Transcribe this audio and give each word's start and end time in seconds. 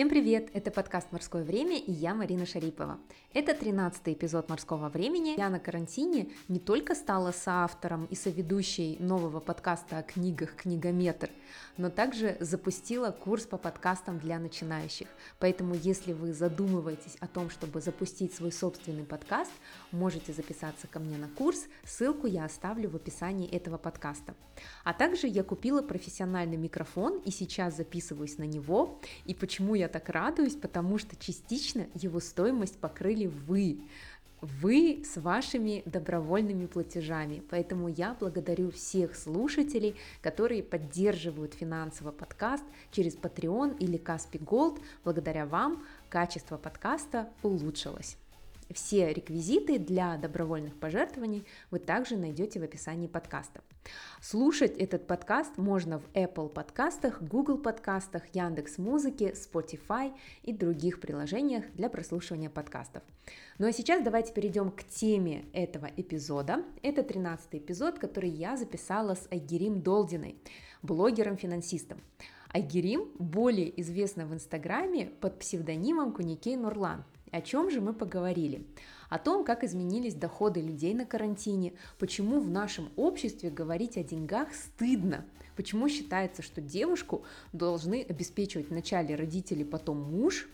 Всем 0.00 0.08
привет! 0.08 0.48
Это 0.54 0.70
подкаст 0.70 1.12
«Морское 1.12 1.44
время» 1.44 1.76
и 1.76 1.92
я 1.92 2.14
Марина 2.14 2.46
Шарипова. 2.46 2.98
Это 3.32 3.54
13 3.54 4.08
эпизод 4.08 4.48
«Морского 4.48 4.88
времени». 4.88 5.36
Я 5.38 5.50
на 5.50 5.60
карантине 5.60 6.30
не 6.48 6.58
только 6.58 6.96
стала 6.96 7.30
соавтором 7.30 8.06
и 8.06 8.16
соведущей 8.16 8.96
нового 8.98 9.38
подкаста 9.38 9.98
о 9.98 10.02
книгах 10.02 10.56
«Книгометр», 10.56 11.30
но 11.76 11.90
также 11.90 12.36
запустила 12.40 13.12
курс 13.12 13.46
по 13.46 13.56
подкастам 13.56 14.18
для 14.18 14.40
начинающих. 14.40 15.06
Поэтому, 15.38 15.76
если 15.76 16.12
вы 16.12 16.32
задумываетесь 16.32 17.14
о 17.20 17.28
том, 17.28 17.50
чтобы 17.50 17.80
запустить 17.80 18.34
свой 18.34 18.50
собственный 18.50 19.04
подкаст, 19.04 19.52
можете 19.92 20.32
записаться 20.32 20.88
ко 20.88 20.98
мне 20.98 21.16
на 21.16 21.28
курс. 21.28 21.66
Ссылку 21.84 22.26
я 22.26 22.44
оставлю 22.44 22.90
в 22.90 22.96
описании 22.96 23.48
этого 23.48 23.78
подкаста. 23.78 24.34
А 24.82 24.92
также 24.92 25.28
я 25.28 25.44
купила 25.44 25.82
профессиональный 25.82 26.56
микрофон 26.56 27.20
и 27.24 27.30
сейчас 27.30 27.76
записываюсь 27.76 28.38
на 28.38 28.44
него. 28.44 29.00
И 29.24 29.34
почему 29.34 29.76
я 29.76 29.86
так 29.86 30.08
радуюсь, 30.08 30.56
потому 30.56 30.98
что 30.98 31.14
частично 31.14 31.86
его 31.94 32.18
стоимость 32.18 32.78
покрыли 32.78 33.19
вы 33.26 33.80
вы 34.40 35.02
с 35.04 35.20
вашими 35.20 35.82
добровольными 35.84 36.66
платежами. 36.66 37.42
Поэтому 37.50 37.88
я 37.88 38.16
благодарю 38.18 38.70
всех 38.70 39.14
слушателей, 39.16 39.96
которые 40.22 40.62
поддерживают 40.62 41.54
финансово 41.54 42.10
подкаст 42.10 42.64
через 42.90 43.16
Patreon 43.16 43.76
или 43.78 43.96
Каспи 43.96 44.38
Gold. 44.38 44.80
Благодаря 45.04 45.46
вам 45.46 45.84
качество 46.08 46.56
подкаста 46.56 47.28
улучшилось. 47.42 48.16
Все 48.72 49.12
реквизиты 49.12 49.80
для 49.80 50.16
добровольных 50.16 50.78
пожертвований 50.78 51.44
вы 51.72 51.80
также 51.80 52.16
найдете 52.16 52.60
в 52.60 52.62
описании 52.62 53.08
подкаста. 53.08 53.62
Слушать 54.20 54.76
этот 54.78 55.08
подкаст 55.08 55.58
можно 55.58 55.98
в 55.98 56.04
Apple 56.14 56.48
подкастах, 56.48 57.20
Google 57.20 57.58
подкастах, 57.58 58.22
Яндекс 58.32 58.78
Музыке, 58.78 59.32
Spotify 59.32 60.12
и 60.44 60.52
других 60.52 61.00
приложениях 61.00 61.64
для 61.72 61.90
прослушивания 61.90 62.48
подкастов. 62.48 63.02
Ну 63.58 63.66
а 63.66 63.72
сейчас 63.72 64.04
давайте 64.04 64.32
перейдем 64.32 64.70
к 64.70 64.84
теме 64.84 65.46
этого 65.52 65.90
эпизода. 65.96 66.62
Это 66.82 67.02
13 67.02 67.56
эпизод, 67.56 67.98
который 67.98 68.30
я 68.30 68.56
записала 68.56 69.16
с 69.16 69.26
Айгерим 69.32 69.82
Долдиной, 69.82 70.36
блогером-финансистом. 70.82 72.00
Айгерим 72.52 73.10
более 73.18 73.80
известна 73.80 74.26
в 74.26 74.34
Инстаграме 74.34 75.06
под 75.06 75.40
псевдонимом 75.40 76.12
Куникей 76.12 76.54
Нурлан– 76.54 77.04
о 77.30 77.40
чем 77.40 77.70
же 77.70 77.80
мы 77.80 77.92
поговорили? 77.92 78.66
О 79.08 79.18
том, 79.18 79.44
как 79.44 79.64
изменились 79.64 80.14
доходы 80.14 80.60
людей 80.60 80.94
на 80.94 81.04
карантине, 81.04 81.72
почему 81.98 82.40
в 82.40 82.48
нашем 82.48 82.90
обществе 82.96 83.50
говорить 83.50 83.96
о 83.96 84.04
деньгах 84.04 84.54
стыдно, 84.54 85.24
почему 85.56 85.88
считается, 85.88 86.42
что 86.42 86.60
девушку 86.60 87.24
должны 87.52 88.02
обеспечивать 88.08 88.70
вначале 88.70 89.14
родители, 89.16 89.64
потом 89.64 89.98
муж, 90.00 90.48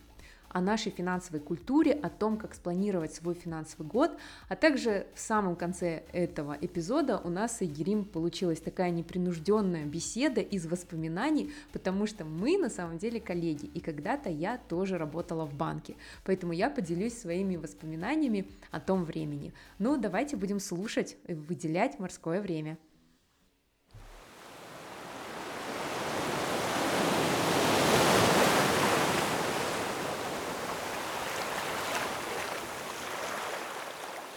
о 0.56 0.60
нашей 0.62 0.90
финансовой 0.90 1.40
культуре, 1.40 1.92
о 1.92 2.08
том, 2.08 2.38
как 2.38 2.54
спланировать 2.54 3.12
свой 3.12 3.34
финансовый 3.34 3.86
год, 3.86 4.16
а 4.48 4.56
также 4.56 5.06
в 5.14 5.20
самом 5.20 5.54
конце 5.54 6.04
этого 6.14 6.56
эпизода 6.58 7.20
у 7.22 7.28
нас 7.28 7.58
с 7.58 7.62
Игерим 7.62 8.06
получилась 8.06 8.60
такая 8.60 8.88
непринужденная 8.88 9.84
беседа 9.84 10.40
из 10.40 10.66
воспоминаний, 10.66 11.52
потому 11.74 12.06
что 12.06 12.24
мы 12.24 12.56
на 12.56 12.70
самом 12.70 12.96
деле 12.96 13.20
коллеги, 13.20 13.66
и 13.66 13.80
когда-то 13.80 14.30
я 14.30 14.56
тоже 14.56 14.96
работала 14.96 15.44
в 15.44 15.52
банке, 15.52 15.94
поэтому 16.24 16.54
я 16.54 16.70
поделюсь 16.70 17.18
своими 17.18 17.56
воспоминаниями 17.56 18.46
о 18.70 18.80
том 18.80 19.04
времени. 19.04 19.52
Ну, 19.78 19.98
давайте 19.98 20.38
будем 20.38 20.58
слушать, 20.58 21.18
выделять 21.28 21.98
морское 21.98 22.40
время. 22.40 22.78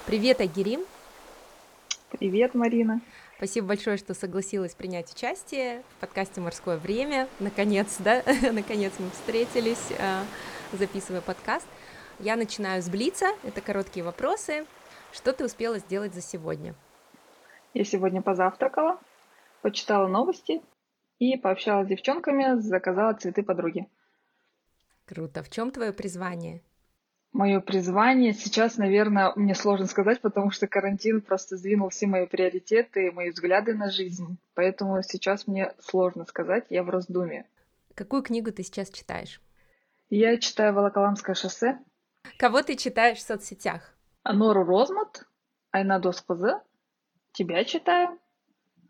Привет, 0.10 0.42
Агирим. 0.42 0.82
Привет, 2.10 2.56
Марина. 2.56 3.00
Спасибо 3.38 3.68
большое, 3.68 3.96
что 3.98 4.16
согласилась 4.16 4.74
принять 4.74 5.14
участие 5.14 5.84
в 5.84 6.02
подкасте 6.02 6.42
«Морское 6.42 6.78
время». 6.78 7.30
Наконец, 7.40 7.96
да, 8.00 8.24
наконец 8.52 8.92
мы 8.98 9.12
встретились, 9.12 9.92
а, 10.00 10.24
записывая 10.74 11.22
подкаст. 11.22 11.68
Я 12.18 12.38
начинаю 12.38 12.82
с 12.82 12.90
Блица, 12.90 13.28
это 13.44 13.62
короткие 13.62 14.04
вопросы. 14.04 14.66
Что 15.12 15.32
ты 15.32 15.46
успела 15.46 15.78
сделать 15.78 16.16
за 16.16 16.24
сегодня? 16.24 16.74
Я 17.76 17.84
сегодня 17.84 18.24
позавтракала, 18.24 19.00
почитала 19.62 20.08
новости 20.08 20.64
и 21.20 21.38
пообщалась 21.38 21.86
с 21.86 21.90
девчонками, 21.92 22.60
заказала 22.60 23.14
цветы 23.14 23.44
подруги. 23.44 23.86
Круто. 25.06 25.44
В 25.44 25.52
чем 25.52 25.70
твое 25.70 25.94
призвание? 25.94 26.64
Мое 27.32 27.60
призвание 27.60 28.34
сейчас, 28.34 28.78
наверное, 28.78 29.32
мне 29.36 29.54
сложно 29.54 29.86
сказать, 29.86 30.20
потому 30.20 30.50
что 30.50 30.68
карантин 30.68 31.22
просто 31.22 31.58
сдвинул 31.58 31.90
все 31.90 32.08
мои 32.08 32.26
приоритеты, 32.26 33.12
мои 33.12 33.30
взгляды 33.30 33.76
на 33.76 33.92
жизнь. 33.92 34.38
Поэтому 34.56 35.02
сейчас 35.04 35.46
мне 35.48 35.74
сложно 35.80 36.26
сказать, 36.26 36.66
я 36.70 36.84
в 36.84 36.90
раздумье. 36.90 37.46
Какую 37.94 38.24
книгу 38.24 38.52
ты 38.52 38.64
сейчас 38.64 38.90
читаешь? 38.90 39.42
Я 40.10 40.38
читаю 40.38 40.74
«Волоколамское 40.74 41.36
шоссе». 41.36 41.78
Кого 42.38 42.64
ты 42.64 42.76
читаешь 42.76 43.20
в 43.20 43.28
соцсетях? 43.28 43.96
Нору 44.24 44.64
Розмут, 44.64 45.28
Айна 45.72 46.00
Доспазы. 46.00 46.60
Тебя 47.32 47.64
читаю. 47.64 48.18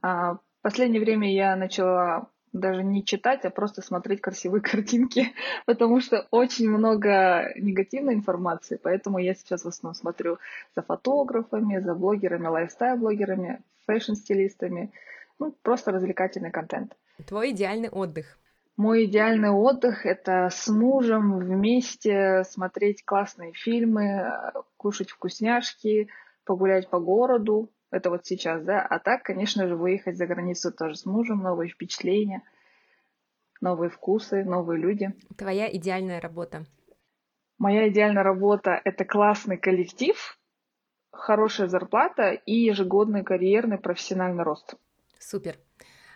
А 0.01 0.35
в 0.35 0.41
последнее 0.61 1.01
время 1.01 1.33
я 1.33 1.55
начала 1.57 2.29
даже 2.53 2.83
не 2.83 3.03
читать, 3.03 3.45
а 3.45 3.49
просто 3.49 3.81
смотреть 3.81 4.21
красивые 4.21 4.61
картинки, 4.71 5.33
потому 5.65 6.01
что 6.01 6.27
очень 6.31 6.69
много 6.69 7.51
негативной 7.55 8.13
информации, 8.13 8.79
поэтому 8.81 9.19
я 9.19 9.33
сейчас 9.33 9.63
в 9.63 9.67
основном 9.67 9.95
смотрю 9.95 10.37
за 10.75 10.81
фотографами, 10.81 11.79
за 11.79 11.95
блогерами, 11.95 12.47
лайфстайл-блогерами, 12.47 13.61
фэшн-стилистами, 13.85 14.91
ну, 15.39 15.55
просто 15.61 15.91
развлекательный 15.91 16.51
контент. 16.51 16.95
Твой 17.25 17.51
идеальный 17.51 17.89
отдых? 17.89 18.37
Мой 18.77 19.05
идеальный 19.05 19.49
отдых— 19.49 20.05
это 20.05 20.49
с 20.49 20.69
мужем 20.69 21.37
вместе 21.39 22.43
смотреть 22.45 23.03
классные 23.03 23.51
фильмы, 23.51 24.31
кушать 24.77 25.09
вкусняшки, 25.09 26.07
погулять 26.45 26.89
по 26.89 26.99
городу, 26.99 27.69
это 27.91 28.09
вот 28.09 28.25
сейчас, 28.25 28.63
да. 28.63 28.81
А 28.81 28.99
так, 28.99 29.23
конечно 29.23 29.67
же, 29.67 29.75
выехать 29.75 30.17
за 30.17 30.27
границу 30.27 30.71
тоже 30.71 30.95
с 30.95 31.05
мужем, 31.05 31.39
новые 31.39 31.69
впечатления, 31.69 32.43
новые 33.61 33.89
вкусы, 33.89 34.43
новые 34.43 34.79
люди. 34.79 35.13
Твоя 35.37 35.69
идеальная 35.75 36.21
работа? 36.21 36.65
Моя 37.57 37.89
идеальная 37.89 38.23
работа— 38.23 38.79
это 38.85 39.03
классный 39.03 39.57
коллектив, 39.57 40.39
хорошая 41.11 41.67
зарплата 41.67 42.31
и 42.31 42.53
ежегодный 42.53 43.23
карьерный 43.23 43.77
профессиональный 43.77 44.43
рост. 44.43 44.75
Супер. 45.17 45.57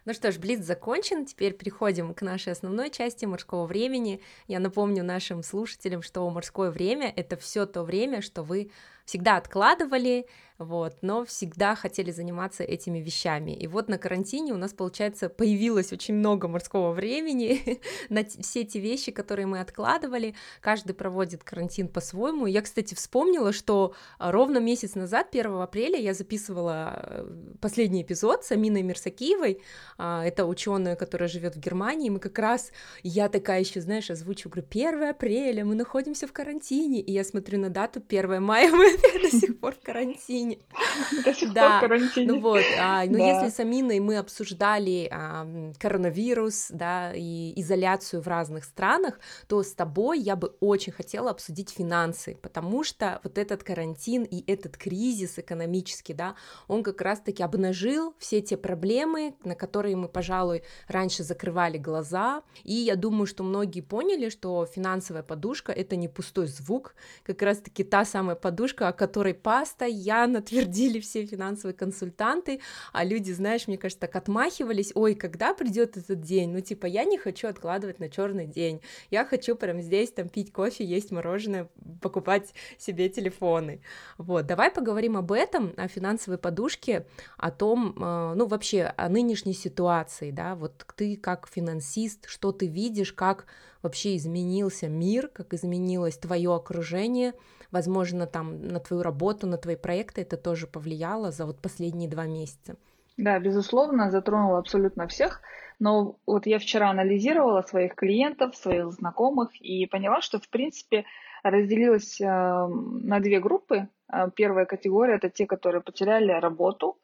Ну 0.05 0.13
что 0.13 0.33
ж, 0.33 0.37
Блиц 0.37 0.59
закончен, 0.59 1.25
теперь 1.25 1.53
переходим 1.53 2.13
к 2.13 2.21
нашей 2.21 2.51
основной 2.51 2.89
части 2.89 3.23
морского 3.23 3.65
времени. 3.65 4.21
Я 4.47 4.59
напомню 4.59 5.01
нашим 5.01 5.43
слушателям, 5.43 6.01
что 6.01 6.29
морское 6.29 6.71
время— 6.71 7.11
это 7.15 7.37
все 7.37 7.65
то 7.65 7.83
время, 7.83 8.21
что 8.21 8.43
вы 8.43 8.69
всегда 9.05 9.37
откладывали, 9.37 10.27
вот, 10.63 10.97
но 11.01 11.25
всегда 11.25 11.75
хотели 11.75 12.11
заниматься 12.11 12.63
этими 12.63 12.99
вещами. 12.99 13.51
И 13.51 13.67
вот 13.67 13.89
на 13.89 13.97
карантине 13.97 14.53
у 14.53 14.57
нас, 14.57 14.73
получается, 14.73 15.29
появилось 15.29 15.93
очень 15.93 16.15
много 16.15 16.47
морского 16.47 16.91
времени 16.91 17.79
на 18.09 18.23
все 18.25 18.61
эти 18.61 18.77
вещи, 18.77 19.11
которые 19.11 19.45
мы 19.45 19.59
откладывали. 19.59 20.35
Каждый 20.61 20.93
проводит 20.93 21.43
карантин 21.43 21.87
по-своему. 21.87 22.45
Я, 22.45 22.61
кстати, 22.61 22.93
вспомнила, 22.93 23.53
что 23.53 23.93
а, 24.17 24.31
ровно 24.31 24.59
месяц 24.59 24.95
назад, 24.95 25.27
1 25.31 25.53
апреля, 25.61 25.99
я 25.99 26.13
записывала 26.13 26.93
э, 26.95 27.55
последний 27.61 28.01
эпизод 28.01 28.43
с 28.43 28.51
Аминой 28.51 28.81
Мирсакиевой. 28.81 29.61
А, 29.97 30.25
это 30.25 30.45
ученая, 30.45 30.95
которая 30.95 31.29
живет 31.29 31.55
в 31.55 31.59
Германии. 31.59 32.09
Мы 32.09 32.19
как 32.19 32.37
раз, 32.39 32.71
я 33.03 33.29
такая 33.29 33.61
еще, 33.61 33.81
знаешь, 33.81 34.09
озвучу, 34.09 34.49
говорю, 34.49 34.67
1 34.69 35.03
апреля, 35.03 35.65
мы 35.65 35.75
находимся 35.75 36.27
в 36.27 36.33
карантине. 36.33 37.01
И 37.01 37.11
я 37.11 37.23
смотрю 37.23 37.59
на 37.59 37.69
дату 37.69 38.01
1 38.07 38.41
мая, 38.41 38.71
мы 38.71 38.97
до 39.21 39.29
сих 39.29 39.59
пор 39.59 39.75
в 39.75 39.79
карантине. 39.79 40.52
До 41.25 41.33
сих 41.33 41.53
да. 41.53 41.69
пор 41.69 41.77
в 41.77 41.81
карантине. 41.81 42.27
Ну 42.27 42.39
вот, 42.39 42.63
а, 42.79 43.05
ну 43.05 43.17
да. 43.17 43.25
если 43.25 43.49
с 43.49 43.59
Аминой 43.59 43.99
мы 43.99 44.17
обсуждали 44.17 45.07
а, 45.11 45.47
коронавирус, 45.79 46.67
да, 46.69 47.13
и 47.13 47.53
изоляцию 47.59 48.21
в 48.21 48.27
разных 48.27 48.63
странах, 48.63 49.19
то 49.47 49.63
с 49.63 49.73
тобой 49.73 50.19
я 50.19 50.35
бы 50.35 50.55
очень 50.59 50.93
хотела 50.93 51.29
обсудить 51.29 51.69
финансы, 51.69 52.37
потому 52.41 52.83
что 52.83 53.19
вот 53.23 53.37
этот 53.37 53.63
карантин 53.63 54.23
и 54.23 54.43
этот 54.51 54.77
кризис 54.77 55.39
экономический, 55.39 56.13
да, 56.13 56.35
он 56.67 56.83
как 56.83 57.01
раз-таки 57.01 57.43
обнажил 57.43 58.15
все 58.19 58.41
те 58.41 58.57
проблемы, 58.57 59.35
на 59.43 59.55
которые 59.55 59.95
мы, 59.95 60.07
пожалуй, 60.07 60.63
раньше 60.87 61.23
закрывали 61.23 61.77
глаза, 61.77 62.43
и 62.63 62.73
я 62.73 62.95
думаю, 62.95 63.25
что 63.25 63.43
многие 63.43 63.81
поняли, 63.81 64.29
что 64.29 64.65
финансовая 64.65 65.23
подушка— 65.23 65.71
это 65.73 65.95
не 65.95 66.07
пустой 66.07 66.47
звук, 66.47 66.95
как 67.23 67.41
раз-таки 67.41 67.83
та 67.83 68.05
самая 68.05 68.35
подушка, 68.35 68.87
о 68.87 68.93
которой 68.93 69.33
постоянно 69.33 70.32
постоянно 70.33 70.41
твердили 70.41 70.99
все 70.99 71.25
финансовые 71.25 71.75
консультанты, 71.75 72.59
а 72.91 73.03
люди, 73.03 73.31
знаешь, 73.31 73.67
мне 73.67 73.77
кажется, 73.77 74.01
так 74.01 74.15
отмахивались, 74.15 74.91
ой, 74.95 75.15
когда 75.15 75.53
придет 75.53 75.97
этот 75.97 76.21
день? 76.21 76.51
Ну, 76.51 76.61
типа, 76.61 76.85
я 76.85 77.03
не 77.03 77.17
хочу 77.17 77.47
откладывать 77.47 77.99
на 77.99 78.09
черный 78.09 78.47
день, 78.47 78.81
я 79.11 79.25
хочу 79.25 79.55
прямо 79.55 79.81
здесь 79.81 80.11
там 80.11 80.29
пить 80.29 80.51
кофе, 80.51 80.83
есть 80.85 81.11
мороженое, 81.11 81.69
покупать 82.01 82.53
себе 82.77 83.09
телефоны. 83.09 83.81
Вот, 84.17 84.45
давай 84.45 84.71
поговорим 84.71 85.17
об 85.17 85.31
этом, 85.31 85.73
о 85.77 85.87
финансовой 85.87 86.37
подушке, 86.37 87.05
о 87.37 87.51
том, 87.51 87.95
э, 87.97 88.33
ну, 88.35 88.45
вообще, 88.47 88.93
о 88.97 89.09
нынешней 89.09 89.53
ситуации, 89.53 90.31
да, 90.31 90.55
вот 90.55 90.85
ты 90.95 91.15
как 91.15 91.47
финансист, 91.47 92.27
что 92.27 92.51
ты 92.51 92.67
видишь, 92.67 93.13
как 93.13 93.45
вообще 93.81 94.15
изменился 94.15 94.87
мир, 94.87 95.27
как 95.27 95.53
изменилось 95.53 96.17
твое 96.17 96.55
окружение, 96.55 97.33
возможно, 97.73 98.27
там 98.27 98.67
на 98.67 98.79
твою 98.79 99.03
работу, 99.03 99.47
на 99.47 99.57
твои 99.57 99.75
проекты 99.75 100.21
это 100.21 100.37
тоже 100.37 100.67
повлияло 100.67 101.31
за 101.31 101.45
вот 101.45 101.57
последние 101.57 102.09
два 102.09 102.25
месяца. 102.25 102.75
Да, 103.17 103.39
безусловно, 103.39 104.11
затронуло 104.11 104.59
абсолютно 104.59 105.07
всех. 105.07 105.41
Но 105.79 106.15
вот 106.25 106.45
я 106.45 106.59
вчера 106.59 106.89
анализировала 106.89 107.61
своих 107.61 107.95
клиентов, 107.95 108.55
своих 108.55 108.91
знакомых 108.91 109.49
и 109.59 109.85
поняла, 109.87 110.21
что, 110.21 110.39
в 110.39 110.47
принципе, 110.49 111.03
разделилась 111.43 112.21
э, 112.21 112.25
на 112.25 113.19
две 113.19 113.39
группы. 113.39 113.87
Э, 114.11 114.29
первая 114.35 114.65
категория– 114.65 115.15
это 115.15 115.29
те, 115.29 115.45
которые 115.45 115.81
потеряли 115.81 116.31
работу, 116.31 116.97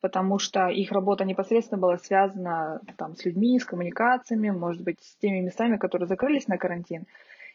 потому 0.00 0.38
что 0.38 0.68
их 0.68 0.92
работа 0.92 1.24
непосредственно 1.24 1.80
была 1.80 1.98
связана 1.98 2.80
там, 2.96 3.16
с 3.16 3.24
людьми, 3.24 3.58
с 3.58 3.64
коммуникациями, 3.64 4.50
может 4.50 4.82
быть, 4.82 5.00
с 5.00 5.16
теми 5.16 5.40
местами, 5.40 5.76
которые 5.76 6.08
закрылись 6.08 6.48
на 6.48 6.58
карантин, 6.58 7.06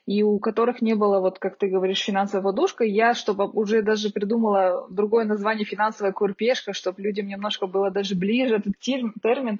и 0.05 0.21
у 0.21 0.37
которых 0.39 0.81
не 0.81 0.95
было, 0.95 1.19
вот 1.19 1.39
как 1.39 1.57
ты 1.57 1.67
говоришь, 1.67 2.03
финансовая 2.03 2.43
подушка. 2.43 2.83
Я, 2.83 3.13
чтобы 3.13 3.49
уже 3.49 3.81
даже 3.81 4.09
придумала 4.09 4.85
другое 4.89 5.25
название 5.25 5.65
финансовая 5.65 6.11
курпешка, 6.11 6.73
чтобы 6.73 7.01
людям 7.01 7.27
немножко 7.27 7.67
было 7.67 7.89
даже 7.89 8.15
ближе 8.15 8.55
этот 8.55 8.77
термин, 8.79 9.59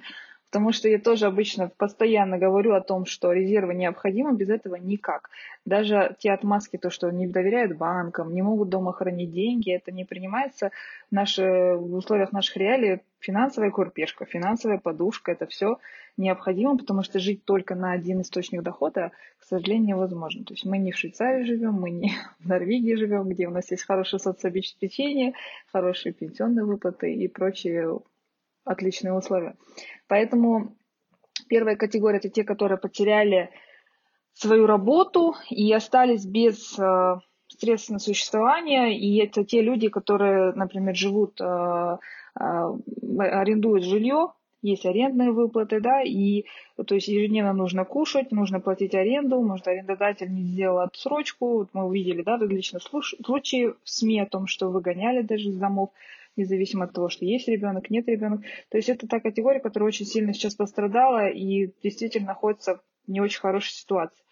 потому 0.54 0.70
что 0.70 0.88
я 0.88 1.00
тоже 1.00 1.26
обычно 1.26 1.68
постоянно 1.68 2.38
говорю 2.38 2.74
о 2.74 2.80
том, 2.80 3.06
что 3.06 3.32
резервы 3.32 3.74
необходимы, 3.74 4.36
без 4.36 4.50
этого 4.50 4.76
никак. 4.76 5.28
Даже 5.64 6.14
те 6.20 6.30
отмазки, 6.30 6.76
то, 6.76 6.90
что 6.90 7.10
не 7.10 7.26
доверяют 7.26 7.76
банкам, 7.76 8.32
не 8.32 8.40
могут 8.40 8.68
дома 8.68 8.92
хранить 8.92 9.32
деньги, 9.32 9.72
это 9.72 9.90
не 9.90 10.04
принимается 10.04 10.70
в, 11.10 11.12
наши, 11.12 11.42
в 11.76 11.96
условиях 11.96 12.30
наших 12.30 12.56
реалий. 12.56 13.00
Финансовая 13.18 13.72
курпешка, 13.72 14.26
финансовая 14.26 14.78
подушка, 14.78 15.32
это 15.32 15.46
все 15.46 15.78
необходимо, 16.16 16.78
потому 16.78 17.02
что 17.02 17.18
жить 17.18 17.44
только 17.44 17.74
на 17.74 17.90
один 17.90 18.20
источник 18.20 18.62
дохода, 18.62 19.10
к 19.40 19.44
сожалению, 19.44 19.96
невозможно. 19.96 20.44
То 20.44 20.54
есть 20.54 20.64
мы 20.64 20.78
не 20.78 20.92
в 20.92 20.96
Швейцарии 20.96 21.42
живем, 21.42 21.72
мы 21.72 21.90
не 21.90 22.12
в 22.38 22.46
Норвегии 22.46 22.94
живем, 22.94 23.28
где 23.28 23.48
у 23.48 23.50
нас 23.50 23.72
есть 23.72 23.82
хорошее 23.82 24.20
соцобеспечение, 24.20 25.32
хорошие 25.72 26.12
пенсионные 26.12 26.64
выплаты 26.64 27.12
и 27.12 27.26
прочие 27.26 27.98
отличные 28.64 29.14
условия. 29.14 29.56
Поэтому 30.08 30.76
первая 31.48 31.76
категория– 31.76 32.18
это 32.18 32.28
те, 32.28 32.44
которые 32.44 32.78
потеряли 32.78 33.50
свою 34.32 34.66
работу 34.66 35.34
и 35.48 35.72
остались 35.72 36.24
без 36.24 36.78
э, 36.78 37.16
средств 37.48 37.90
на 37.90 37.98
существование, 37.98 38.98
и 38.98 39.16
это 39.18 39.44
те 39.44 39.62
люди, 39.62 39.88
которые, 39.88 40.52
например, 40.54 40.96
живут, 40.96 41.40
э, 41.40 41.44
э, 41.44 42.42
арендуют 43.18 43.84
жилье, 43.84 44.32
есть 44.60 44.86
арендные 44.86 45.30
выплаты, 45.30 45.78
да, 45.80 46.02
и 46.02 46.46
то 46.86 46.94
есть 46.94 47.06
ежедневно 47.06 47.52
нужно 47.52 47.84
кушать, 47.84 48.32
нужно 48.32 48.60
платить 48.60 48.94
аренду, 48.94 49.40
может, 49.42 49.68
арендодатель 49.68 50.32
не 50.32 50.42
сделал 50.42 50.78
отсрочку, 50.78 51.58
вот 51.58 51.68
мы 51.74 51.84
увидели, 51.84 52.22
да, 52.22 52.38
различные 52.38 52.80
случаи 52.80 53.74
в 53.84 53.90
СМИ 53.90 54.20
о 54.20 54.26
том, 54.26 54.46
что 54.46 54.70
выгоняли 54.70 55.20
даже 55.20 55.50
из 55.50 55.56
домов, 55.58 55.90
независимо 56.36 56.84
от 56.84 56.92
того, 56.92 57.08
что 57.08 57.24
есть 57.24 57.48
ребенок, 57.48 57.90
нет 57.90 58.08
ребенка. 58.08 58.44
То 58.70 58.78
есть 58.78 58.88
это 58.88 59.06
та 59.06 59.20
категория, 59.20 59.60
которая 59.60 59.88
очень 59.88 60.06
сильно 60.06 60.32
сейчас 60.32 60.54
пострадала 60.54 61.28
и 61.28 61.72
действительно 61.82 62.28
находится 62.28 62.76
в 62.76 62.82
не 63.06 63.20
очень 63.20 63.40
хорошей 63.40 63.72
ситуации. 63.72 64.24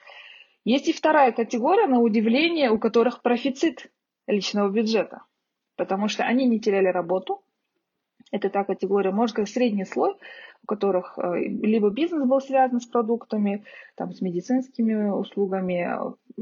Есть 0.65 0.89
и 0.89 0.93
вторая 0.93 1.33
категория, 1.33 1.87
на 1.87 2.01
удивление, 2.01 2.71
у 2.71 2.79
которых 2.79 3.23
профицит 3.23 3.91
личного 4.27 4.71
бюджета, 4.71 5.23
потому 5.77 6.09
что 6.09 6.25
они 6.25 6.47
не 6.47 6.61
теряли 6.61 6.87
работу. 6.87 7.43
Это 8.31 8.49
та 8.49 8.65
категория, 8.65 9.11
можно 9.11 9.29
сказать, 9.29 9.51
средний 9.51 9.85
слой, 9.85 10.15
у 10.63 10.67
которых 10.67 11.19
э, 11.19 11.41
либо 11.41 11.91
бизнес 11.91 12.27
был 12.27 12.41
связан 12.41 12.81
с 12.81 12.87
продуктами, 12.87 13.65
там, 13.97 14.13
с 14.13 14.21
медицинскими 14.21 15.11
услугами, 15.11 15.91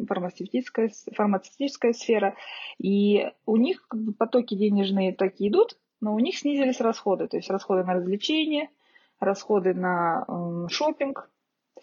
фармацевтическая, 0.07 0.91
фармацевтическая 1.15 1.93
сфера, 1.93 2.35
и 2.79 3.31
у 3.47 3.57
них 3.57 3.87
потоки 4.19 4.55
денежные 4.55 5.13
так 5.15 5.41
и 5.41 5.49
идут, 5.49 5.79
но 6.01 6.15
у 6.15 6.19
них 6.19 6.39
снизились 6.39 6.81
расходы, 6.81 7.29
то 7.29 7.37
есть 7.37 7.51
расходы 7.51 7.85
на 7.85 7.95
развлечения, 7.95 8.71
расходы 9.19 9.75
на 9.75 10.25
э, 10.27 10.69
шопинг, 10.71 11.31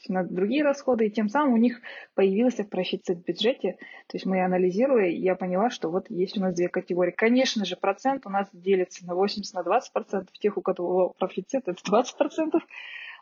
на 0.07 0.23
другие 0.23 0.63
расходы, 0.63 1.07
и 1.07 1.11
тем 1.11 1.29
самым 1.29 1.53
у 1.53 1.57
них 1.57 1.81
появился 2.13 2.63
профицит 2.63 3.19
в 3.19 3.23
бюджете. 3.23 3.73
То 4.07 4.15
есть 4.15 4.25
мы 4.25 4.43
анализируя, 4.43 5.07
я 5.07 5.35
поняла, 5.35 5.69
что 5.69 5.89
вот 5.89 6.09
есть 6.09 6.37
у 6.37 6.41
нас 6.41 6.55
две 6.55 6.69
категории. 6.69 7.11
Конечно 7.11 7.65
же, 7.65 7.75
процент 7.75 8.25
у 8.25 8.29
нас 8.29 8.47
делится 8.53 9.05
на 9.05 9.15
80 9.15 9.53
на 9.53 9.63
20 9.63 9.93
процентов. 9.93 10.37
Тех, 10.37 10.57
у 10.57 10.61
кого 10.61 11.13
профицит, 11.17 11.67
это 11.67 11.81
20 11.83 12.17
процентов, 12.17 12.63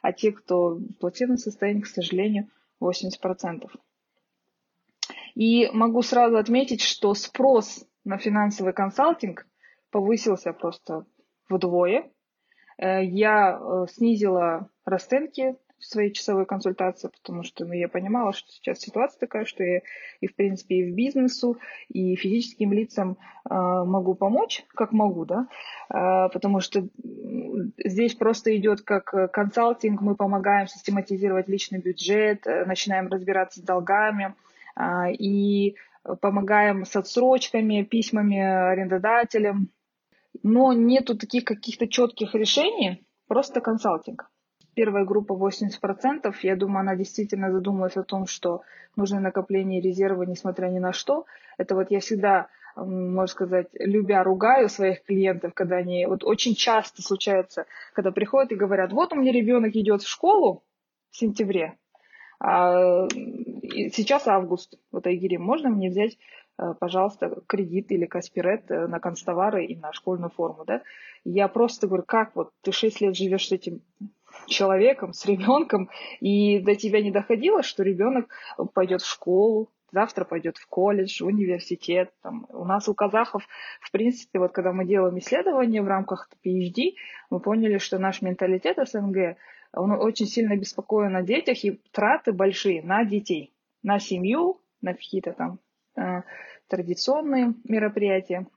а 0.02 0.12
те, 0.12 0.32
кто 0.32 0.72
в 0.72 0.94
платежном 1.00 1.38
состоянии, 1.38 1.82
к 1.82 1.88
сожалению, 1.88 2.50
80 2.80 3.20
процентов. 3.20 3.72
И 5.36 5.70
могу 5.72 6.02
сразу 6.02 6.38
отметить, 6.38 6.82
что 6.82 7.14
спрос 7.14 7.86
на 8.06 8.18
финансовый 8.18 8.74
консалтинг 8.74 9.46
повысился 9.92 10.54
просто 10.54 11.06
вдвое. 11.50 12.10
Э, 12.78 13.04
я 13.04 13.60
э, 13.60 13.86
снизила 13.92 14.70
расценки 14.86 15.56
своей 15.80 16.12
часовой 16.14 16.46
консультации, 16.46 17.10
потому 17.10 17.44
что 17.44 17.66
ну, 17.66 17.74
я 17.74 17.90
понимала, 17.90 18.32
что 18.34 18.50
сейчас 18.50 18.80
ситуация 18.80 19.20
такая, 19.20 19.46
что 19.46 19.64
я 19.64 19.82
и, 20.22 20.28
в 20.28 20.36
принципе, 20.36 20.76
и 20.76 20.92
в 20.92 20.96
бизнесу, 20.96 21.58
и 21.90 22.16
физическим 22.16 22.72
лицам 22.74 23.18
э, 23.50 23.54
могу 23.54 24.16
помочь, 24.16 24.64
как 24.74 24.94
могу, 24.94 25.26
да, 25.26 25.48
э, 25.90 26.30
потому 26.32 26.62
что 26.62 26.88
здесь 27.84 28.16
просто 28.16 28.56
идет 28.56 28.82
как 28.82 29.32
консалтинг, 29.32 30.02
мы 30.02 30.16
помогаем 30.16 30.68
систематизировать 30.68 31.50
личный 31.50 31.80
бюджет, 31.80 32.48
э, 32.48 32.66
начинаем 32.66 33.08
разбираться 33.10 33.60
с 33.60 33.64
долгами, 33.64 34.34
э, 34.34 34.45
и 35.18 35.76
помогаем 36.22 36.86
с 36.86 36.96
отсрочками, 36.96 37.84
письмами 37.84 38.40
арендодателям, 38.40 39.70
но 40.44 40.74
нету 40.74 41.18
таких 41.18 41.46
каких-то 41.46 41.88
четких 41.88 42.36
решений, 42.36 43.06
просто 43.28 43.62
консалтинг 43.62 44.30
первая 44.76 45.06
группа 45.06 45.34
80%, 45.34 46.36
я 46.44 46.56
думаю, 46.56 46.82
она 46.82 46.96
действительно 46.96 47.52
задумалась 47.52 47.98
о 47.98 48.04
том, 48.04 48.28
что 48.28 48.62
нужно 48.96 49.20
накопление 49.20 49.82
резерва, 49.82 50.24
несмотря 50.24 50.68
ни 50.68 50.80
на 50.80 50.94
что. 50.94 51.26
Это 51.58 51.76
вот 51.76 51.90
я 51.90 52.00
всегда, 52.02 52.50
можно 52.76 53.28
сказать, 53.28 53.68
любя 53.74 54.24
ругаю 54.24 54.70
своих 54.70 55.04
клиентов, 55.04 55.54
когда 55.54 55.78
они, 55.78 56.06
вот 56.06 56.24
очень 56.24 56.54
часто 56.54 57.02
случается, 57.02 57.66
когда 57.94 58.12
приходят 58.12 58.52
и 58.52 58.56
говорят, 58.56 58.92
вот 58.92 59.14
у 59.14 59.16
меня 59.16 59.32
ребенок 59.32 59.76
идет 59.76 60.04
в 60.04 60.10
школу 60.10 60.64
в 61.10 61.18
сентябре, 61.18 61.78
а 62.40 63.08
сейчас 63.90 64.28
август, 64.28 64.78
вот 64.92 65.08
Айгири, 65.08 65.38
можно 65.38 65.70
мне 65.70 65.90
взять 65.90 66.18
э, 66.58 66.74
пожалуйста, 66.80 67.42
кредит 67.48 67.92
или 67.92 68.06
каспирет 68.06 68.70
э, 68.70 68.88
на 68.88 69.00
констовары 69.00 69.66
и 69.66 69.76
на 69.76 69.94
школьную 69.94 70.32
форму, 70.32 70.66
да? 70.66 70.82
Я 71.24 71.48
просто 71.48 71.88
говорю, 71.88 72.04
как 72.08 72.36
вот 72.36 72.52
ты 72.62 72.72
6 72.72 73.02
лет 73.02 73.16
живешь 73.16 73.48
с 73.48 73.52
этим 73.52 73.82
человеком, 74.48 75.14
с 75.14 75.26
ребенком, 75.26 75.90
и 76.20 76.60
до 76.60 76.76
тебя 76.76 77.02
не 77.02 77.12
доходило, 77.12 77.64
что 77.64 77.84
ребенок 77.84 78.30
пойдет 78.74 79.02
в 79.02 79.10
школу, 79.10 79.70
завтра 79.92 80.26
пойдет 80.26 80.58
в 80.58 80.68
колледж, 80.68 81.24
в 81.24 81.28
университет. 81.28 82.12
Там. 82.22 82.46
У 82.50 82.66
нас 82.66 82.88
у 82.88 82.94
казахов, 82.94 83.48
в 83.80 83.92
принципе, 83.92 84.40
вот 84.40 84.52
когда 84.52 84.74
мы 84.74 84.86
делаем 84.86 85.18
исследования 85.18 85.82
в 85.82 85.88
рамках 85.88 86.30
PhD, 86.46 86.96
мы 87.30 87.40
поняли, 87.40 87.78
что 87.78 87.98
наш 87.98 88.22
менталитет 88.22 88.78
СНГ, 88.88 89.38
он 89.74 89.92
очень 89.92 90.28
сильно 90.28 90.56
беспокоен 90.58 91.16
о 91.16 91.24
детях, 91.24 91.64
и 91.64 91.82
траты 91.92 92.34
большие 92.34 92.84
на 92.84 93.06
детей, 93.06 93.54
на 93.86 94.00
семью, 94.00 94.62
на 94.82 94.94
какие-то 94.96 95.34
там 95.34 95.60
э, 95.96 96.24
традиционные 96.68 97.54
мероприятия. 97.64 98.48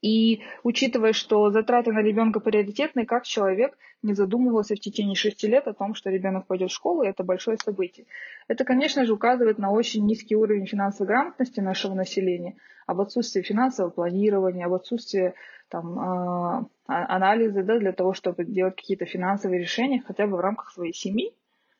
И 0.00 0.42
учитывая, 0.62 1.12
что 1.12 1.50
затраты 1.50 1.90
на 1.90 2.02
ребенка 2.02 2.38
приоритетны, 2.38 3.04
как 3.04 3.24
человек 3.24 3.76
не 4.02 4.14
задумывался 4.14 4.76
в 4.76 4.80
течение 4.80 5.16
шести 5.16 5.48
лет 5.48 5.66
о 5.66 5.74
том, 5.74 5.94
что 5.94 6.08
ребенок 6.08 6.46
пойдет 6.46 6.70
в 6.70 6.74
школу, 6.74 7.02
и 7.02 7.08
это 7.08 7.24
большое 7.24 7.58
событие. 7.58 8.06
Это, 8.46 8.64
конечно 8.64 9.04
же, 9.04 9.12
указывает 9.12 9.58
на 9.58 9.72
очень 9.72 10.06
низкий 10.06 10.36
уровень 10.36 10.66
финансовой 10.66 11.08
грамотности 11.08 11.58
нашего 11.58 11.94
населения, 11.94 12.54
об 12.86 13.00
отсутствии 13.00 13.42
финансового 13.42 13.90
планирования, 13.90 14.66
об 14.66 14.74
отсутствии 14.74 15.34
там, 15.68 15.98
э, 15.98 16.64
анализа 16.86 17.64
да, 17.64 17.78
для 17.80 17.92
того, 17.92 18.14
чтобы 18.14 18.44
делать 18.44 18.76
какие-то 18.76 19.04
финансовые 19.04 19.60
решения 19.60 20.00
хотя 20.06 20.28
бы 20.28 20.36
в 20.36 20.40
рамках 20.40 20.70
своей 20.70 20.94
семьи, 20.94 21.34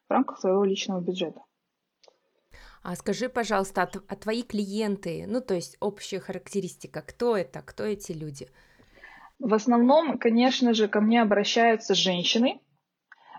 в 0.08 0.12
рамках 0.12 0.40
своего 0.40 0.64
личного 0.64 1.00
бюджета. 1.00 1.40
А 2.82 2.94
скажи, 2.96 3.28
пожалуйста, 3.28 3.90
а, 4.08 4.16
твои 4.16 4.42
клиенты, 4.42 5.24
ну 5.26 5.40
то 5.40 5.54
есть 5.54 5.76
общая 5.80 6.20
характеристика, 6.20 7.02
кто 7.02 7.36
это, 7.36 7.60
кто 7.62 7.84
эти 7.84 8.12
люди? 8.12 8.48
В 9.38 9.54
основном, 9.54 10.18
конечно 10.18 10.74
же, 10.74 10.88
ко 10.88 11.00
мне 11.00 11.22
обращаются 11.22 11.94
женщины. 11.94 12.60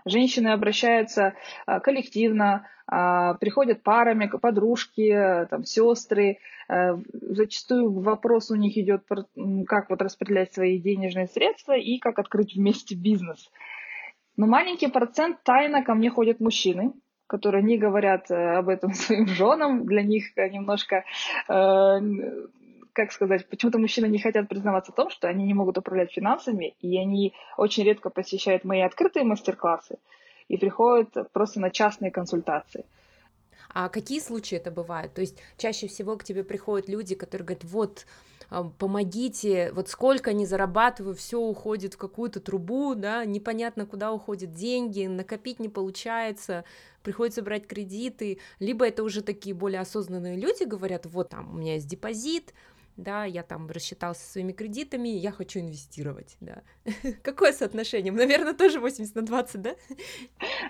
Женщины 0.06 0.48
обращаются 0.48 1.34
а, 1.66 1.80
коллективно, 1.80 2.66
а, 2.86 3.34
приходят 3.34 3.82
парами, 3.82 4.26
подружки, 4.26 5.46
там, 5.50 5.64
сестры. 5.64 6.38
А, 6.68 6.98
зачастую 7.12 8.00
вопрос 8.00 8.50
у 8.50 8.54
них 8.54 8.76
идет, 8.78 9.04
как 9.66 9.90
вот 9.90 10.00
распределять 10.00 10.54
свои 10.54 10.78
денежные 10.78 11.26
средства 11.26 11.76
и 11.76 11.98
как 11.98 12.18
открыть 12.18 12.54
вместе 12.54 12.94
бизнес. 12.94 13.50
Но 14.36 14.46
маленький 14.46 14.88
процент 14.88 15.42
тайно 15.42 15.84
ко 15.84 15.94
мне 15.94 16.10
ходят 16.10 16.40
мужчины, 16.40 16.94
которые 17.30 17.62
не 17.62 17.78
говорят 17.78 18.28
э, 18.30 18.34
об 18.58 18.68
этом 18.68 18.92
своим 19.02 19.26
женам. 19.28 19.86
Для 19.86 20.02
них 20.02 20.36
немножко 20.36 21.04
э, 21.48 22.00
как 22.92 23.12
сказать, 23.12 23.48
почему-то 23.48 23.78
мужчины 23.78 24.06
не 24.06 24.18
хотят 24.18 24.48
признаваться 24.48 24.90
в 24.90 24.96
том, 24.96 25.10
что 25.10 25.28
они 25.28 25.44
не 25.44 25.54
могут 25.54 25.78
управлять 25.78 26.12
финансами, 26.12 26.74
и 26.80 26.98
они 26.98 27.32
очень 27.56 27.84
редко 27.84 28.10
посещают 28.10 28.64
мои 28.64 28.80
открытые 28.80 29.24
мастер-классы 29.24 29.98
и 30.48 30.56
приходят 30.56 31.14
просто 31.32 31.60
на 31.60 31.70
частные 31.70 32.10
консультации. 32.10 32.84
А 33.72 33.88
какие 33.88 34.18
случаи 34.18 34.56
это 34.56 34.72
бывают? 34.72 35.14
То 35.14 35.20
есть 35.20 35.38
чаще 35.56 35.86
всего 35.86 36.16
к 36.16 36.24
тебе 36.24 36.42
приходят 36.42 36.88
люди, 36.88 37.14
которые 37.14 37.46
говорят, 37.46 37.64
вот, 37.64 38.06
помогите, 38.78 39.70
вот 39.72 39.88
сколько 39.88 40.30
они 40.30 40.44
зарабатываю, 40.44 41.14
все 41.14 41.38
уходит 41.38 41.94
в 41.94 41.98
какую-то 41.98 42.40
трубу, 42.40 42.94
да, 42.94 43.24
непонятно, 43.24 43.86
куда 43.86 44.12
уходят 44.12 44.52
деньги, 44.52 45.06
накопить 45.06 45.60
не 45.60 45.68
получается, 45.68 46.64
приходится 47.02 47.42
брать 47.42 47.66
кредиты, 47.66 48.38
либо 48.58 48.86
это 48.86 49.04
уже 49.04 49.22
такие 49.22 49.54
более 49.54 49.80
осознанные 49.80 50.36
люди 50.36 50.64
говорят, 50.64 51.06
вот 51.06 51.30
там 51.30 51.54
у 51.54 51.58
меня 51.58 51.74
есть 51.74 51.88
депозит, 51.88 52.52
да, 52.96 53.24
я 53.24 53.42
там 53.42 53.68
рассчитался 53.68 54.28
своими 54.28 54.52
кредитами, 54.52 55.08
я 55.08 55.30
хочу 55.30 55.60
инвестировать, 55.60 56.36
да. 56.40 56.62
Какое 57.22 57.52
соотношение? 57.52 58.12
Наверное, 58.12 58.52
тоже 58.52 58.80
80 58.80 59.14
на 59.14 59.22
20, 59.22 59.62
да? 59.62 59.74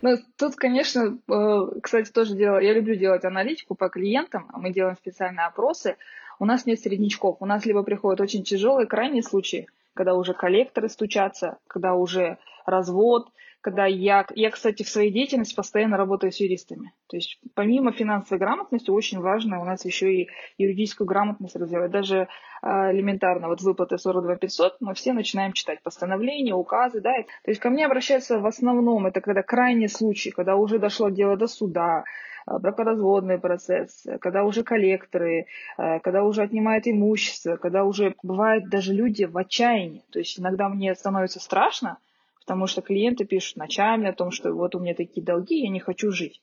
Ну, 0.02 0.18
тут, 0.36 0.54
конечно, 0.56 1.18
э, 1.28 1.80
кстати, 1.82 2.10
тоже 2.12 2.36
делаю, 2.36 2.62
я 2.62 2.72
люблю 2.72 2.94
делать 2.94 3.24
аналитику 3.24 3.74
по 3.74 3.88
клиентам, 3.88 4.48
а 4.52 4.58
мы 4.58 4.70
делаем 4.70 4.96
специальные 4.96 5.46
опросы, 5.46 5.96
у 6.40 6.46
нас 6.46 6.66
нет 6.66 6.80
среднячков, 6.80 7.36
у 7.40 7.46
нас 7.46 7.64
либо 7.66 7.84
приходят 7.84 8.20
очень 8.20 8.42
тяжелые 8.42 8.88
крайние 8.88 9.22
случаи, 9.22 9.68
когда 9.94 10.14
уже 10.14 10.34
коллекторы 10.34 10.88
стучатся, 10.88 11.58
когда 11.68 11.94
уже 11.94 12.38
развод, 12.66 13.28
когда 13.60 13.84
я, 13.84 14.26
я, 14.34 14.50
кстати, 14.50 14.82
в 14.82 14.88
своей 14.88 15.12
деятельности 15.12 15.54
постоянно 15.54 15.98
работаю 15.98 16.32
с 16.32 16.40
юристами. 16.40 16.94
То 17.08 17.16
есть 17.16 17.38
помимо 17.54 17.92
финансовой 17.92 18.38
грамотности 18.38 18.90
очень 18.90 19.20
важно 19.20 19.60
у 19.60 19.64
нас 19.64 19.84
еще 19.84 20.12
и 20.14 20.28
юридическую 20.56 21.06
грамотность 21.06 21.56
развивать. 21.56 21.90
Даже 21.90 22.28
э, 22.62 22.66
элементарно, 22.92 23.48
вот 23.48 23.60
выплаты 23.60 23.98
42 23.98 24.36
500, 24.36 24.76
мы 24.80 24.94
все 24.94 25.12
начинаем 25.12 25.52
читать 25.52 25.82
постановления, 25.82 26.54
указы, 26.54 27.02
да. 27.02 27.12
То 27.44 27.50
есть 27.50 27.60
ко 27.60 27.68
мне 27.68 27.84
обращаются 27.84 28.38
в 28.38 28.46
основном, 28.46 29.06
это 29.06 29.20
когда 29.20 29.42
крайний 29.42 29.90
случай, 29.90 30.30
когда 30.30 30.56
уже 30.56 30.78
дошло 30.78 31.10
дело 31.10 31.36
до 31.36 31.46
суда, 31.46 32.04
бракоразводный 32.46 33.38
процесс, 33.38 34.06
когда 34.20 34.44
уже 34.44 34.62
коллекторы, 34.62 35.46
э, 35.78 36.00
когда 36.00 36.24
уже 36.24 36.42
отнимают 36.42 36.86
имущество, 36.86 37.56
когда 37.56 37.84
уже 37.84 38.14
бывают 38.22 38.68
даже 38.68 38.92
люди 38.92 39.24
в 39.24 39.36
отчаянии. 39.36 40.04
То 40.10 40.18
есть 40.18 40.38
иногда 40.38 40.68
мне 40.68 40.94
становится 40.94 41.40
страшно, 41.40 41.98
потому 42.40 42.66
что 42.66 42.82
клиенты 42.82 43.24
пишут 43.24 43.56
ночами 43.56 44.08
о 44.08 44.12
том, 44.12 44.30
что 44.30 44.52
вот 44.52 44.74
у 44.74 44.80
меня 44.80 44.94
такие 44.94 45.24
долги, 45.24 45.62
я 45.62 45.68
не 45.68 45.80
хочу 45.80 46.10
жить. 46.10 46.40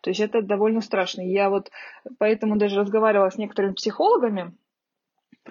То 0.00 0.10
есть 0.10 0.20
это 0.20 0.40
довольно 0.42 0.80
страшно. 0.80 1.20
Я 1.20 1.50
вот 1.50 1.70
поэтому 2.18 2.56
даже 2.56 2.80
разговаривала 2.80 3.30
с 3.30 3.36
некоторыми 3.36 3.74
психологами, 3.74 4.54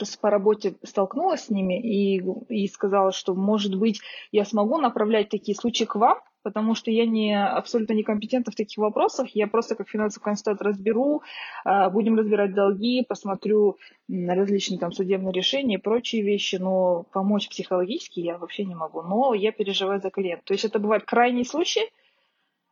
просто 0.05 0.17
по 0.17 0.29
работе 0.29 0.75
столкнулась 0.83 1.45
с 1.45 1.49
ними 1.49 1.79
и, 1.79 2.21
и 2.49 2.67
сказала, 2.67 3.11
что, 3.11 3.35
может 3.35 3.75
быть, 3.75 4.01
я 4.31 4.45
смогу 4.45 4.77
направлять 4.77 5.29
такие 5.29 5.55
случаи 5.55 5.83
к 5.83 5.95
вам, 5.95 6.19
потому 6.43 6.75
что 6.75 6.91
я 6.91 7.05
не 7.05 7.39
абсолютно 7.39 7.93
некомпетентна 7.93 8.51
в 8.51 8.55
таких 8.55 8.77
вопросах. 8.77 9.29
Я 9.33 9.47
просто 9.47 9.75
как 9.75 9.89
финансовый 9.89 10.23
консультант 10.23 10.61
разберу, 10.61 11.21
а, 11.65 11.89
будем 11.89 12.17
разбирать 12.17 12.53
долги, 12.53 13.05
посмотрю 13.07 13.77
различные 14.09 14.79
там 14.79 14.91
судебные 14.91 15.33
решения 15.33 15.75
и 15.75 15.81
прочие 15.81 16.21
вещи, 16.21 16.55
но 16.55 17.03
помочь 17.11 17.49
психологически 17.49 18.19
я 18.21 18.37
вообще 18.37 18.65
не 18.65 18.75
могу. 18.75 19.01
Но 19.01 19.33
я 19.33 19.51
переживаю 19.51 20.01
за 20.01 20.09
клиента. 20.09 20.43
То 20.45 20.53
есть 20.53 20.65
это 20.65 20.79
бывает 20.79 21.03
крайний 21.05 21.45
случай, 21.45 21.89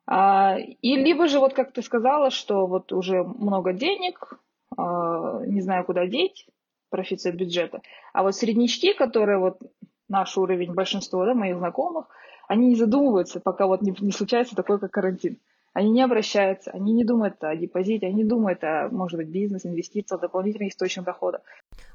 а, 0.08 0.58
и 0.58 0.96
либо 0.96 1.28
же, 1.28 1.40
вот 1.40 1.54
как 1.54 1.74
ты 1.74 1.82
сказала, 1.82 2.32
что 2.32 2.66
вот 2.66 2.94
уже 2.94 3.24
много 3.24 3.74
денег, 3.74 4.40
а, 4.78 5.42
не 5.46 5.62
знаю, 5.62 5.86
куда 5.86 6.08
деть, 6.08 6.48
профицит 6.90 7.36
бюджета. 7.36 7.82
А 8.14 8.24
вот 8.24 8.36
среднячки, 8.36 8.94
которые 8.94 9.40
вот 9.40 9.60
наш 10.10 10.38
уровень, 10.38 10.74
большинство 10.74 11.26
да, 11.26 11.34
моих 11.34 11.58
знакомых, 11.58 12.08
они 12.48 12.70
не 12.70 12.76
задумываются, 12.76 13.40
пока 13.40 13.68
вот 13.68 13.82
не, 13.82 13.94
не 14.00 14.12
случается 14.12 14.56
такой, 14.56 14.80
как 14.80 14.92
карантин. 14.92 15.38
Они 15.74 15.92
не 15.92 16.02
обращаются, 16.02 16.72
они 16.72 16.92
не 16.94 17.04
думают 17.04 17.44
о 17.44 17.56
депозите, 17.56 18.08
они 18.08 18.24
думают 18.24 18.64
о, 18.64 18.90
может 18.90 19.18
быть, 19.18 19.28
бизнес, 19.28 19.66
инвестициях, 19.66 20.22
дополнительных 20.22 20.72
источниках 20.72 21.06
дохода. 21.06 21.42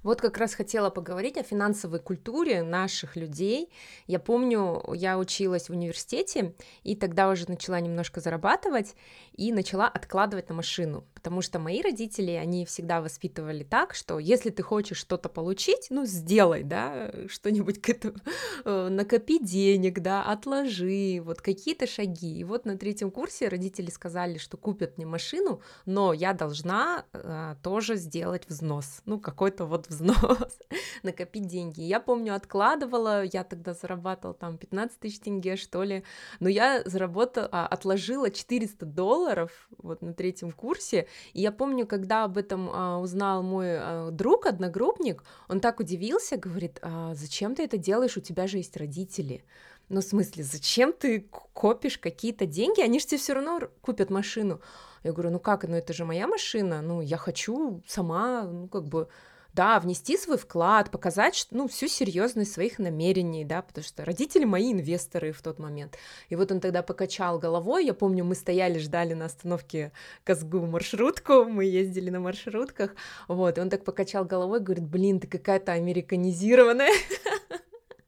Вот 0.02 0.20
как 0.20 0.38
раз 0.38 0.54
хотела 0.54 0.90
поговорить 0.90 1.36
о 1.36 1.42
финансовой 1.42 2.00
культуре 2.00 2.62
наших 2.62 3.16
людей. 3.16 3.70
Я 4.06 4.18
помню, 4.18 4.82
я 4.94 5.18
училась 5.18 5.68
в 5.68 5.72
университете, 5.72 6.54
и 6.82 6.96
тогда 6.96 7.28
уже 7.28 7.48
начала 7.48 7.80
немножко 7.80 8.20
зарабатывать, 8.20 8.94
и 9.34 9.52
начала 9.52 9.88
откладывать 9.88 10.48
на 10.48 10.54
машину, 10.54 11.04
потому 11.14 11.40
что 11.40 11.58
мои 11.58 11.80
родители, 11.80 12.32
они 12.32 12.66
всегда 12.66 13.00
воспитывали 13.00 13.64
так, 13.64 13.94
что 13.94 14.18
если 14.18 14.50
ты 14.50 14.62
хочешь 14.62 14.98
что-то 14.98 15.28
получить, 15.28 15.86
ну, 15.90 16.04
сделай, 16.04 16.62
да, 16.62 17.10
что-нибудь 17.28 17.80
к 17.80 17.88
этому, 17.88 18.14
э, 18.64 18.88
накопи 18.88 19.38
денег, 19.38 20.00
да, 20.00 20.22
отложи, 20.24 21.20
вот 21.24 21.40
какие-то 21.40 21.86
шаги. 21.86 22.38
И 22.38 22.44
вот 22.44 22.66
на 22.66 22.76
третьем 22.76 23.10
курсе 23.10 23.48
родители 23.48 23.90
сказали, 23.90 24.38
что 24.38 24.56
купят 24.56 24.98
мне 24.98 25.06
машину, 25.06 25.62
но 25.86 26.12
я 26.12 26.34
должна 26.34 27.04
э, 27.12 27.54
тоже 27.62 27.96
сделать 27.96 28.44
взнос, 28.48 29.00
ну, 29.06 29.18
какой-то 29.18 29.64
вот 29.72 29.88
взнос, 29.88 30.58
накопить 31.02 31.46
деньги. 31.46 31.80
Я 31.80 31.98
помню, 31.98 32.34
откладывала, 32.34 33.24
я 33.24 33.42
тогда 33.42 33.72
зарабатывала 33.72 34.34
там 34.34 34.58
15 34.58 34.98
тысяч 35.00 35.18
тенге, 35.18 35.56
что 35.56 35.82
ли, 35.82 36.04
но 36.40 36.48
я 36.48 36.82
заработала, 36.84 37.48
а, 37.50 37.66
отложила 37.66 38.30
400 38.30 38.84
долларов 38.84 39.68
вот 39.78 40.02
на 40.02 40.12
третьем 40.12 40.52
курсе, 40.52 41.08
и 41.32 41.40
я 41.40 41.52
помню, 41.52 41.86
когда 41.86 42.24
об 42.24 42.36
этом 42.36 42.68
а, 42.70 42.98
узнал 42.98 43.42
мой 43.42 43.78
а, 43.78 44.10
друг, 44.10 44.44
одногруппник, 44.46 45.24
он 45.48 45.60
так 45.60 45.80
удивился, 45.80 46.36
говорит, 46.36 46.78
а 46.82 47.14
зачем 47.14 47.54
ты 47.54 47.64
это 47.64 47.78
делаешь, 47.78 48.18
у 48.18 48.20
тебя 48.20 48.46
же 48.46 48.58
есть 48.58 48.76
родители. 48.76 49.42
Ну, 49.88 50.00
в 50.00 50.04
смысле, 50.04 50.44
зачем 50.44 50.92
ты 50.92 51.28
копишь 51.52 51.98
какие-то 51.98 52.46
деньги? 52.46 52.80
Они 52.80 53.00
же 53.00 53.06
тебе 53.06 53.18
все 53.18 53.34
равно 53.34 53.60
купят 53.80 54.10
машину. 54.10 54.60
Я 55.02 55.12
говорю, 55.12 55.30
ну 55.30 55.40
как, 55.40 55.64
ну 55.64 55.76
это 55.76 55.92
же 55.92 56.04
моя 56.04 56.26
машина, 56.28 56.80
ну 56.80 57.00
я 57.00 57.16
хочу 57.16 57.82
сама, 57.86 58.44
ну 58.44 58.68
как 58.68 58.84
бы 58.84 59.08
да, 59.54 59.78
внести 59.80 60.16
свой 60.16 60.38
вклад, 60.38 60.90
показать, 60.90 61.46
ну, 61.50 61.68
всю 61.68 61.88
серьезность 61.88 62.52
своих 62.52 62.78
намерений, 62.78 63.44
да, 63.44 63.62
потому 63.62 63.84
что 63.84 64.04
родители 64.04 64.44
мои 64.44 64.72
инвесторы 64.72 65.32
в 65.32 65.42
тот 65.42 65.58
момент. 65.58 65.98
И 66.28 66.36
вот 66.36 66.50
он 66.50 66.60
тогда 66.60 66.82
покачал 66.82 67.38
головой, 67.38 67.84
я 67.84 67.94
помню, 67.94 68.24
мы 68.24 68.34
стояли, 68.34 68.78
ждали 68.78 69.14
на 69.14 69.26
остановке 69.26 69.92
Казгу 70.24 70.66
маршрутку, 70.66 71.44
мы 71.44 71.64
ездили 71.64 72.10
на 72.10 72.20
маршрутках, 72.20 72.94
вот, 73.28 73.58
и 73.58 73.60
он 73.60 73.70
так 73.70 73.84
покачал 73.84 74.24
головой, 74.24 74.60
говорит, 74.60 74.84
блин, 74.84 75.20
ты 75.20 75.26
какая-то 75.26 75.72
американизированная, 75.72 76.92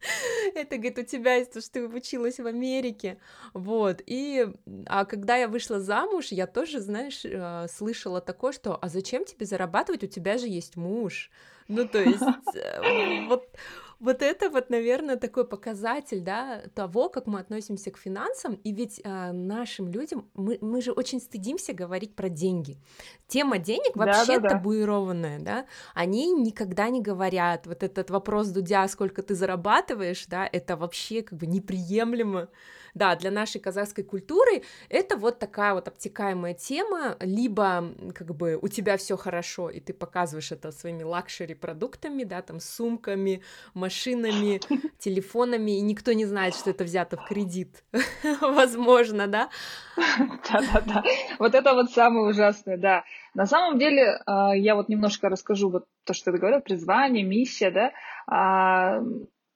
это, 0.54 0.76
говорит, 0.76 0.99
у 0.99 1.02
тебя 1.02 1.37
есть 1.37 1.52
то, 1.52 1.61
что 1.61 1.73
ты 1.73 1.88
училась 1.88 2.38
в 2.38 2.46
Америке, 2.46 3.18
вот, 3.52 4.02
и, 4.06 4.49
а 4.87 5.04
когда 5.04 5.37
я 5.37 5.49
вышла 5.49 5.80
замуж, 5.80 6.26
я 6.30 6.46
тоже, 6.46 6.80
знаешь, 6.80 7.23
э, 7.25 7.66
слышала 7.68 8.20
такое, 8.20 8.52
что, 8.52 8.78
а 8.80 8.88
зачем 8.88 9.25
тебе 9.25 9.46
зарабатывать, 9.46 10.04
у 10.04 10.08
тебя 10.08 10.38
же 10.38 10.46
есть 10.46 10.76
муж, 10.76 11.30
ну, 11.68 11.88
то 11.88 12.02
есть, 12.02 12.23
э, 12.54 13.26
вот, 13.28 13.49
вот 14.04 14.23
это 14.23 14.50
вот, 14.50 14.70
наверное, 14.70 15.16
такой 15.16 15.46
показатель, 15.46 16.20
да, 16.20 16.62
того, 16.75 17.08
как 17.08 17.26
мы 17.26 17.40
относимся 17.40 17.90
к 17.90 17.96
финансам, 17.96 18.54
и 18.54 18.73
ведь 18.73 19.00
э, 19.02 19.32
нашим 19.32 19.88
людям, 19.88 20.28
мы, 20.34 20.58
мы 20.61 20.82
же 20.82 20.92
очень 20.92 21.20
стыдимся 21.20 21.73
говорить 21.73 22.14
про 22.14 22.28
деньги. 22.28 22.76
Тема 23.26 23.58
денег 23.58 23.96
вообще 23.96 24.37
да, 24.37 24.40
да, 24.40 24.49
табуированная, 24.50 25.40
да, 25.40 25.64
они 25.94 26.32
никогда 26.32 26.90
не 26.90 27.00
говорят, 27.00 27.66
вот 27.66 27.82
этот 27.82 28.11
вопрос 28.11 28.49
Дудя, 28.49 28.87
сколько 28.88 29.23
ты 29.23 29.34
зарабатываешь, 29.34 30.26
да, 30.26 30.46
это 30.52 30.76
вообще 30.76 31.23
как 31.23 31.38
бы 31.38 31.46
неприемлемо, 31.46 32.49
да, 32.94 33.16
для 33.16 33.30
нашей 33.30 33.60
казахской 33.60 34.04
культуры 34.04 34.62
это 34.88 35.16
вот 35.16 35.38
такая 35.38 35.74
вот 35.74 35.88
обтекаемая 35.88 36.54
тема, 36.54 37.16
либо 37.20 37.92
как 38.14 38.34
бы 38.34 38.58
у 38.60 38.68
тебя 38.68 38.96
все 38.96 39.16
хорошо, 39.16 39.70
и 39.70 39.80
ты 39.80 39.92
показываешь 39.92 40.52
это 40.52 40.70
своими 40.70 41.02
luxury 41.02 41.54
продуктами, 41.54 42.24
да, 42.24 42.42
там 42.42 42.60
сумками, 42.60 43.42
машинами, 43.74 44.60
телефонами, 44.98 45.78
и 45.78 45.80
никто 45.80 46.12
не 46.12 46.24
знает, 46.24 46.54
что 46.54 46.70
это 46.70 46.84
взято 46.84 47.16
в 47.16 47.24
кредит. 47.26 47.84
Возможно, 48.40 49.26
да? 49.26 49.50
Да-да-да. 49.96 51.02
Вот 51.38 51.54
это 51.54 51.74
вот 51.74 51.90
самое 51.90 52.26
ужасное, 52.26 52.76
да. 52.76 53.04
На 53.34 53.46
самом 53.46 53.78
деле, 53.78 54.20
а, 54.26 54.54
я 54.54 54.76
вот 54.76 54.88
немножко 54.88 55.28
расскажу 55.28 55.70
вот 55.70 55.86
то, 56.04 56.14
что 56.14 56.30
ты 56.32 56.38
говорил, 56.38 56.60
призвание, 56.60 57.24
миссия, 57.24 57.70
да. 57.70 57.92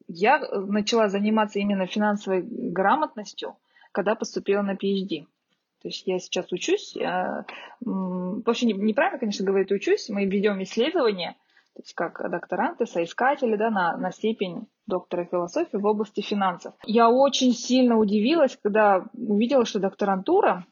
Я 0.08 0.40
начала 0.40 1.08
заниматься 1.08 1.58
именно 1.58 1.86
финансовой 1.86 2.42
грамотностью, 2.42 3.56
когда 3.92 4.14
поступила 4.14 4.62
на 4.62 4.72
PhD. 4.72 5.26
То 5.82 5.88
есть 5.88 6.06
я 6.06 6.18
сейчас 6.18 6.50
учусь, 6.50 6.96
я, 6.96 7.44
вообще 7.80 8.66
неправильно, 8.66 9.18
конечно, 9.18 9.46
говорить 9.46 9.70
учусь, 9.70 10.08
мы 10.08 10.24
ведем 10.24 10.60
исследования, 10.62 11.36
то 11.74 11.82
есть 11.82 11.94
как 11.94 12.20
докторанты, 12.28 12.86
соискатели 12.86 13.54
да, 13.54 13.70
на, 13.70 13.96
на 13.96 14.10
степень 14.10 14.66
доктора 14.86 15.24
философии 15.26 15.76
в 15.76 15.86
области 15.86 16.20
финансов. 16.20 16.74
Я 16.84 17.10
очень 17.10 17.52
сильно 17.52 17.96
удивилась, 17.96 18.58
когда 18.60 19.04
увидела, 19.14 19.64
что 19.64 19.78
докторантура 19.78 20.66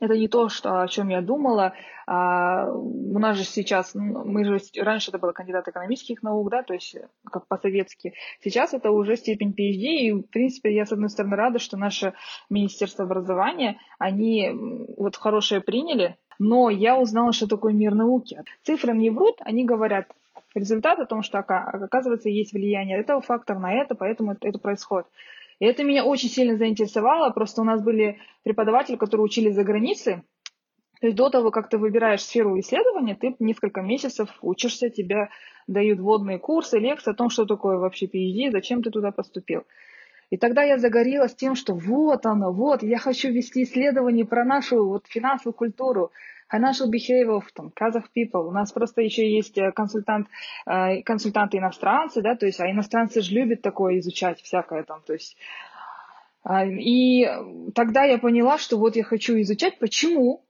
это 0.00 0.16
не 0.16 0.28
то, 0.28 0.48
что, 0.48 0.82
о 0.82 0.88
чем 0.88 1.08
я 1.08 1.20
думала. 1.20 1.74
А, 2.06 2.68
у 2.70 3.18
нас 3.18 3.36
же 3.36 3.44
сейчас, 3.44 3.94
мы 3.94 4.44
же 4.44 4.58
раньше 4.80 5.10
это 5.10 5.18
было 5.18 5.32
кандидат 5.32 5.68
экономических 5.68 6.22
наук, 6.22 6.50
да, 6.50 6.62
то 6.62 6.74
есть 6.74 6.96
как 7.30 7.46
по-советски. 7.46 8.14
Сейчас 8.42 8.74
это 8.74 8.90
уже 8.90 9.16
степень 9.16 9.50
PhD, 9.50 9.84
и, 9.84 10.12
в 10.12 10.22
принципе, 10.22 10.74
я, 10.74 10.84
с 10.84 10.92
одной 10.92 11.10
стороны, 11.10 11.36
рада, 11.36 11.58
что 11.58 11.76
наше 11.76 12.14
Министерство 12.50 13.04
образования, 13.04 13.78
они 13.98 14.50
вот 14.96 15.16
хорошее 15.16 15.60
приняли, 15.60 16.16
но 16.38 16.70
я 16.70 16.98
узнала, 16.98 17.32
что 17.32 17.46
такое 17.46 17.72
мир 17.72 17.94
науки. 17.94 18.42
Цифры 18.64 18.94
не 18.94 19.10
врут, 19.10 19.36
они 19.40 19.64
говорят, 19.64 20.08
результат 20.54 20.98
о 20.98 21.06
том, 21.06 21.22
что, 21.22 21.38
оказывается, 21.38 22.28
есть 22.28 22.52
влияние 22.52 22.98
этого 22.98 23.20
фактора 23.20 23.58
на 23.58 23.72
это, 23.72 23.94
поэтому 23.94 24.36
это 24.40 24.58
происходит. 24.58 25.06
И 25.58 25.66
это 25.66 25.84
меня 25.84 26.04
очень 26.04 26.28
сильно 26.28 26.56
заинтересовало. 26.56 27.30
Просто 27.30 27.62
у 27.62 27.64
нас 27.64 27.82
были 27.82 28.18
преподаватели, 28.42 28.96
которые 28.96 29.24
учились 29.24 29.54
за 29.54 29.64
границей. 29.64 30.22
То 31.00 31.08
есть 31.08 31.16
до 31.16 31.28
того, 31.28 31.50
как 31.50 31.68
ты 31.68 31.76
выбираешь 31.76 32.22
сферу 32.22 32.58
исследования, 32.58 33.14
ты 33.14 33.36
несколько 33.38 33.82
месяцев 33.82 34.30
учишься, 34.40 34.88
тебе 34.88 35.28
дают 35.66 35.98
вводные 35.98 36.38
курсы, 36.38 36.78
лекции 36.78 37.10
о 37.10 37.14
том, 37.14 37.30
что 37.30 37.44
такое 37.44 37.76
вообще 37.76 38.06
PhD, 38.06 38.50
зачем 38.50 38.82
ты 38.82 38.90
туда 38.90 39.10
поступил. 39.10 39.64
И 40.30 40.36
тогда 40.36 40.62
я 40.62 40.78
загорелась 40.78 41.34
тем, 41.34 41.54
что 41.54 41.74
вот 41.74 42.26
оно, 42.26 42.52
вот, 42.52 42.82
я 42.82 42.98
хочу 42.98 43.30
вести 43.30 43.64
исследование 43.64 44.24
про 44.24 44.44
нашу 44.44 44.86
вот 44.86 45.06
финансовую 45.06 45.54
культуру, 45.54 46.10
financial 46.54 46.90
behavior 46.90 47.36
of 47.38 47.44
там, 47.54 47.72
Kazakh 47.74 48.06
people. 48.16 48.46
У 48.46 48.52
нас 48.52 48.72
просто 48.72 49.02
еще 49.02 49.30
есть 49.30 49.58
э, 49.58 49.72
консультант, 49.72 50.28
э, 50.66 51.02
консультанты 51.02 51.58
иностранцы, 51.58 52.22
да, 52.22 52.36
то 52.36 52.46
есть, 52.46 52.60
а 52.60 52.70
иностранцы 52.70 53.20
же 53.20 53.34
любят 53.34 53.62
такое 53.62 53.98
изучать 53.98 54.40
всякое 54.40 54.84
там, 54.84 55.02
то 55.06 55.12
есть. 55.12 55.36
А, 56.42 56.66
и 56.66 57.26
тогда 57.74 58.04
я 58.04 58.18
поняла, 58.18 58.58
что 58.58 58.76
вот 58.78 58.96
я 58.96 59.04
хочу 59.04 59.40
изучать, 59.40 59.78
почему 59.78 60.44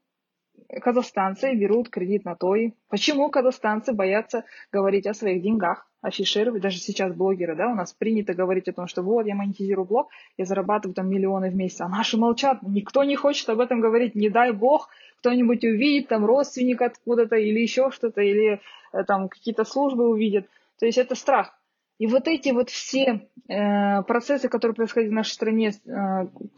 казахстанцы 0.80 1.54
берут 1.54 1.88
кредит 1.88 2.24
на 2.24 2.34
той, 2.34 2.74
почему 2.88 3.30
казахстанцы 3.30 3.92
боятся 3.92 4.44
говорить 4.72 5.06
о 5.06 5.14
своих 5.14 5.42
деньгах, 5.42 5.88
афишировать, 6.04 6.62
даже 6.62 6.78
сейчас 6.78 7.14
блогеры, 7.14 7.56
да, 7.56 7.68
у 7.68 7.74
нас 7.74 7.92
принято 7.92 8.34
говорить 8.34 8.68
о 8.68 8.72
том, 8.72 8.86
что 8.86 9.02
вот 9.02 9.26
я 9.26 9.34
монетизирую 9.34 9.86
блог, 9.86 10.10
я 10.36 10.44
зарабатываю 10.44 10.94
там 10.94 11.08
миллионы 11.08 11.50
в 11.50 11.54
месяц, 11.54 11.80
а 11.80 11.88
наши 11.88 12.18
молчат, 12.18 12.58
никто 12.62 13.04
не 13.04 13.16
хочет 13.16 13.48
об 13.48 13.60
этом 13.60 13.80
говорить, 13.80 14.14
не 14.14 14.28
дай 14.28 14.52
бог, 14.52 14.90
кто-нибудь 15.24 15.64
увидит, 15.64 16.08
там 16.08 16.26
родственник 16.26 16.82
откуда-то 16.82 17.36
или 17.36 17.58
еще 17.60 17.90
что-то, 17.90 18.20
или 18.20 18.60
э, 18.92 19.04
там 19.04 19.30
какие-то 19.30 19.64
службы 19.64 20.06
увидят. 20.06 20.46
То 20.78 20.84
есть 20.84 20.98
это 20.98 21.14
страх. 21.14 21.58
И 21.98 22.06
вот 22.06 22.28
эти 22.28 22.50
вот 22.50 22.68
все 22.68 23.26
э, 23.48 24.02
процессы, 24.02 24.50
которые 24.50 24.74
происходят 24.74 25.08
в 25.08 25.14
нашей 25.14 25.30
стране, 25.30 25.68
э, 25.68 25.90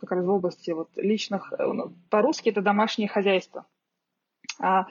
как 0.01 0.11
раз 0.11 0.25
в 0.25 0.31
области 0.31 0.73
вот, 0.73 0.89
личных, 0.97 1.53
э, 1.53 1.65
ну, 1.65 1.93
по-русски 2.11 2.49
это 2.49 2.61
домашнее 2.61 3.09
хозяйство. 3.09 3.67
А 4.61 4.87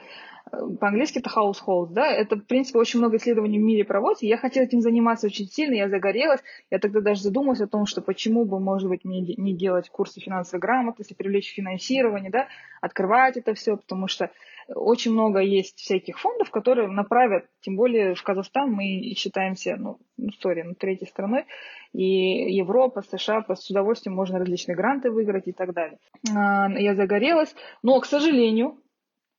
по-английски 0.80 1.18
это 1.18 1.30
household, 1.30 1.88
да, 1.90 2.06
это, 2.06 2.36
в 2.36 2.46
принципе, 2.46 2.78
очень 2.78 3.00
много 3.00 3.16
исследований 3.16 3.58
в 3.58 3.62
мире 3.62 3.84
проводится, 3.84 4.26
я 4.26 4.36
хотела 4.36 4.64
этим 4.64 4.80
заниматься 4.80 5.26
очень 5.26 5.48
сильно, 5.48 5.74
я 5.74 5.88
загорелась, 5.88 6.40
я 6.70 6.78
тогда 6.78 7.00
даже 7.00 7.22
задумалась 7.22 7.60
о 7.60 7.66
том, 7.66 7.86
что 7.86 8.00
почему 8.00 8.44
бы, 8.44 8.60
может 8.60 8.88
быть, 8.88 9.04
мне 9.04 9.20
не 9.20 9.56
делать 9.56 9.88
курсы 9.90 10.20
финансовой 10.20 10.60
грамотности, 10.60 11.14
привлечь 11.14 11.52
финансирование, 11.52 12.30
да, 12.30 12.46
открывать 12.80 13.36
это 13.36 13.54
все, 13.54 13.76
потому 13.76 14.06
что 14.06 14.30
очень 14.68 15.12
много 15.12 15.40
есть 15.40 15.78
всяких 15.78 16.18
фондов, 16.18 16.50
которые 16.50 16.88
направят, 16.88 17.46
тем 17.60 17.76
более 17.76 18.14
в 18.14 18.22
Казахстан 18.22 18.70
мы 18.70 19.14
считаемся, 19.16 19.76
ну, 19.76 19.98
ну, 20.16 20.30
сори, 20.40 20.62
ну, 20.62 20.74
третьей 20.74 21.08
страной, 21.08 21.44
и 21.92 22.54
Европа, 22.54 23.02
США, 23.02 23.44
с 23.48 23.70
удовольствием 23.70 24.14
можно 24.14 24.38
различные 24.38 24.76
гранты 24.76 25.10
выиграть 25.10 25.48
и 25.48 25.52
так 25.52 25.72
далее. 25.72 25.98
А, 26.34 26.68
я 26.70 26.94
загорелась, 26.94 27.54
но, 27.82 28.00
к 28.00 28.06
сожалению, 28.06 28.78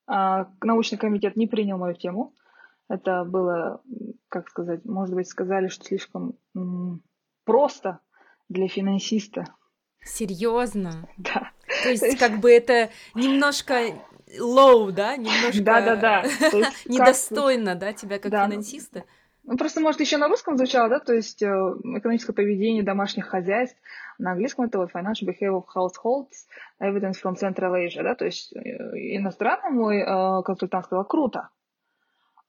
научный 0.08 0.98
комитет 0.98 1.36
не 1.36 1.48
принял 1.48 1.78
мою 1.78 1.96
тему. 1.96 2.34
Это 2.89 3.26
было, 3.26 3.82
как 4.30 4.50
сказать, 4.50 4.86
может 4.86 5.13
быть, 5.13 5.28
сказали, 5.28 5.67
что 5.67 5.86
слишком 5.86 6.38
просто 7.43 8.00
для 8.50 8.67
финансиста. 8.67 9.46
Серьезно? 10.04 11.08
Да. 11.17 11.52
То 11.84 11.89
есть, 11.89 12.17
как 12.17 12.39
бы 12.39 12.50
это 12.50 12.89
немножко 13.13 13.93
low, 14.39 14.91
да, 14.91 15.17
немножко 15.17 15.62
да, 15.62 15.82
да, 15.82 15.96
да. 15.96 16.24
недостойно, 16.86 17.76
да, 17.76 17.93
тебя 17.93 18.20
как 18.20 18.32
финансиста. 18.32 19.04
Ну, 19.43 19.58
просто, 19.58 19.80
может, 19.80 20.02
еще 20.02 20.17
на 20.17 20.28
русском 20.28 20.58
звучало, 20.58 20.89
да, 20.89 21.00
то 21.00 21.13
есть 21.13 21.41
э, 21.41 21.48
экономическое 21.48 22.34
поведение 22.34 22.84
домашних 22.84 23.28
хозяйств. 23.28 23.78
На 24.20 24.32
английском 24.32 24.66
это 24.66 24.80
вот 24.80 24.92
financial 24.92 25.28
behavior 25.28 25.62
of 25.62 25.66
households, 25.76 26.48
evidence 26.80 27.22
from 27.22 27.36
Central 27.36 27.74
Asia, 27.74 28.04
да, 28.04 28.16
то 28.16 28.26
есть 28.26 28.56
э, 28.56 28.60
иностранный 29.16 29.72
мой 29.72 29.98
э, 30.00 30.44
консультант 30.44 30.86
сказал, 30.86 31.06
круто, 31.06 31.50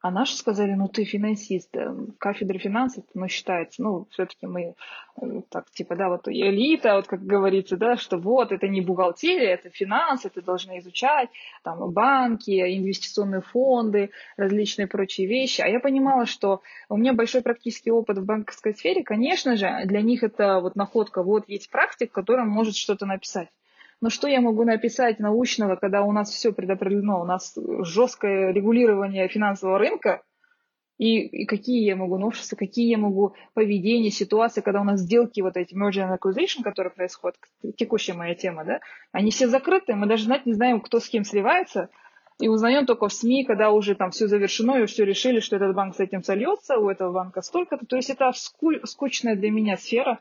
а 0.00 0.10
наши 0.10 0.36
сказали, 0.36 0.72
ну 0.74 0.88
ты 0.88 1.04
финансист, 1.04 1.74
э, 1.76 1.92
кафедра 2.18 2.58
финансов, 2.58 3.04
ну 3.14 3.26
считается, 3.28 3.82
ну 3.82 4.06
все-таки 4.10 4.46
мы 4.46 4.74
э, 5.20 5.42
так 5.50 5.70
типа, 5.70 5.96
да, 5.96 6.08
вот 6.08 6.28
элита, 6.28 6.94
вот 6.94 7.08
как 7.08 7.24
говорится, 7.24 7.76
да, 7.76 7.96
что 7.96 8.16
вот 8.16 8.52
это 8.52 8.68
не 8.68 8.80
бухгалтерия, 8.80 9.54
это 9.54 9.70
финансы, 9.70 10.30
ты 10.30 10.40
должна 10.40 10.78
изучать, 10.78 11.30
там 11.64 11.90
банки, 11.90 12.50
инвестиционные 12.50 13.40
фонды, 13.40 14.10
различные 14.36 14.86
прочие 14.86 15.26
вещи. 15.26 15.62
А 15.62 15.66
я 15.66 15.80
понимала, 15.80 16.26
что 16.26 16.62
у 16.88 16.96
меня 16.96 17.12
большой 17.12 17.42
практический 17.42 17.90
опыт 17.90 18.18
в 18.18 18.24
банковской 18.24 18.74
сфере, 18.74 19.02
конечно 19.02 19.56
же, 19.56 19.82
для 19.84 20.02
них 20.02 20.22
это 20.22 20.60
вот 20.60 20.76
находка, 20.76 21.22
вот 21.24 21.48
есть 21.48 21.70
практик, 21.70 22.12
который 22.12 22.44
может 22.44 22.76
что-то 22.76 23.04
написать. 23.04 23.48
Но 24.00 24.10
что 24.10 24.28
я 24.28 24.40
могу 24.40 24.64
написать 24.64 25.18
научного, 25.18 25.76
когда 25.76 26.02
у 26.02 26.12
нас 26.12 26.30
все 26.30 26.52
предопределено, 26.52 27.20
у 27.20 27.24
нас 27.24 27.56
жесткое 27.82 28.52
регулирование 28.52 29.26
финансового 29.28 29.78
рынка, 29.78 30.22
и, 30.98 31.20
и 31.20 31.46
какие 31.46 31.84
я 31.84 31.96
могу 31.96 32.18
новшества, 32.18 32.56
какие 32.56 32.90
я 32.90 32.98
могу 32.98 33.34
поведения, 33.54 34.10
ситуации, 34.10 34.60
когда 34.60 34.80
у 34.80 34.84
нас 34.84 35.00
сделки, 35.00 35.40
вот 35.40 35.56
эти 35.56 35.74
merger 35.74 36.08
and 36.08 36.18
acquisition, 36.18 36.62
которые 36.62 36.92
происходят, 36.92 37.36
текущая 37.76 38.14
моя 38.14 38.34
тема, 38.34 38.64
да, 38.64 38.80
они 39.12 39.30
все 39.30 39.48
закрыты, 39.48 39.94
мы 39.94 40.06
даже 40.06 40.24
знать 40.24 40.44
не 40.44 40.54
знаем, 40.54 40.80
кто 40.80 40.98
с 40.98 41.08
кем 41.08 41.24
сливается, 41.24 41.88
и 42.40 42.48
узнаем 42.48 42.86
только 42.86 43.08
в 43.08 43.12
СМИ, 43.12 43.44
когда 43.44 43.70
уже 43.70 43.94
там 43.94 44.10
все 44.10 44.28
завершено, 44.28 44.80
и 44.80 44.86
все 44.86 45.04
решили, 45.04 45.40
что 45.40 45.56
этот 45.56 45.74
банк 45.74 45.96
с 45.96 46.00
этим 46.00 46.22
сольется, 46.22 46.78
у 46.78 46.88
этого 46.88 47.12
банка 47.12 47.42
столько-то. 47.42 47.84
То 47.86 47.96
есть 47.96 48.10
это 48.10 48.30
скучная 48.32 49.34
для 49.34 49.50
меня 49.50 49.76
сфера, 49.76 50.20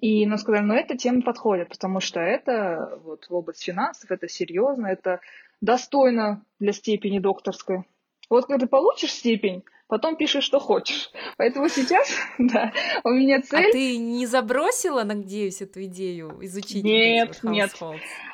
и 0.00 0.26
нам 0.26 0.38
сказали, 0.38 0.62
ну, 0.62 0.74
эта 0.74 0.96
тема 0.96 1.22
подходит, 1.22 1.70
потому 1.70 2.00
что 2.00 2.20
это 2.20 3.00
вот 3.04 3.26
в 3.28 3.34
область 3.34 3.64
финансов, 3.64 4.10
это 4.10 4.28
серьезно, 4.28 4.86
это 4.86 5.20
достойно 5.60 6.44
для 6.58 6.72
степени 6.72 7.18
докторской. 7.18 7.84
Вот 8.28 8.46
когда 8.46 8.64
ты 8.64 8.66
получишь 8.66 9.12
степень, 9.12 9.62
потом 9.88 10.16
пишешь, 10.16 10.44
что 10.44 10.58
хочешь. 10.58 11.10
Поэтому 11.38 11.68
сейчас, 11.68 12.10
да, 12.38 12.72
у 13.04 13.10
меня 13.10 13.38
а 13.38 13.42
цель... 13.42 13.68
А 13.68 13.72
ты 13.72 13.96
не 13.96 14.26
забросила, 14.26 15.04
надеюсь, 15.04 15.62
эту 15.62 15.84
идею 15.84 16.38
изучить? 16.42 16.84
Нет, 16.84 17.38
нет. 17.42 17.72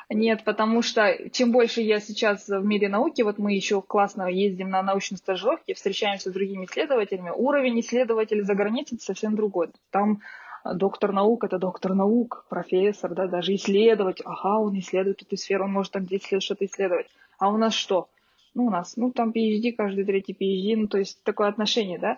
Нет, 0.09 0.43
потому 0.43 0.81
что 0.81 1.17
чем 1.31 1.51
больше 1.51 1.81
я 1.81 1.99
сейчас 1.99 2.47
в 2.47 2.63
мире 2.63 2.89
науки, 2.89 3.21
вот 3.21 3.37
мы 3.37 3.53
еще 3.53 3.81
классно 3.81 4.27
ездим 4.27 4.69
на 4.69 4.83
научные 4.83 5.17
стажировки, 5.17 5.73
встречаемся 5.73 6.29
с 6.29 6.33
другими 6.33 6.65
исследователями, 6.65 7.31
уровень 7.33 7.79
исследователей 7.79 8.41
за 8.41 8.53
границей 8.53 8.99
совсем 8.99 9.35
другой. 9.35 9.69
Там 9.91 10.21
доктор 10.63 11.11
наук— 11.11 11.43
это 11.45 11.57
доктор 11.57 11.93
наук, 11.93 12.45
профессор, 12.49 13.13
да, 13.13 13.27
даже 13.27 13.55
исследовать. 13.55 14.21
Ага, 14.23 14.59
он 14.59 14.77
исследует 14.79 15.21
эту 15.21 15.37
сферу, 15.37 15.65
он 15.65 15.71
может 15.71 15.93
там 15.93 16.05
10 16.05 16.31
лет 16.31 16.43
что-то 16.43 16.65
исследовать. 16.65 17.07
А 17.37 17.49
у 17.49 17.57
нас 17.57 17.73
что? 17.73 18.09
Ну, 18.53 18.65
у 18.65 18.69
нас, 18.69 18.95
ну, 18.97 19.11
там 19.11 19.31
PhD, 19.31 19.73
каждый 19.73 20.05
третий 20.05 20.33
PhD, 20.33 20.79
ну, 20.79 20.87
то 20.87 20.97
есть 20.97 21.23
такое 21.23 21.47
отношение, 21.49 21.99
да. 21.99 22.17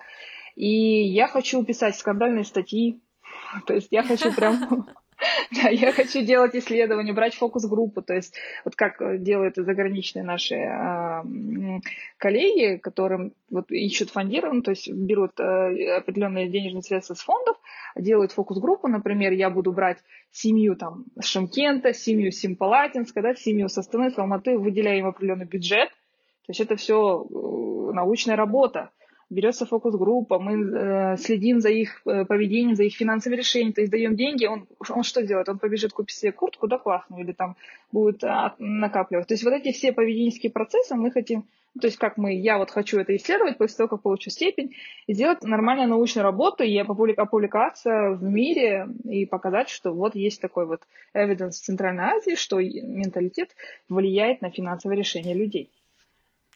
И 0.56 1.04
я 1.04 1.28
хочу 1.28 1.64
писать 1.64 1.96
скандальные 1.96 2.44
статьи, 2.44 3.00
то 3.66 3.74
есть 3.74 3.88
я 3.92 4.04
хочу 4.04 4.34
прям 4.34 4.88
Да, 5.52 5.70
я 5.70 5.92
хочу 5.92 6.22
делать 6.22 6.56
исследования, 6.56 7.14
брать 7.14 7.36
фокус-группу, 7.36 8.02
то 8.02 8.14
есть 8.14 8.36
вот 8.64 8.76
как 8.76 9.02
э, 9.02 9.18
делают 9.18 9.56
заграничные 9.56 10.24
наши 10.24 10.56
э, 10.56 11.80
коллеги, 12.18 12.78
которым 12.78 13.34
вот 13.50 13.72
ищут 13.72 14.10
фондирование, 14.10 14.64
то 14.64 14.72
есть 14.72 14.90
берут 14.92 15.40
э, 15.40 15.98
определенные 15.98 16.50
денежные 16.50 16.84
средства 16.84 17.14
с 17.14 17.22
фондов, 17.22 17.58
делают 17.96 18.32
фокус-группу, 18.32 18.88
например, 18.88 19.32
я 19.34 19.50
буду 19.50 19.72
брать 19.72 20.00
семью 20.32 20.76
там 20.76 21.06
Шимкента, 21.22 21.94
семью 21.94 22.32
Симпалатинска, 22.32 23.22
да, 23.22 23.36
семью 23.36 23.70
со 23.70 23.82
стороны 23.82 24.12
Алматы, 24.16 24.58
выделяя 24.58 24.98
им 24.98 25.08
определенный 25.08 25.46
бюджет, 25.46 25.90
то 25.90 26.52
есть 26.52 26.62
это 26.62 26.76
все 26.76 27.24
э, 27.24 27.94
научная 27.94 28.36
работа 28.36 28.92
берется 29.36 29.66
фокус-группа, 29.66 30.40
мы 30.40 30.54
э, 30.54 31.18
следим 31.18 31.60
за 31.60 31.70
их 31.70 32.02
э, 32.06 32.26
поведением, 32.26 32.76
за 32.76 32.84
их 32.84 32.96
финансовыми 32.96 33.38
решениями, 33.38 33.74
то 33.74 33.82
есть 33.82 33.92
даем 33.92 34.16
деньги, 34.16 34.46
он, 34.46 34.68
он 34.90 35.04
что 35.04 35.22
делает? 35.22 35.50
Он 35.50 35.60
побежит 35.60 35.92
купить 35.92 36.16
себе 36.16 36.32
куртку, 36.32 36.68
да, 36.68 36.78
классную, 36.78 37.24
или 37.24 37.34
там 37.34 37.56
будет 37.92 38.24
а, 38.24 38.56
накапливать. 38.58 39.28
То 39.28 39.34
есть 39.34 39.44
вот 39.44 39.54
эти 39.54 39.72
все 39.72 39.92
поведенческие 39.92 40.52
процессы 40.52 40.96
мы 40.96 41.12
хотим, 41.12 41.46
то 41.80 41.88
есть 41.88 41.98
как 41.98 42.18
мы, 42.18 42.34
я 42.34 42.58
вот 42.58 42.72
хочу 42.72 42.98
это 43.00 43.16
исследовать 43.16 43.58
после 43.58 43.78
того, 43.78 43.90
как 43.90 44.02
получу 44.02 44.30
степень, 44.30 44.76
сделать 45.08 45.44
нормальную 45.44 45.90
научную 45.90 46.24
работу 46.24 46.64
и 46.64 46.78
опубликоваться 46.78 48.12
в 48.12 48.24
мире 48.24 48.88
и 49.04 49.26
показать, 49.26 49.70
что 49.70 49.92
вот 49.92 50.16
есть 50.16 50.42
такой 50.42 50.66
вот 50.66 50.82
evidence 51.14 51.52
в 51.52 51.66
Центральной 51.66 52.06
Азии, 52.06 52.36
что 52.36 52.60
менталитет 52.62 53.56
влияет 53.90 54.42
на 54.42 54.50
финансовые 54.50 54.98
решения 54.98 55.34
людей. 55.34 55.70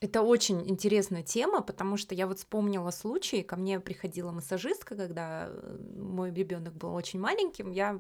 Это 0.02 0.22
очень 0.22 0.70
интересная 0.70 1.24
тема, 1.24 1.62
потому 1.62 1.98
что 1.98 2.16
я 2.16 2.26
вот 2.26 2.40
вспомнила 2.40 2.90
случай, 2.92 3.44
ко 3.44 3.58
мне 3.58 3.82
приходила 3.82 4.32
массажистка, 4.32 4.96
когда 4.96 5.48
э, 5.50 5.78
мой 5.98 6.32
ребенок 6.34 6.74
был 6.74 6.94
очень 6.94 7.20
маленьким, 7.20 7.72
я, 7.72 8.00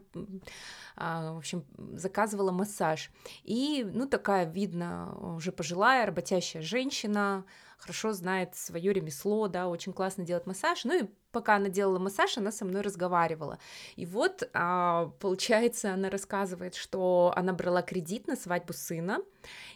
а, 0.96 1.34
в 1.34 1.38
общем, 1.38 1.66
заказывала 1.94 2.52
массаж. 2.52 3.12
И, 3.44 3.86
ну, 3.94 4.08
такая, 4.08 4.50
видно, 4.50 5.14
уже 5.36 5.52
пожилая, 5.52 6.06
работящая 6.06 6.62
женщина, 6.62 7.44
хорошо 7.78 8.14
знает 8.14 8.56
свое 8.56 8.94
ремесло, 8.94 9.50
да, 9.50 9.68
очень 9.68 9.92
классно 9.92 10.24
делает 10.26 10.48
массаж. 10.48 10.86
Ну 10.86 11.04
и 11.04 11.10
пока 11.32 11.56
она 11.56 11.70
делала 11.70 12.00
массаж, 12.00 12.38
она 12.38 12.52
со 12.52 12.66
мной 12.66 12.82
разговаривала. 12.82 13.60
И 13.96 14.06
вот, 14.06 14.50
а, 14.54 15.12
получается, 15.20 15.94
она 15.94 16.10
рассказывает, 16.10 16.76
что 16.76 17.34
она 17.36 17.54
брала 17.54 17.82
кредит 17.82 18.28
на 18.28 18.36
свадьбу 18.36 18.74
сына, 18.74 19.20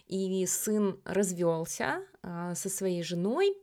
и 0.06 0.44
сын 0.46 1.00
развелся 1.04 2.02
а, 2.22 2.54
со 2.54 2.68
своей 2.68 3.02
женой, 3.02 3.56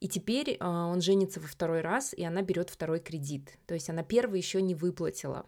и 0.00 0.08
теперь 0.08 0.56
а, 0.60 0.86
он 0.86 1.00
женится 1.00 1.40
во 1.40 1.46
второй 1.46 1.80
раз, 1.80 2.12
и 2.14 2.24
она 2.24 2.42
берет 2.42 2.70
второй 2.70 3.00
кредит. 3.00 3.58
То 3.66 3.74
есть 3.74 3.90
она 3.90 4.02
первый 4.02 4.40
еще 4.40 4.62
не 4.62 4.74
выплатила 4.74 5.46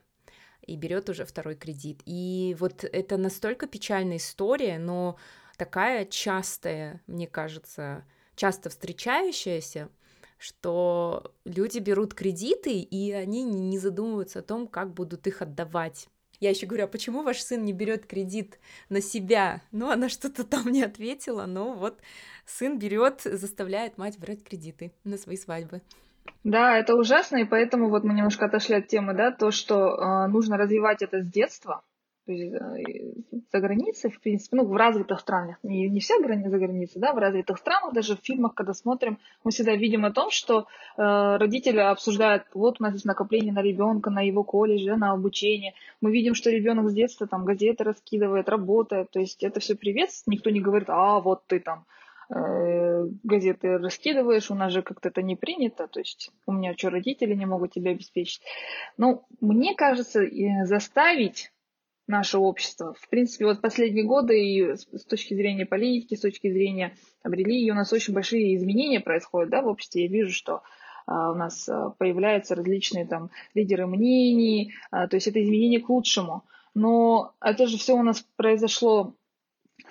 и 0.66 0.76
берет 0.76 1.08
уже 1.08 1.24
второй 1.24 1.56
кредит. 1.56 2.02
И 2.04 2.56
вот 2.58 2.84
это 2.84 3.16
настолько 3.16 3.66
печальная 3.66 4.18
история, 4.18 4.78
но 4.78 5.16
такая 5.56 6.04
частая, 6.04 7.02
мне 7.06 7.26
кажется, 7.26 8.04
часто 8.36 8.70
встречающаяся, 8.70 9.88
что 10.38 11.34
люди 11.44 11.78
берут 11.78 12.14
кредиты, 12.14 12.78
и 12.78 13.12
они 13.12 13.42
не 13.42 13.78
задумываются 13.78 14.38
о 14.38 14.42
том, 14.42 14.66
как 14.68 14.94
будут 14.94 15.26
их 15.26 15.42
отдавать. 15.42 16.08
Я 16.40 16.50
еще 16.50 16.66
говорю, 16.66 16.84
а 16.84 16.88
почему 16.88 17.22
ваш 17.22 17.40
сын 17.40 17.64
не 17.64 17.72
берет 17.72 18.06
кредит 18.06 18.60
на 18.88 19.00
себя? 19.00 19.60
Ну, 19.72 19.90
она 19.90 20.08
что-то 20.08 20.44
там 20.44 20.68
не 20.68 20.82
ответила, 20.82 21.46
но 21.46 21.74
вот 21.74 21.98
сын 22.46 22.78
берет, 22.78 23.22
заставляет 23.22 23.98
мать 23.98 24.18
брать 24.18 24.44
кредиты 24.44 24.92
на 25.04 25.18
свои 25.18 25.36
свадьбы. 25.36 25.82
Да, 26.44 26.78
это 26.78 26.94
ужасно, 26.94 27.38
и 27.38 27.44
поэтому 27.44 27.88
вот 27.88 28.04
мы 28.04 28.14
немножко 28.14 28.46
отошли 28.46 28.76
от 28.76 28.86
темы, 28.86 29.14
да, 29.14 29.32
то, 29.32 29.50
что 29.50 29.96
э, 29.96 30.26
нужно 30.28 30.56
развивать 30.56 31.02
это 31.02 31.22
с 31.22 31.26
детства, 31.26 31.82
то 32.28 32.32
есть 32.32 32.52
э, 32.52 33.12
за 33.50 33.60
границей, 33.60 34.10
в 34.10 34.20
принципе, 34.20 34.58
ну, 34.58 34.66
в 34.66 34.76
развитых 34.76 35.18
странах, 35.18 35.56
не, 35.62 35.88
не 35.88 35.98
вся 35.98 36.20
граница 36.20 36.50
за 36.50 36.58
границей, 36.58 37.00
да, 37.00 37.14
в 37.14 37.16
развитых 37.16 37.56
странах, 37.56 37.94
даже 37.94 38.16
в 38.16 38.20
фильмах, 38.20 38.52
когда 38.54 38.74
смотрим, 38.74 39.18
мы 39.44 39.50
всегда 39.50 39.74
видим 39.74 40.04
о 40.04 40.12
том, 40.12 40.30
что 40.30 40.66
э, 40.98 41.36
родители 41.38 41.78
обсуждают, 41.78 42.44
вот 42.52 42.80
у 42.80 42.82
нас 42.82 42.92
есть 42.92 43.06
накопление 43.06 43.54
на 43.54 43.62
ребенка, 43.62 44.10
на 44.10 44.20
его 44.20 44.44
колледж, 44.44 44.84
да, 44.84 44.98
на 44.98 45.12
обучение. 45.12 45.72
Мы 46.02 46.12
видим, 46.12 46.34
что 46.34 46.50
ребенок 46.50 46.90
с 46.90 46.92
детства 46.92 47.26
там 47.26 47.46
газеты 47.46 47.82
раскидывает, 47.82 48.50
работает, 48.50 49.10
то 49.10 49.20
есть 49.20 49.42
это 49.42 49.60
все 49.60 49.74
приветствует, 49.74 50.36
никто 50.36 50.50
не 50.50 50.60
говорит, 50.60 50.90
а 50.90 51.20
вот 51.20 51.46
ты 51.46 51.60
там 51.60 51.86
э, 52.28 53.06
газеты 53.24 53.78
раскидываешь, 53.78 54.50
у 54.50 54.54
нас 54.54 54.70
же 54.70 54.82
как-то 54.82 55.08
это 55.08 55.22
не 55.22 55.34
принято, 55.34 55.88
то 55.88 55.98
есть 55.98 56.30
у 56.44 56.52
меня 56.52 56.74
что, 56.76 56.90
родители 56.90 57.32
не 57.32 57.46
могут 57.46 57.72
тебя 57.72 57.92
обеспечить. 57.92 58.42
Но 58.98 59.24
мне 59.40 59.74
кажется, 59.74 60.26
заставить 60.64 61.50
наше 62.08 62.38
общество. 62.38 62.94
В 62.94 63.08
принципе, 63.08 63.44
вот 63.44 63.60
последние 63.60 64.04
годы 64.04 64.42
и 64.42 64.74
с 64.74 65.04
точки 65.04 65.34
зрения 65.34 65.66
политики, 65.66 66.14
с 66.14 66.20
точки 66.20 66.50
зрения 66.50 66.96
там, 67.22 67.32
религии 67.32 67.70
у 67.70 67.74
нас 67.74 67.92
очень 67.92 68.14
большие 68.14 68.56
изменения 68.56 69.00
происходят 69.00 69.50
да, 69.50 69.62
в 69.62 69.68
обществе. 69.68 70.04
Я 70.04 70.08
вижу, 70.08 70.32
что 70.32 70.62
а, 71.06 71.32
у 71.32 71.34
нас 71.34 71.68
а, 71.68 71.90
появляются 71.90 72.54
различные 72.54 73.06
там 73.06 73.30
лидеры 73.54 73.86
мнений, 73.86 74.72
а, 74.90 75.06
то 75.06 75.16
есть 75.16 75.28
это 75.28 75.42
изменение 75.42 75.80
к 75.80 75.88
лучшему. 75.88 76.44
Но 76.74 77.34
это 77.40 77.66
же 77.66 77.76
все 77.76 77.94
у 77.94 78.02
нас 78.02 78.24
произошло 78.36 79.14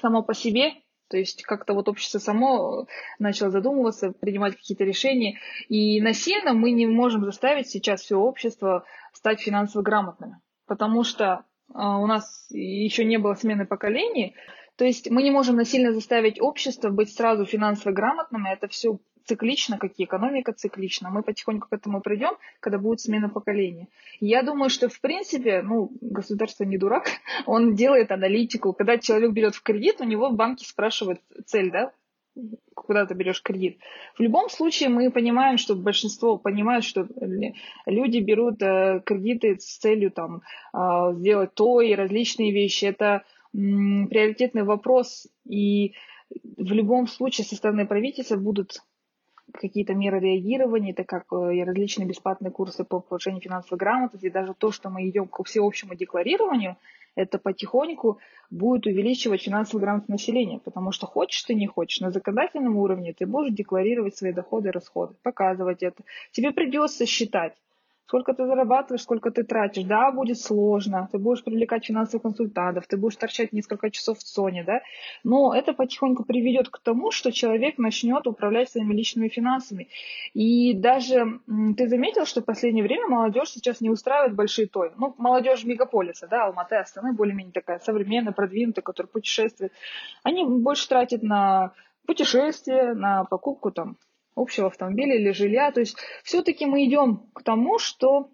само 0.02 0.24
по 0.24 0.34
себе, 0.34 0.74
то 1.10 1.18
есть 1.18 1.44
как-то 1.44 1.74
вот 1.74 1.88
общество 1.88 2.20
само 2.20 2.88
начало 3.20 3.52
задумываться, 3.52 4.12
принимать 4.12 4.56
какие-то 4.56 4.84
решения. 4.84 5.40
И 5.70 6.02
насильно 6.02 6.54
мы 6.54 6.72
не 6.72 6.86
можем 6.88 7.24
заставить 7.24 7.70
сейчас 7.70 8.02
все 8.02 8.18
общество 8.18 8.86
стать 9.14 9.40
финансово 9.40 9.84
грамотными. 9.84 10.40
Потому 10.66 11.04
что 11.04 11.46
у 11.74 12.08
нас 12.08 12.48
еще 12.50 13.06
не 13.06 13.18
было 13.18 13.34
смены 13.34 13.66
поколений. 13.66 14.36
То 14.78 14.86
есть 14.86 15.10
мы 15.10 15.24
не 15.24 15.32
можем 15.32 15.56
насильно 15.56 15.92
заставить 15.92 16.40
общество 16.40 16.90
быть 16.90 17.14
сразу 17.14 17.46
финансово 17.46 17.94
грамотным, 17.94 18.46
это 18.46 18.68
все 18.68 19.00
циклично, 19.28 19.78
как 19.78 19.92
и 19.98 20.06
экономика 20.06 20.54
циклична. 20.54 21.10
Мы 21.10 21.22
потихоньку 21.22 21.68
к 21.68 21.74
этому 21.74 22.02
придем, 22.02 22.32
когда 22.60 22.78
будет 22.78 23.02
смена 23.02 23.30
поколения. 23.30 23.88
Я 24.20 24.42
думаю, 24.42 24.70
что 24.70 24.88
в 24.88 25.00
принципе, 25.02 25.62
ну, 25.62 25.92
государство 26.02 26.64
не 26.64 26.78
дурак, 26.78 27.10
он 27.46 27.76
делает 27.76 28.12
аналитику. 28.12 28.74
Когда 28.74 28.98
человек 28.98 29.32
берет 29.32 29.56
в 29.56 29.64
кредит, 29.64 29.98
у 30.00 30.06
него 30.06 30.30
в 30.30 30.36
банке 30.36 30.66
спрашивают 30.66 31.22
цель, 31.46 31.72
да, 31.72 31.92
куда 32.74 33.06
ты 33.06 33.14
берешь 33.14 33.42
кредит. 33.42 33.80
В 34.18 34.22
любом 34.22 34.50
случае 34.50 34.90
мы 34.90 35.12
понимаем, 35.12 35.58
что 35.58 35.76
большинство 35.76 36.38
понимают, 36.38 36.86
что 36.86 37.08
люди 37.86 38.20
берут 38.20 38.62
э, 38.62 39.02
кредиты 39.06 39.58
с 39.60 39.78
целью 39.78 40.12
там, 40.12 40.42
э, 40.74 41.14
сделать 41.16 41.54
то 41.54 41.82
и 41.82 41.96
различные 41.96 42.52
вещи. 42.52 42.86
Это 42.86 43.24
приоритетный 43.54 44.64
вопрос, 44.64 45.28
и 45.46 45.94
в 46.30 46.74
любом 46.74 47.08
случае 47.08 47.46
со 47.46 47.56
стороны 47.56 47.88
правительства 47.88 48.36
будут 48.36 48.82
какие-то 49.54 49.94
меры 49.94 50.20
реагирования, 50.20 50.92
это 50.92 51.04
как 51.04 51.32
э, 51.32 51.64
различные 51.64 52.08
бесплатные 52.08 52.52
курсы 52.52 52.84
по 52.84 53.00
повышению 53.00 53.42
финансовой 53.42 53.78
грамотности, 53.78 54.30
даже 54.30 54.54
то, 54.54 54.72
что 54.72 54.90
мы 54.90 55.10
идем 55.10 55.28
к 55.28 55.44
всеобщему 55.44 55.96
декларированию, 55.96 56.78
это 57.18 57.40
потихоньку 57.40 58.20
будет 58.50 58.86
увеличивать 58.86 59.42
финансовую 59.42 59.82
грамотность 59.82 60.10
населения, 60.10 60.60
потому 60.60 60.92
что 60.92 61.08
хочешь 61.08 61.44
ты, 61.44 61.56
не 61.56 61.68
хочешь, 61.68 62.00
на 62.00 62.12
законодательном 62.12 62.78
уровне 62.78 63.14
ты 63.14 63.26
будешь 63.26 63.54
декларировать 63.54 64.16
свои 64.16 64.32
доходы 64.32 64.70
и 64.70 64.72
расходы, 64.72 65.16
показывать 65.24 65.84
это. 65.84 66.04
Тебе 66.32 66.52
придется 66.52 67.06
считать, 67.06 67.56
сколько 68.08 68.34
ты 68.34 68.46
зарабатываешь, 68.46 69.02
сколько 69.02 69.32
ты 69.32 69.44
тратишь. 69.44 69.84
Да, 69.84 70.12
будет 70.12 70.40
сложно, 70.40 71.10
ты 71.12 71.18
будешь 71.18 71.44
привлекать 71.44 71.86
финансовых 71.86 72.24
консультантов, 72.24 72.88
ты 72.88 72.96
будешь 72.96 73.18
торчать 73.18 73.52
несколько 73.52 73.92
часов 73.92 74.20
в 74.20 74.28
зоне, 74.28 74.64
да, 74.64 74.82
но 75.24 75.54
это 75.54 75.74
потихоньку 75.74 76.24
приведет 76.24 76.70
к 76.70 76.80
тому, 76.80 77.12
что 77.12 77.32
человек 77.32 77.78
начнет 77.78 78.26
управлять 78.26 78.70
своими 78.70 78.94
личными 78.94 79.28
финансами. 79.28 79.90
И 80.34 80.74
даже 80.74 81.40
ты 81.76 81.90
заметил, 81.90 82.26
что 82.26 82.42
в 82.42 82.46
последнее 82.46 82.84
время 82.84 83.08
молодежь 83.08 83.50
сейчас 83.50 83.82
не 83.82 83.90
устраивает 83.90 84.36
большие 84.36 84.68
той. 84.68 84.92
Ну, 84.98 85.14
молодежь 85.18 85.66
мегаполиса, 85.66 86.28
да, 86.28 86.46
Алматы, 86.46 86.76
Астаны, 86.76 87.14
более-менее 87.14 87.54
такая 87.54 87.80
современная, 87.80 88.32
продвинутая, 88.32 88.84
которая 88.84 89.12
путешествует. 89.12 89.74
Они 90.24 90.46
больше 90.46 90.88
тратят 90.88 91.24
на 91.24 91.74
путешествия, 92.06 92.94
на 92.94 93.26
покупку 93.26 93.70
там 93.70 93.98
общего 94.38 94.68
автомобиля 94.68 95.16
или 95.16 95.32
жилья. 95.32 95.72
То 95.72 95.82
есть 95.82 95.98
все-таки 96.24 96.66
мы 96.66 96.86
идем 96.86 97.30
к 97.34 97.44
тому, 97.44 97.80
что 97.80 98.32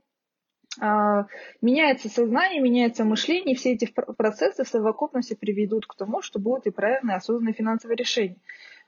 а, 0.80 1.28
меняется 1.62 2.10
сознание, 2.10 2.62
меняется 2.62 3.06
мышление, 3.06 3.54
и 3.54 3.58
все 3.58 3.74
эти 3.74 3.86
процессы 4.18 4.64
в 4.64 4.68
совокупности 4.68 5.36
приведут 5.36 5.86
к 5.86 5.96
тому, 5.96 6.22
что 6.22 6.40
будут 6.40 6.66
и 6.66 6.72
правильные 6.72 7.18
осознанные 7.18 7.54
финансовые 7.54 7.96
решения. 7.96 8.38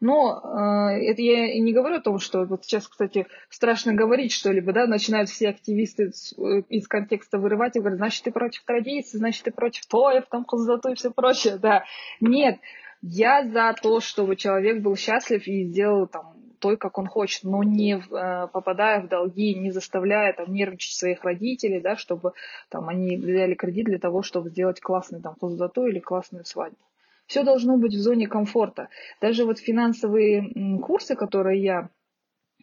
Но 0.01 0.41
э, 0.43 1.10
это 1.10 1.21
я 1.21 1.58
не 1.60 1.71
говорю 1.71 1.97
о 1.97 2.01
том, 2.01 2.19
что 2.19 2.43
вот 2.45 2.65
сейчас, 2.65 2.88
кстати, 2.88 3.28
страшно 3.49 3.93
говорить 3.93 4.34
что-либо, 4.34 4.73
да, 4.73 4.88
начинают 4.88 5.30
все 5.30 5.49
активисты 5.49 6.12
э, 6.38 6.62
из 6.69 6.88
контекста 6.88 7.38
вырывать 7.38 7.75
и 7.75 7.80
говорят, 7.80 7.99
значит, 7.99 8.23
ты 8.23 8.32
против 8.32 8.63
традиций, 8.65 9.19
значит, 9.19 9.43
ты 9.43 9.51
против 9.51 9.86
тоев, 9.86 10.25
там, 10.30 10.43
хозату 10.43 10.89
и 10.89 10.95
все 10.95 11.12
прочее, 11.12 11.58
да. 11.58 11.86
Нет, 12.19 12.60
я 13.01 13.47
за 13.47 13.73
то, 13.82 14.01
чтобы 14.01 14.36
человек 14.36 14.82
был 14.82 14.95
счастлив 14.97 15.47
и 15.47 15.63
сделал 15.63 16.08
там 16.08 16.45
той, 16.65 16.78
как 16.78 16.97
он 16.97 17.06
хочет, 17.06 17.43
но 17.43 17.62
не 17.62 17.93
э, 17.93 18.47
попадая 18.47 18.99
в 18.99 19.08
долги, 19.08 19.54
не 19.54 19.69
заставляя 19.69 20.34
там 20.34 20.51
нервничать 20.51 20.97
своих 20.97 21.23
родителей, 21.23 21.80
да, 21.80 21.95
чтобы 21.95 22.34
там 22.69 22.89
они 22.89 23.17
взяли 23.17 23.54
кредит 23.54 23.86
для 23.86 23.99
того, 23.99 24.23
чтобы 24.23 24.49
сделать 24.49 24.82
классный 24.82 25.21
там 25.21 25.36
хоздато 25.39 25.86
или 25.86 25.99
классную 25.99 26.43
свадьбу. 26.43 26.80
Все 27.28 27.43
должно 27.43 27.78
быть 27.78 27.93
в 27.93 27.99
зоне 27.99 28.28
комфорта. 28.28 28.89
Даже 29.21 29.45
вот 29.45 29.60
финансовые 29.60 30.80
курсы, 30.82 31.15
которые 31.15 31.62
я 31.62 31.89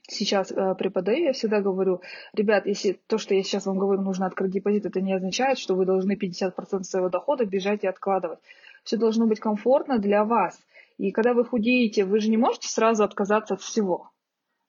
сейчас 0.09 0.51
э, 0.51 0.75
преподаю, 0.75 1.27
я 1.27 1.33
всегда 1.33 1.61
говорю, 1.61 2.01
ребят, 2.33 2.67
если 2.67 2.99
то, 3.07 3.19
что 3.19 3.37
я 3.37 3.45
сейчас 3.45 3.67
вам 3.67 3.79
говорю, 3.79 4.03
нужно 4.03 4.27
открыть 4.27 4.51
депозит, 4.51 4.85
это 4.85 5.01
не 5.01 5.13
означает, 5.13 5.59
что 5.59 5.77
вы 5.77 5.87
должны 5.87 6.17
50% 6.17 6.83
своего 6.83 7.09
дохода 7.09 7.45
бежать 7.45 7.85
и 7.85 7.87
откладывать. 7.87 8.41
Все 8.83 8.97
должно 8.97 9.29
быть 9.29 9.39
комфортно 9.39 10.01
для 10.01 10.25
вас. 10.25 10.59
И 10.99 11.11
когда 11.11 11.35
вы 11.35 11.45
худеете, 11.45 12.05
вы 12.05 12.21
же 12.21 12.31
не 12.31 12.37
можете 12.37 12.69
сразу 12.69 13.05
отказаться 13.05 13.55
от 13.55 13.61
всего. 13.61 14.11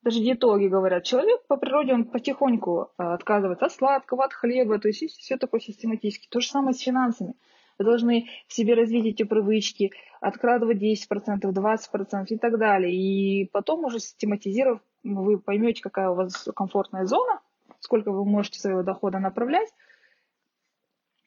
Даже 0.03 0.19
диетологи 0.19 0.67
говорят, 0.67 1.05
человек 1.05 1.47
по 1.47 1.55
природе, 1.55 1.93
он 1.93 2.05
потихоньку 2.05 2.91
э, 2.97 3.03
отказывается 3.03 3.65
от 3.65 3.71
сладкого, 3.71 4.25
от 4.25 4.33
хлеба, 4.33 4.77
то 4.77 4.89
есть 4.89 5.01
все 5.17 5.37
такое 5.37 5.61
систематически. 5.61 6.27
То 6.29 6.41
же 6.41 6.47
самое 6.47 6.73
с 6.73 6.81
финансами. 6.81 7.35
Вы 7.79 7.85
должны 7.85 8.27
в 8.47 8.53
себе 8.53 8.73
развить 8.73 9.05
эти 9.05 9.23
привычки, 9.23 9.91
откладывать 10.19 10.81
10%, 10.81 11.41
20% 11.41 12.25
и 12.27 12.37
так 12.37 12.59
далее. 12.59 12.93
И 12.93 13.49
потом 13.51 13.85
уже 13.85 13.99
систематизировав, 13.99 14.81
вы 15.03 15.39
поймете, 15.39 15.81
какая 15.81 16.09
у 16.09 16.15
вас 16.15 16.49
комфортная 16.55 17.05
зона, 17.05 17.39
сколько 17.79 18.11
вы 18.11 18.25
можете 18.25 18.59
своего 18.59 18.83
дохода 18.83 19.19
направлять, 19.19 19.69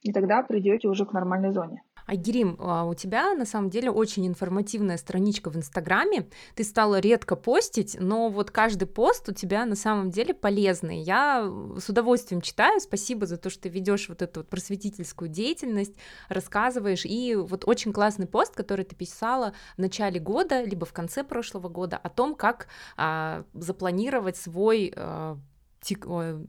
и 0.02 0.12
тогда 0.12 0.42
придете 0.42 0.88
уже 0.88 1.04
к 1.04 1.12
нормальной 1.12 1.52
зоне. 1.52 1.82
Айгерим, 2.06 2.56
а 2.60 2.84
у 2.84 2.94
тебя 2.94 3.34
на 3.34 3.44
самом 3.44 3.70
деле 3.70 3.90
очень 3.90 4.26
информативная 4.26 4.96
страничка 4.96 5.50
в 5.50 5.56
Инстаграме. 5.56 6.28
Ты 6.54 6.64
стала 6.64 7.00
редко 7.00 7.36
постить, 7.36 7.96
но 7.98 8.28
вот 8.28 8.50
каждый 8.50 8.86
пост 8.86 9.28
у 9.28 9.32
тебя 9.32 9.66
на 9.66 9.74
самом 9.74 10.10
деле 10.10 10.32
полезный. 10.32 11.00
Я 11.00 11.50
с 11.78 11.88
удовольствием 11.88 12.40
читаю. 12.40 12.80
Спасибо 12.80 13.26
за 13.26 13.36
то, 13.36 13.50
что 13.50 13.62
ты 13.62 13.68
ведешь 13.68 14.08
вот 14.08 14.22
эту 14.22 14.40
вот 14.40 14.48
просветительскую 14.48 15.28
деятельность, 15.28 15.94
рассказываешь. 16.28 17.04
И 17.04 17.34
вот 17.34 17.64
очень 17.66 17.92
классный 17.92 18.26
пост, 18.26 18.54
который 18.54 18.84
ты 18.84 18.94
писала 18.94 19.52
в 19.76 19.80
начале 19.80 20.20
года, 20.20 20.62
либо 20.62 20.86
в 20.86 20.92
конце 20.92 21.24
прошлого 21.24 21.68
года, 21.68 21.96
о 21.96 22.08
том, 22.08 22.34
как 22.34 22.68
а, 22.96 23.44
запланировать 23.52 24.36
свой 24.36 24.92
а, 24.94 25.38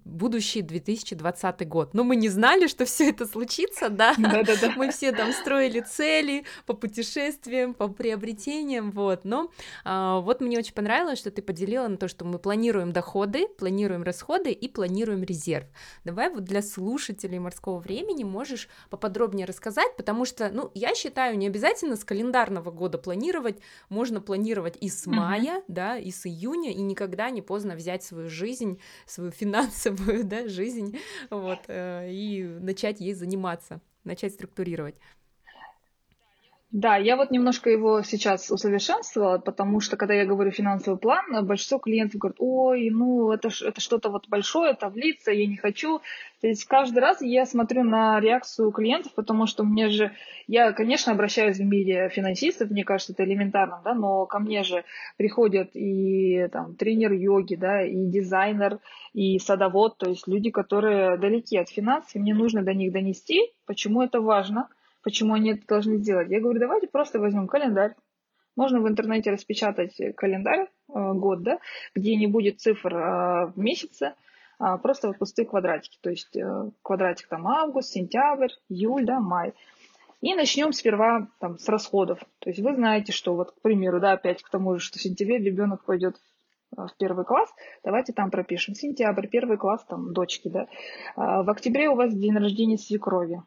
будущий 0.05 0.61
2020 0.61 1.67
год. 1.67 1.93
Но 1.93 2.03
мы 2.03 2.15
не 2.15 2.29
знали, 2.29 2.67
что 2.67 2.85
все 2.85 3.09
это 3.09 3.25
случится, 3.25 3.89
да? 3.89 4.13
Да-да-да. 4.17 4.73
Мы 4.75 4.91
все 4.91 5.11
там 5.11 5.31
строили 5.31 5.81
цели 5.81 6.43
по 6.65 6.73
путешествиям, 6.73 7.73
по 7.73 7.87
приобретениям, 7.87 8.91
вот. 8.91 9.25
Но 9.25 9.51
а, 9.83 10.19
вот 10.19 10.41
мне 10.41 10.57
очень 10.57 10.73
понравилось, 10.73 11.19
что 11.19 11.31
ты 11.31 11.41
поделила 11.41 11.87
на 11.87 11.97
то, 11.97 12.07
что 12.07 12.25
мы 12.25 12.39
планируем 12.39 12.91
доходы, 12.91 13.47
планируем 13.47 14.03
расходы 14.03 14.51
и 14.51 14.67
планируем 14.67 15.23
резерв. 15.23 15.67
Давай 16.03 16.29
вот 16.29 16.43
для 16.43 16.61
слушателей 16.61 17.39
морского 17.39 17.79
времени 17.79 18.23
можешь 18.23 18.69
поподробнее 18.89 19.45
рассказать, 19.45 19.95
потому 19.97 20.25
что, 20.25 20.49
ну, 20.51 20.71
я 20.73 20.95
считаю, 20.95 21.37
не 21.37 21.47
обязательно 21.47 21.95
с 21.95 22.03
календарного 22.03 22.71
года 22.71 22.97
планировать, 22.97 23.59
можно 23.89 24.21
планировать 24.21 24.77
и 24.79 24.89
с 24.89 25.05
мая, 25.05 25.59
uh-huh. 25.59 25.63
да, 25.67 25.97
и 25.97 26.11
с 26.11 26.25
июня, 26.25 26.71
и 26.71 26.81
никогда 26.81 27.29
не 27.29 27.41
поздно 27.41 27.75
взять 27.75 28.03
свою 28.03 28.29
жизнь, 28.29 28.79
свою 29.05 29.26
финансовую 29.35 30.23
да, 30.23 30.47
жизнь 30.47 30.97
вот, 31.29 31.59
э, 31.67 32.11
и 32.11 32.43
начать 32.43 32.99
ей 32.99 33.13
заниматься, 33.13 33.81
начать 34.03 34.33
структурировать. 34.33 34.95
Да, 36.71 36.97
я 36.97 37.15
вот 37.15 37.31
немножко 37.31 37.69
его 37.69 38.01
сейчас 38.01 38.51
усовершенствовала, 38.51 39.37
потому 39.37 39.79
что, 39.79 39.95
когда 39.95 40.13
я 40.13 40.25
говорю 40.25 40.51
финансовый 40.51 40.97
план, 40.97 41.23
большинство 41.45 41.79
клиентов 41.79 42.19
говорят, 42.19 42.35
ой, 42.39 42.89
ну 42.89 43.31
это, 43.31 43.47
это 43.47 43.79
что-то 43.79 44.09
вот 44.09 44.27
большое, 44.27 44.73
таблица, 44.73 45.31
я 45.31 45.47
не 45.47 45.55
хочу. 45.55 45.99
То 46.41 46.47
есть 46.47 46.65
каждый 46.65 46.99
раз 46.99 47.21
я 47.21 47.45
смотрю 47.45 47.85
на 47.85 48.19
реакцию 48.19 48.71
клиентов, 48.71 49.13
потому 49.15 49.47
что 49.47 49.63
мне 49.63 49.87
же, 49.87 50.11
я, 50.47 50.73
конечно, 50.73 51.13
обращаюсь 51.13 51.55
в 51.57 51.63
мире 51.63 52.09
финансистов, 52.09 52.69
мне 52.69 52.83
кажется, 52.83 53.13
это 53.13 53.23
элементарно, 53.23 53.81
да, 53.85 53.93
но 53.93 54.25
ко 54.25 54.39
мне 54.39 54.63
же 54.63 54.83
приходят 55.15 55.69
и 55.73 56.49
там 56.51 56.75
тренер 56.75 57.13
йоги, 57.13 57.55
да, 57.55 57.81
и 57.81 58.07
дизайнер, 58.07 58.79
и 59.13 59.39
садовод, 59.39 59.97
то 59.97 60.09
есть 60.09 60.27
люди, 60.27 60.51
которые 60.51 61.17
далеки 61.17 61.57
от 61.57 61.69
финансов, 61.69 62.13
и 62.13 62.19
мне 62.19 62.33
нужно 62.33 62.61
до 62.61 62.73
них 62.73 62.91
донести, 62.91 63.53
почему 63.65 64.01
это 64.01 64.19
важно– 64.19 64.67
почему 65.07 65.35
они 65.35 65.51
это 65.51 65.65
должны 65.65 65.99
сделать. 65.99 66.29
Я 66.29 66.41
говорю, 66.41 66.59
давайте 66.59 66.87
просто 66.87 67.17
возьмем 67.17 67.47
календарь. 67.47 67.95
Можно 68.57 68.81
в 68.81 68.89
интернете 68.89 69.31
распечатать 69.31 69.97
календарь, 70.17 70.67
э, 70.93 71.13
год, 71.13 71.43
да, 71.43 71.59
где 71.95 72.17
не 72.17 72.27
будет 72.27 72.59
цифр 72.59 72.93
э, 72.93 73.45
в 73.45 73.53
месяце, 73.55 74.15
а 74.59 74.77
просто 74.77 75.07
вот 75.07 75.17
пустые 75.17 75.45
квадратики. 75.45 75.97
То 76.01 76.09
есть 76.09 76.35
э, 76.35 76.71
квадратик 76.81 77.29
там 77.29 77.47
август, 77.47 77.91
сентябрь, 77.91 78.49
июль, 78.67 79.05
да, 79.05 79.21
май. 79.21 79.53
И 80.19 80.35
начнем 80.35 80.73
сперва 80.73 81.29
там, 81.39 81.57
с 81.57 81.69
расходов. 81.69 82.19
То 82.39 82.49
есть 82.49 82.59
вы 82.59 82.75
знаете, 82.75 83.13
что 83.13 83.33
вот, 83.33 83.51
к 83.51 83.61
примеру, 83.61 84.01
да, 84.01 84.11
опять 84.11 84.43
к 84.43 84.49
тому 84.49 84.73
же, 84.73 84.81
что 84.81 84.99
в 84.99 85.01
сентябре 85.01 85.37
ребенок 85.37 85.85
пойдет 85.85 86.17
в 86.75 86.89
первый 86.99 87.23
класс, 87.23 87.49
давайте 87.81 88.11
там 88.11 88.29
пропишем. 88.29 88.75
Сентябрь, 88.75 89.27
первый 89.27 89.57
класс, 89.57 89.85
там, 89.85 90.11
дочки, 90.11 90.49
да. 90.49 90.67
А 91.15 91.43
в 91.43 91.49
октябре 91.49 91.87
у 91.87 91.95
вас 91.95 92.13
день 92.13 92.35
рождения 92.35 92.77
свекрови 92.77 93.41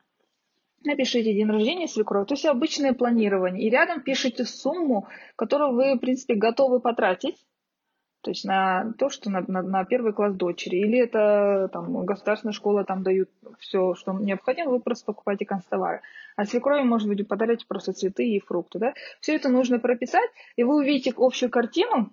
напишите 0.85 1.35
день 1.35 1.51
рождения 1.51 1.89
свекрови, 1.89 2.27
то 2.27 2.35
есть 2.35 2.47
обычное 2.47 2.93
планирование, 2.93 3.67
и 3.67 3.71
рядом 3.71 4.03
пишите 4.03 4.45
сумму, 4.45 5.09
которую 5.37 5.75
вы, 5.75 5.95
в 5.95 5.99
принципе, 5.99 6.35
готовы 6.35 6.81
потратить, 6.81 7.37
то 8.23 8.31
есть 8.31 8.45
на 8.45 8.93
то, 8.99 9.09
что 9.09 9.31
на, 9.31 9.43
на, 9.49 9.63
на 9.63 9.85
первый 9.85 10.13
класс 10.13 10.35
дочери, 10.35 10.77
или 10.77 10.99
это 10.99 11.71
там 11.73 12.05
государственная 12.05 12.53
школа, 12.53 12.85
там 12.85 13.03
дают 13.03 13.31
все, 13.59 13.95
что 13.95 14.13
необходимо, 14.13 14.73
вы 14.73 14.81
просто 14.81 15.07
покупаете 15.07 15.47
констовары. 15.47 16.03
А 16.37 16.45
свекрови, 16.45 16.83
может 16.83 17.09
быть, 17.09 17.27
подарите 17.27 17.65
просто 17.67 17.93
цветы 17.93 18.27
и 18.29 18.41
фрукты, 18.41 18.79
да. 18.79 18.95
Все 19.21 19.37
это 19.37 19.49
нужно 19.49 19.79
прописать, 19.79 20.29
и 20.57 20.65
вы 20.65 20.77
увидите 20.77 21.15
общую 21.17 21.51
картину, 21.51 22.13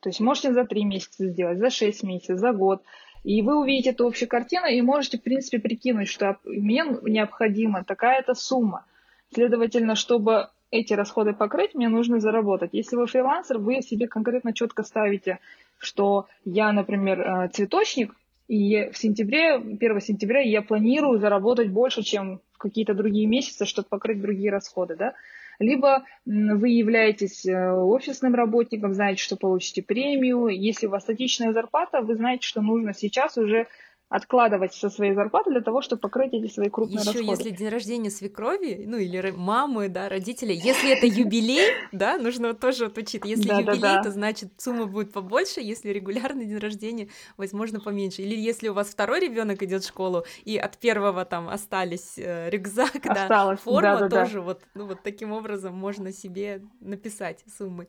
то 0.00 0.08
есть 0.08 0.20
можете 0.20 0.52
за 0.52 0.64
три 0.64 0.84
месяца 0.84 1.26
сделать, 1.26 1.58
за 1.58 1.68
шесть 1.70 2.02
месяцев, 2.02 2.38
за 2.38 2.52
год. 2.52 2.82
И 3.22 3.42
вы 3.42 3.60
увидите 3.60 3.90
эту 3.90 4.06
общую 4.06 4.28
картину 4.28 4.66
и 4.66 4.80
можете, 4.80 5.18
в 5.18 5.22
принципе, 5.22 5.58
прикинуть, 5.58 6.08
что 6.08 6.38
мне 6.44 6.84
необходима 7.02 7.84
такая-то 7.84 8.34
сумма. 8.34 8.86
Следовательно, 9.32 9.94
чтобы 9.94 10.48
эти 10.70 10.94
расходы 10.94 11.32
покрыть, 11.32 11.74
мне 11.74 11.88
нужно 11.88 12.20
заработать. 12.20 12.70
Если 12.72 12.96
вы 12.96 13.06
фрилансер, 13.06 13.58
вы 13.58 13.82
себе 13.82 14.08
конкретно 14.08 14.52
четко 14.52 14.82
ставите, 14.82 15.38
что 15.78 16.28
я, 16.44 16.72
например, 16.72 17.20
э, 17.20 17.48
цветочник, 17.48 18.14
и 18.50 18.90
в 18.90 18.98
сентябре, 18.98 19.54
1 19.54 20.00
сентября 20.00 20.40
я 20.40 20.60
планирую 20.60 21.20
заработать 21.20 21.70
больше, 21.70 22.02
чем 22.02 22.40
в 22.52 22.58
какие-то 22.58 22.94
другие 22.94 23.28
месяцы, 23.28 23.64
чтобы 23.64 23.86
покрыть 23.88 24.20
другие 24.20 24.50
расходы. 24.50 24.96
Да? 24.96 25.14
Либо 25.60 26.04
вы 26.24 26.70
являетесь 26.70 27.46
э, 27.46 27.72
офисным 27.72 28.34
работником, 28.34 28.94
знаете, 28.94 29.22
что 29.22 29.36
получите 29.36 29.82
премию. 29.82 30.48
Если 30.48 30.86
у 30.86 30.90
вас 30.90 31.02
статичная 31.02 31.52
зарплата, 31.52 32.00
вы 32.00 32.16
знаете, 32.16 32.46
что 32.46 32.62
нужно 32.62 32.94
сейчас 32.94 33.36
уже 33.36 33.68
откладывать 34.10 34.74
со 34.74 34.90
своей 34.90 35.14
зарплаты 35.14 35.50
для 35.50 35.60
того, 35.60 35.82
чтобы 35.82 36.00
покрыть 36.00 36.34
эти 36.34 36.52
свои 36.52 36.68
крупные 36.68 36.98
Еще 36.98 37.20
расходы. 37.20 37.30
если 37.30 37.50
день 37.50 37.68
рождения 37.68 38.10
свекрови, 38.10 38.84
ну 38.84 38.96
или 38.96 39.30
мамы, 39.30 39.88
да, 39.88 40.08
родителей, 40.08 40.56
если 40.56 40.90
это 40.90 41.06
юбилей, 41.06 41.68
да, 41.92 42.18
нужно 42.18 42.52
тоже 42.52 42.86
вот 42.86 42.98
учить. 42.98 43.24
Если 43.24 43.48
юбилей, 43.48 44.02
то 44.02 44.10
значит 44.10 44.50
сумма 44.58 44.86
будет 44.86 45.12
побольше, 45.12 45.60
если 45.60 45.90
регулярный 45.90 46.46
день 46.46 46.58
рождения, 46.58 47.08
возможно, 47.36 47.78
поменьше. 47.78 48.22
Или 48.22 48.34
если 48.34 48.68
у 48.68 48.74
вас 48.74 48.88
второй 48.88 49.20
ребенок 49.20 49.62
идет 49.62 49.84
в 49.84 49.86
школу, 49.88 50.24
и 50.44 50.58
от 50.58 50.76
первого 50.78 51.24
там 51.24 51.48
остались 51.48 52.18
э, 52.18 52.50
рюкзак, 52.50 53.00
да, 53.04 53.56
форма 53.56 54.08
тоже 54.10 54.40
вот, 54.40 54.62
ну 54.74 54.86
вот 54.86 55.04
таким 55.04 55.30
образом 55.30 55.76
можно 55.76 56.12
себе 56.12 56.62
написать 56.80 57.44
суммы. 57.56 57.86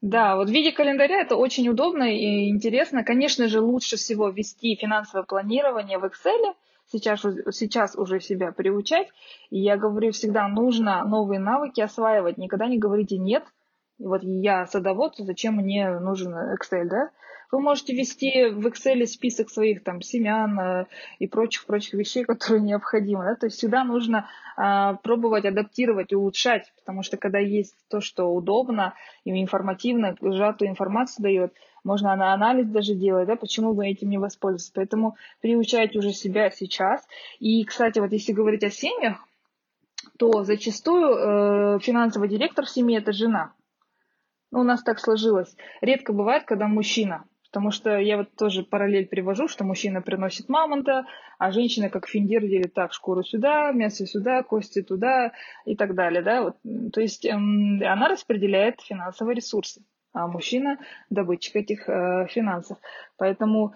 Да, 0.00 0.36
вот 0.36 0.48
в 0.48 0.52
виде 0.52 0.70
календаря 0.70 1.20
это 1.20 1.36
очень 1.36 1.68
удобно 1.68 2.04
и 2.04 2.48
интересно. 2.48 3.02
Конечно 3.02 3.48
же, 3.48 3.60
лучше 3.60 3.96
всего 3.96 4.28
вести 4.28 4.76
финансовое 4.76 5.24
планирование 5.24 5.98
в 5.98 6.04
Excel, 6.04 6.54
сейчас, 6.86 7.22
сейчас 7.50 7.96
уже 7.96 8.20
себя 8.20 8.52
приучать. 8.52 9.08
И 9.50 9.58
я 9.58 9.76
говорю 9.76 10.12
всегда, 10.12 10.46
нужно 10.46 11.04
новые 11.04 11.40
навыки 11.40 11.80
осваивать. 11.80 12.38
Никогда 12.38 12.66
не 12.66 12.78
говорите 12.78 13.18
«нет», 13.18 13.44
вот 13.98 14.22
я 14.22 14.66
садовод, 14.66 15.14
зачем 15.18 15.56
мне 15.56 15.98
нужен 15.98 16.34
Excel, 16.34 16.84
да? 16.84 17.10
Вы 17.50 17.60
можете 17.60 17.94
ввести 17.94 18.46
в 18.50 18.66
Excel 18.66 19.06
список 19.06 19.48
своих 19.48 19.82
там 19.82 20.02
семян 20.02 20.60
э, 20.60 20.86
и 21.18 21.26
прочих-прочих 21.26 21.94
вещей, 21.94 22.24
которые 22.26 22.62
необходимы. 22.62 23.24
Да? 23.24 23.34
То 23.36 23.46
есть 23.46 23.56
всегда 23.56 23.84
нужно 23.84 24.28
а, 24.56 24.94
пробовать 24.94 25.46
адаптировать, 25.46 26.12
улучшать, 26.12 26.70
потому 26.76 27.02
что 27.02 27.16
когда 27.16 27.38
есть 27.38 27.74
то, 27.88 28.00
что 28.00 28.26
удобно 28.26 28.94
и 29.24 29.30
информативно, 29.30 30.14
сжатую 30.20 30.70
информацию 30.70 31.22
дает, 31.22 31.54
можно 31.84 32.14
на 32.16 32.34
анализ 32.34 32.66
даже 32.66 32.94
делать, 32.94 33.26
да, 33.26 33.36
почему 33.36 33.72
вы 33.72 33.88
этим 33.88 34.10
не 34.10 34.18
воспользоваться. 34.18 34.72
Поэтому 34.74 35.16
приучайте 35.40 35.98
уже 36.00 36.12
себя 36.12 36.50
сейчас. 36.50 37.06
И, 37.38 37.64
кстати, 37.64 37.98
вот 37.98 38.12
если 38.12 38.32
говорить 38.32 38.64
о 38.64 38.70
семьях, 38.70 39.24
то 40.18 40.44
зачастую 40.44 41.14
э, 41.14 41.78
финансовый 41.80 42.28
директор 42.28 42.66
в 42.66 42.70
семье– 42.70 42.98
это 42.98 43.12
жена. 43.12 43.52
Ну, 44.50 44.60
у 44.60 44.64
нас 44.64 44.82
так 44.82 44.98
сложилось. 44.98 45.56
Редко 45.80 46.12
бывает, 46.12 46.44
когда 46.44 46.66
мужчина 46.66 47.24
Потому 47.50 47.70
что 47.70 47.98
я 47.98 48.18
вот 48.18 48.34
тоже 48.36 48.62
параллель 48.62 49.06
привожу, 49.06 49.48
что 49.48 49.64
мужчина 49.64 50.02
приносит 50.02 50.50
мамонта, 50.50 51.06
а 51.38 51.50
женщина 51.50 51.88
как 51.88 52.06
финдир 52.06 52.42
делит 52.42 52.74
так, 52.74 52.92
шкуру 52.92 53.22
сюда, 53.22 53.72
мясо 53.72 54.06
сюда, 54.06 54.42
кости 54.42 54.82
туда 54.82 55.32
и 55.64 55.74
так 55.74 55.94
далее. 55.94 56.22
Да? 56.22 56.42
Вот, 56.42 56.56
то 56.92 57.00
есть 57.00 57.24
эм, 57.24 57.80
она 57.82 58.08
распределяет 58.08 58.82
финансовые 58.82 59.34
ресурсы, 59.34 59.82
а 60.12 60.26
мужчина 60.26 60.78
добытчик 61.08 61.56
этих 61.56 61.88
э, 61.88 62.26
финансов. 62.28 62.76
Поэтому 63.16 63.72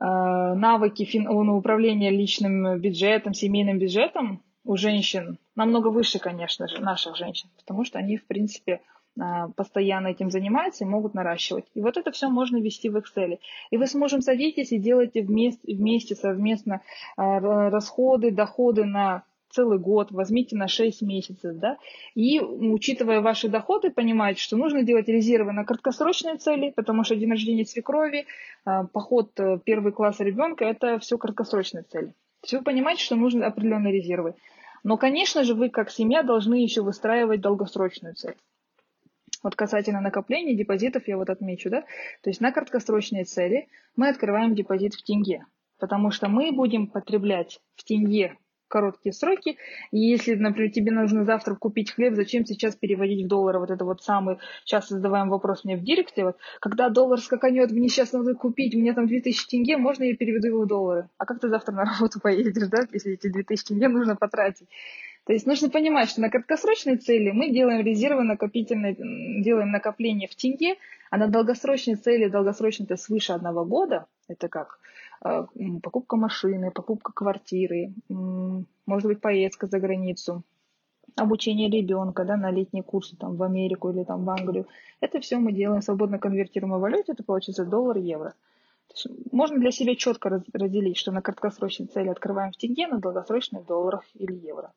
э, 0.00 0.04
навыки 0.04 1.04
фин, 1.04 1.24
ну, 1.24 1.56
управления 1.56 2.10
личным 2.10 2.80
бюджетом, 2.80 3.34
семейным 3.34 3.78
бюджетом 3.78 4.42
у 4.64 4.76
женщин 4.76 5.38
намного 5.54 5.88
выше, 5.88 6.18
конечно 6.18 6.66
же, 6.66 6.80
наших 6.80 7.14
женщин, 7.14 7.50
потому 7.56 7.84
что 7.84 8.00
они, 8.00 8.16
в 8.16 8.26
принципе, 8.26 8.80
постоянно 9.56 10.08
этим 10.08 10.30
занимаются 10.30 10.84
и 10.84 10.88
могут 10.88 11.14
наращивать. 11.14 11.66
И 11.74 11.80
вот 11.80 11.96
это 11.96 12.10
все 12.12 12.28
можно 12.28 12.56
ввести 12.56 12.88
в 12.88 12.96
Excel. 12.96 13.38
И 13.70 13.76
вы 13.76 13.86
сможем 13.86 14.22
садитесь 14.22 14.72
и 14.72 14.78
делаете 14.78 15.22
вместе, 15.22 15.74
вместе 15.74 16.14
совместно 16.14 16.80
а, 17.16 17.40
расходы, 17.70 18.30
доходы 18.30 18.84
на 18.84 19.24
целый 19.52 19.78
год, 19.78 20.10
возьмите 20.10 20.56
на 20.56 20.66
6 20.66 21.02
месяцев, 21.02 21.56
да, 21.58 21.76
и 22.14 22.40
учитывая 22.40 23.20
ваши 23.20 23.48
доходы, 23.48 23.90
понимаете, 23.90 24.40
что 24.40 24.56
нужно 24.56 24.82
делать 24.82 25.08
резервы 25.08 25.52
на 25.52 25.64
краткосрочные 25.64 26.36
цели, 26.36 26.72
потому 26.74 27.04
что 27.04 27.16
день 27.16 27.30
рождения 27.30 27.66
свекрови, 27.66 28.26
а, 28.64 28.84
поход 28.84 29.38
э, 29.38 29.58
первый 29.64 29.92
класс 29.92 30.20
ребенка, 30.20 30.64
это 30.64 30.98
все 30.98 31.18
краткосрочные 31.18 31.84
цели. 31.84 32.14
Все 32.42 32.58
вы 32.58 32.64
понимаете, 32.64 33.04
что 33.04 33.14
нужны 33.14 33.44
определенные 33.44 33.92
резервы. 33.92 34.34
Но, 34.84 34.96
конечно 34.96 35.44
же, 35.44 35.54
вы 35.54 35.68
как 35.68 35.90
семья 35.90 36.22
должны 36.22 36.54
еще 36.54 36.82
выстраивать 36.82 37.40
долгосрочную 37.40 38.14
цель. 38.14 38.36
Вот 39.42 39.56
касательно 39.56 40.00
накопления 40.00 40.54
депозитов 40.54 41.08
я 41.08 41.16
вот 41.16 41.30
отмечу, 41.30 41.70
да, 41.70 41.82
то 42.22 42.30
есть 42.30 42.40
на 42.40 42.52
краткосрочные 42.52 43.24
цели 43.24 43.68
мы 43.96 44.08
открываем 44.08 44.54
депозит 44.54 44.94
в 44.94 45.02
тенге, 45.02 45.44
потому 45.78 46.10
что 46.10 46.28
мы 46.28 46.52
будем 46.52 46.86
потреблять 46.86 47.60
в 47.74 47.84
тенге 47.84 48.36
короткие 48.72 49.12
сроки. 49.12 49.58
И 49.90 49.98
если, 49.98 50.34
например, 50.34 50.72
тебе 50.72 50.90
нужно 50.92 51.24
завтра 51.24 51.54
купить 51.54 51.92
хлеб, 51.92 52.14
зачем 52.14 52.46
сейчас 52.46 52.74
переводить 52.74 53.26
в 53.26 53.28
доллары? 53.28 53.58
Вот 53.58 53.70
это 53.70 53.84
вот 53.84 54.02
самый 54.02 54.38
часто 54.64 54.94
задаваем 54.94 55.28
вопрос 55.28 55.64
мне 55.64 55.76
в 55.76 55.84
директе. 55.84 56.24
Вот, 56.24 56.38
когда 56.58 56.88
доллар 56.88 57.20
скаканет, 57.20 57.70
мне 57.70 57.88
сейчас 57.90 58.12
надо 58.12 58.34
купить, 58.34 58.74
мне 58.74 58.94
там 58.94 59.06
2000 59.06 59.46
тенге, 59.46 59.76
можно 59.76 60.04
я 60.04 60.16
переведу 60.16 60.48
его 60.48 60.62
в 60.62 60.66
доллары? 60.66 61.10
А 61.18 61.26
как 61.26 61.40
ты 61.40 61.48
завтра 61.48 61.72
на 61.72 61.84
работу 61.84 62.18
поедешь, 62.22 62.68
да, 62.68 62.86
если 62.90 63.12
эти 63.12 63.28
2000 63.30 63.66
тенге 63.68 63.88
нужно 63.88 64.16
потратить? 64.16 64.68
То 65.24 65.32
есть 65.32 65.46
нужно 65.46 65.70
понимать, 65.70 66.10
что 66.10 66.20
на 66.20 66.30
краткосрочной 66.30 66.96
цели 66.96 67.30
мы 67.30 67.50
делаем 67.50 67.84
резервы 67.84 68.24
накопительные, 68.24 68.96
делаем 69.42 69.70
накопление 69.70 70.28
в 70.28 70.34
тенге, 70.34 70.76
а 71.10 71.16
на 71.16 71.28
долгосрочной 71.28 71.94
цели, 71.94 72.28
долгосрочной 72.28 72.86
это 72.86 72.96
свыше 72.96 73.32
одного 73.32 73.64
года, 73.64 74.06
это 74.26 74.48
как 74.48 74.80
э, 75.24 75.46
покупка 75.80 76.16
машины, 76.16 76.72
покупка 76.72 77.12
квартиры, 77.12 77.92
может 78.08 79.06
быть 79.08 79.20
поездка 79.20 79.68
за 79.68 79.78
границу, 79.78 80.42
обучение 81.14 81.70
ребенка 81.70 82.24
да, 82.24 82.36
на 82.36 82.50
летние 82.50 82.82
курсы 82.82 83.16
там, 83.16 83.36
в 83.36 83.42
Америку 83.44 83.90
или 83.90 84.02
там, 84.02 84.24
в 84.24 84.30
Англию. 84.30 84.66
Это 85.00 85.20
все 85.20 85.36
мы 85.36 85.52
делаем 85.52 85.82
свободно 85.82 86.18
конвертируемой 86.18 86.80
валюте, 86.80 87.12
это 87.12 87.22
получится 87.22 87.64
доллар, 87.64 87.98
евро. 87.98 88.34
можно 89.30 89.58
для 89.58 89.70
себя 89.70 89.94
четко 89.94 90.42
разделить, 90.52 90.96
что 90.96 91.12
на 91.12 91.22
краткосрочной 91.22 91.86
цели 91.86 92.08
открываем 92.08 92.50
в 92.50 92.56
тенге, 92.56 92.88
на 92.88 92.98
долгосрочной 92.98 93.60
в 93.60 93.66
долларах 93.66 94.02
или 94.14 94.34
евро. 94.34 94.72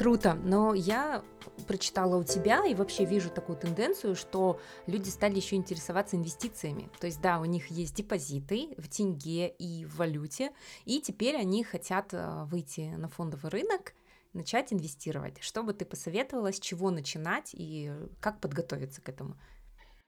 Круто, 0.00 0.32
но 0.32 0.72
я 0.72 1.22
прочитала 1.68 2.16
у 2.16 2.24
тебя 2.24 2.64
и 2.64 2.74
вообще 2.74 3.04
вижу 3.04 3.28
такую 3.28 3.58
тенденцию, 3.58 4.16
что 4.16 4.58
люди 4.86 5.10
стали 5.10 5.36
еще 5.36 5.56
интересоваться 5.56 6.16
инвестициями. 6.16 6.88
То 6.98 7.06
есть, 7.06 7.20
да, 7.20 7.38
у 7.38 7.44
них 7.44 7.66
есть 7.66 7.96
депозиты 7.96 8.70
в 8.78 8.88
тенге 8.88 9.48
и 9.48 9.84
в 9.84 9.96
валюте, 9.96 10.52
и 10.86 11.02
теперь 11.02 11.36
они 11.36 11.62
хотят 11.64 12.14
э, 12.14 12.44
выйти 12.44 12.94
на 12.96 13.08
фондовый 13.08 13.50
рынок, 13.50 13.92
начать 14.32 14.72
инвестировать. 14.72 15.36
Что 15.42 15.62
бы 15.62 15.74
ты 15.74 15.84
посоветовала, 15.84 16.50
с 16.50 16.58
чего 16.58 16.90
начинать 16.90 17.50
и 17.52 17.92
как 18.20 18.40
подготовиться 18.40 19.02
к 19.02 19.08
этому? 19.10 19.36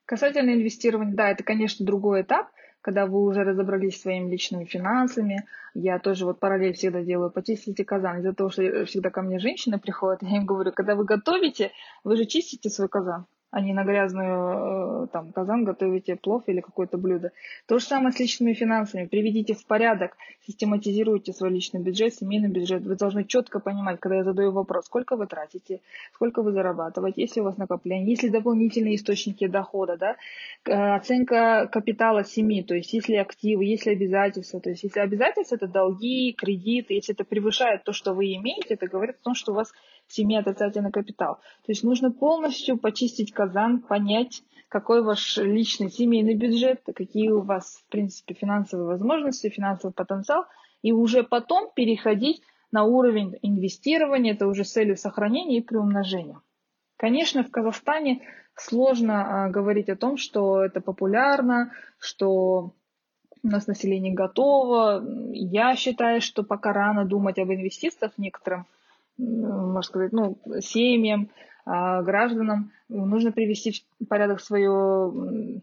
Касательно 0.07 0.55
инвестирования, 0.55 1.15
да, 1.15 1.29
это, 1.29 1.45
конечно, 1.45 1.85
другой 1.85 2.23
этап, 2.23 2.51
когда 2.83 3.07
вы 3.07 3.25
уже 3.25 3.45
разобрались 3.45 4.01
своими 4.01 4.31
личными 4.31 4.65
финансами. 4.65 5.47
Я 5.73 5.99
тоже 5.99 6.27
вот 6.27 6.41
параллель 6.41 6.75
всегда 6.75 7.03
делаю, 7.03 7.31
почистите 7.31 7.85
казан. 7.85 8.19
Из-за 8.19 8.35
того, 8.35 8.51
что 8.51 8.85
всегда 8.85 9.11
ко 9.11 9.23
мне 9.23 9.39
женщины 9.39 9.79
приходят, 9.79 10.23
я 10.23 10.37
им 10.37 10.45
говорю, 10.45 10.73
когда 10.73 10.95
вы 10.95 11.05
готовите, 11.05 11.71
вы 12.05 12.17
же 12.17 12.27
чистите 12.27 12.69
свой 12.69 12.89
казан 12.89 13.27
а 13.53 13.61
не 13.61 13.75
на 13.75 13.85
грязную 13.85 15.05
э, 15.05 15.07
там, 15.13 15.31
казан 15.31 15.65
готовите 15.65 16.17
плов 16.17 16.45
или 16.47 16.61
какое-то 16.61 16.97
блюдо. 16.97 17.33
То 17.67 17.79
же 17.79 17.85
самое 17.85 18.11
с 18.11 18.19
личными 18.19 18.55
финансами. 18.55 19.07
Приведите 19.07 19.53
в 19.53 19.67
порядок, 19.67 20.17
систематизируйте 20.47 21.35
свой 21.35 21.51
личный 21.51 21.83
бюджет, 21.83 22.15
семейный 22.15 22.49
бюджет. 22.49 22.83
Вы 22.83 22.97
должны 22.97 23.25
четко 23.25 23.61
понимать, 23.61 24.01
когда 24.01 24.17
я 24.17 24.25
задаю 24.25 24.53
вопрос, 24.53 24.87
сколько 24.87 25.17
вы 25.17 25.27
тратите, 25.27 25.83
сколько 26.15 26.43
вы 26.43 26.53
зарабатываете, 26.53 27.21
есть 27.21 27.37
ли 27.37 27.43
у 27.43 27.45
вас 27.45 27.59
накопление, 27.59 28.09
есть 28.09 28.23
ли 28.23 28.31
дополнительные 28.31 28.97
источники 28.97 29.47
дохода, 29.47 29.99
да? 29.99 30.17
Э, 30.65 30.95
оценка 30.95 31.69
капитала 31.71 32.25
семьи, 32.25 32.63
то 32.63 32.75
есть 32.75 32.95
есть 32.95 33.11
ли 33.11 33.17
активы, 33.17 33.67
есть 33.67 33.85
ли 33.85 33.93
обязательства. 33.93 34.61
То 34.61 34.71
есть 34.71 34.83
если 34.83 35.01
обязательства, 35.01 35.57
это 35.57 35.69
долги, 35.69 36.33
кредиты, 36.33 36.95
если 36.95 37.15
это 37.15 37.25
превышает 37.25 37.85
то, 37.85 37.93
что 37.93 38.15
вы 38.15 38.35
имеете, 38.35 38.75
это 38.75 38.87
говорит 38.87 39.17
о 39.21 39.25
том, 39.25 39.35
что 39.35 39.53
у 39.53 39.57
вас 39.57 39.75
семье 40.13 40.41
отрицательный 40.41 40.91
капитал. 40.91 41.37
То 41.65 41.73
есть 41.73 41.83
нужно 41.83 42.11
полностью 42.11 42.79
почистить 42.79 43.33
казан, 43.33 43.81
понять, 43.81 44.43
какой 44.69 45.03
ваш 45.03 45.37
личный 45.37 45.91
семейный 45.91 46.35
бюджет, 46.35 46.83
какие 46.95 47.29
у 47.29 47.41
вас, 47.41 47.83
в 47.87 47.91
принципе, 47.91 48.35
финансовые 48.35 48.87
возможности, 48.87 49.49
финансовый 49.51 49.93
потенциал, 49.93 50.47
и 50.83 50.93
уже 50.93 51.23
потом 51.23 51.71
переходить 51.75 52.43
на 52.71 52.85
уровень 52.85 53.39
инвестирования, 53.43 54.33
это 54.33 54.47
уже 54.47 54.65
с 54.65 54.73
целью 54.73 54.97
сохранения 54.97 55.59
и 55.59 55.63
приумножения. 55.63 56.41
Конечно, 56.97 57.45
в 57.45 57.51
Казахстане 57.51 58.23
сложно 58.55 59.45
а, 59.45 59.49
говорить 59.51 59.89
о 59.89 59.97
том, 59.97 60.17
что 60.17 60.65
это 60.65 60.81
популярно, 60.81 61.73
что 61.99 62.73
у 63.43 63.49
нас 63.49 63.67
население 63.67 64.15
готово. 64.15 65.05
Я 65.33 65.77
считаю, 65.77 66.21
что 66.21 66.45
пока 66.45 66.73
рано 66.73 67.05
думать 67.05 67.39
об 67.39 67.53
инвестициях 67.53 68.13
некоторым 68.17 68.67
можно 69.19 69.83
сказать, 69.83 70.13
ну, 70.13 70.39
семьям, 70.61 71.31
а, 71.65 72.03
гражданам 72.03 72.73
нужно 72.89 73.33
привести 73.33 73.85
в 74.01 74.07
порядок 74.07 74.41
свое, 74.41 75.63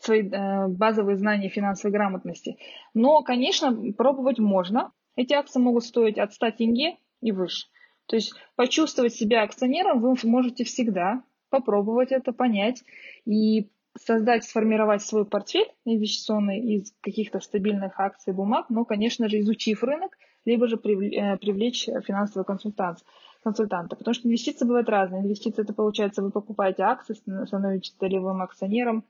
свои 0.00 0.28
э, 0.28 0.68
базовые 0.68 1.16
знания 1.16 1.48
финансовой 1.48 1.92
грамотности. 1.92 2.58
Но, 2.94 3.22
конечно, 3.22 3.92
пробовать 3.96 4.38
можно. 4.38 4.92
Эти 5.14 5.32
акции 5.32 5.60
могут 5.60 5.84
стоить 5.84 6.18
от 6.18 6.32
100 6.32 6.50
тенге 6.52 6.96
и 7.22 7.32
выше. 7.32 7.68
То 8.06 8.16
есть 8.16 8.34
почувствовать 8.56 9.14
себя 9.14 9.42
акционером 9.42 10.00
вы 10.00 10.14
можете 10.24 10.64
всегда, 10.64 11.22
попробовать 11.48 12.12
это, 12.12 12.32
понять 12.32 12.82
и 13.24 13.70
создать, 13.98 14.44
сформировать 14.44 15.02
свой 15.02 15.24
портфель 15.24 15.72
инвестиционный 15.84 16.60
из 16.60 16.92
каких-то 17.00 17.40
стабильных 17.40 17.98
акций, 17.98 18.32
бумаг, 18.32 18.66
но, 18.68 18.84
конечно 18.84 19.28
же, 19.28 19.40
изучив 19.40 19.82
рынок, 19.82 20.16
либо 20.46 20.66
же 20.68 20.76
э, 20.76 21.36
привлечь 21.36 21.84
финансового 21.84 22.44
консультанта. 22.44 23.02
консультанта. 23.42 23.96
Потому 23.96 24.14
что 24.14 24.28
инвестиции 24.28 24.64
бывают 24.64 24.88
разные. 24.88 25.22
Инвестиции 25.22 25.62
это 25.62 25.74
получается, 25.74 26.22
вы 26.22 26.30
покупаете 26.30 26.84
акции, 26.84 27.14
становитесь 27.14 27.94
долевым 28.00 28.40
акционером, 28.40 29.04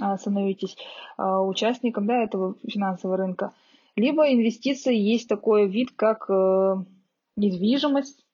а, 0.00 0.16
становитесь 0.16 0.76
а, 1.16 1.42
участником 1.42 2.06
да, 2.06 2.22
этого 2.22 2.56
финансового 2.66 3.18
рынка. 3.18 3.52
Либо 3.96 4.32
инвестиции 4.32 4.96
есть 4.96 5.28
такой 5.28 5.68
вид, 5.68 5.92
как 5.94 6.28
э, 6.28 6.76
недвижимость, 7.36 8.24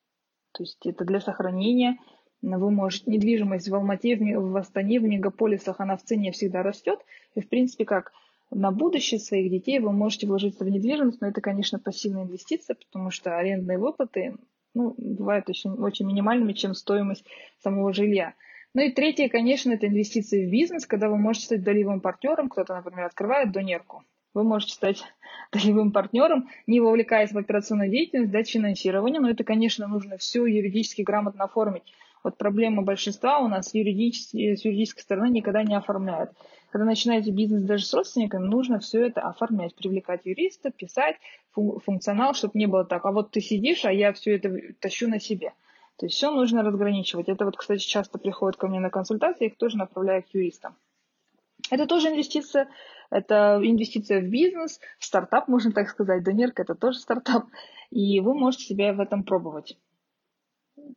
то 0.52 0.62
есть 0.62 0.87
это 0.87 1.04
для 1.04 1.20
сохранения. 1.20 1.98
Вы 2.40 2.70
можете 2.70 3.11
недвижимость 3.11 3.68
в 3.68 3.74
Алмате, 3.74 4.16
в 4.16 4.56
Астане, 4.56 5.00
в 5.00 5.02
мегаполисах, 5.02 5.78
она 5.80 5.98
в 5.98 6.02
цене 6.02 6.33
всегда 6.33 6.62
растет. 6.62 7.00
И 7.35 7.42
в 7.42 7.48
принципе, 7.50 7.85
как 7.85 8.12
на 8.50 8.70
будущее 8.72 9.20
своих 9.20 9.50
детей 9.50 9.78
вы 9.78 9.92
можете 9.92 10.26
вложиться 10.26 10.64
в 10.64 10.68
недвижимость, 10.68 11.20
но 11.20 11.28
это, 11.28 11.40
конечно, 11.40 11.78
пассивная 11.78 12.24
инвестиция, 12.24 12.76
потому 12.76 13.10
что 13.10 13.36
арендные 13.36 13.78
выплаты 13.78 14.36
ну, 14.74 14.94
бывают 14.98 15.48
очень, 15.48 15.70
очень 15.70 16.06
минимальными, 16.06 16.52
чем 16.52 16.74
стоимость 16.74 17.24
самого 17.58 17.92
жилья. 17.92 18.34
Ну 18.74 18.82
и 18.82 18.92
третье, 18.92 19.28
конечно, 19.28 19.72
это 19.72 19.88
инвестиции 19.88 20.46
в 20.46 20.50
бизнес, 20.50 20.86
когда 20.86 21.08
вы 21.08 21.16
можете 21.16 21.46
стать 21.46 21.64
долевым 21.64 22.00
партнером. 22.00 22.48
Кто-то, 22.48 22.76
например, 22.76 23.06
открывает 23.06 23.50
донерку. 23.50 24.04
Вы 24.32 24.44
можете 24.44 24.74
стать 24.74 25.02
долевым 25.52 25.90
партнером, 25.90 26.48
не 26.66 26.80
вовлекаясь 26.80 27.32
в 27.32 27.38
операционную 27.38 27.90
деятельность, 27.90 28.30
дать 28.30 28.48
финансирование. 28.48 29.20
Но 29.20 29.30
это, 29.30 29.42
конечно, 29.42 29.88
нужно 29.88 30.18
все 30.18 30.46
юридически 30.46 31.02
грамотно 31.02 31.44
оформить. 31.44 31.82
Вот 32.22 32.36
проблема 32.36 32.82
большинства 32.82 33.38
у 33.38 33.48
нас 33.48 33.74
юридически, 33.74 34.55
с 34.55 34.64
юридической 34.64 35.01
стороны 35.01 35.30
никогда 35.30 35.62
не 35.62 35.74
оформляют. 35.74 36.30
Когда 36.71 36.85
начинаете 36.85 37.33
бизнес 37.33 37.62
даже 37.62 37.85
с 37.85 37.93
родственниками, 37.93 38.47
нужно 38.47 38.79
все 38.79 39.07
это 39.07 39.23
оформлять, 39.23 39.75
привлекать 39.75 40.21
юриста, 40.25 40.71
писать 40.71 41.16
функционал, 41.53 42.35
чтобы 42.35 42.59
не 42.59 42.66
было 42.66 42.85
так, 42.85 43.05
а 43.05 43.11
вот 43.11 43.33
ты 43.33 43.41
сидишь, 43.41 43.85
а 43.85 43.93
я 43.93 44.12
все 44.12 44.37
это 44.37 44.57
тащу 44.79 45.09
на 45.09 45.18
себе. 45.18 45.53
То 45.97 46.07
есть 46.07 46.16
все 46.16 46.31
нужно 46.31 46.62
разграничивать. 46.62 47.29
Это 47.29 47.45
вот, 47.45 47.57
кстати, 47.57 47.83
часто 47.83 48.18
приходят 48.18 48.57
ко 48.57 48.68
мне 48.68 48.79
на 48.79 48.89
консультации, 48.89 49.47
их 49.47 49.57
тоже 49.57 49.77
направляю 49.77 50.23
к 50.23 50.33
юристам. 50.33 50.77
Это 51.71 51.87
тоже 51.87 52.09
инвестиция, 52.09 52.68
это 53.11 53.61
инвестиция 53.62 54.21
в 54.21 54.31
бизнес, 54.31 54.81
в 54.99 55.05
стартап, 55.05 55.49
можно 55.49 55.73
так 55.73 55.89
сказать. 55.89 56.23
Донерка 56.23 56.62
это 56.62 56.75
тоже 56.75 56.99
стартап. 56.99 57.47
И 57.91 58.21
вы 58.21 58.35
можете 58.35 58.64
себя 58.64 58.93
в 58.93 59.01
этом 59.01 59.25
пробовать. 59.25 59.77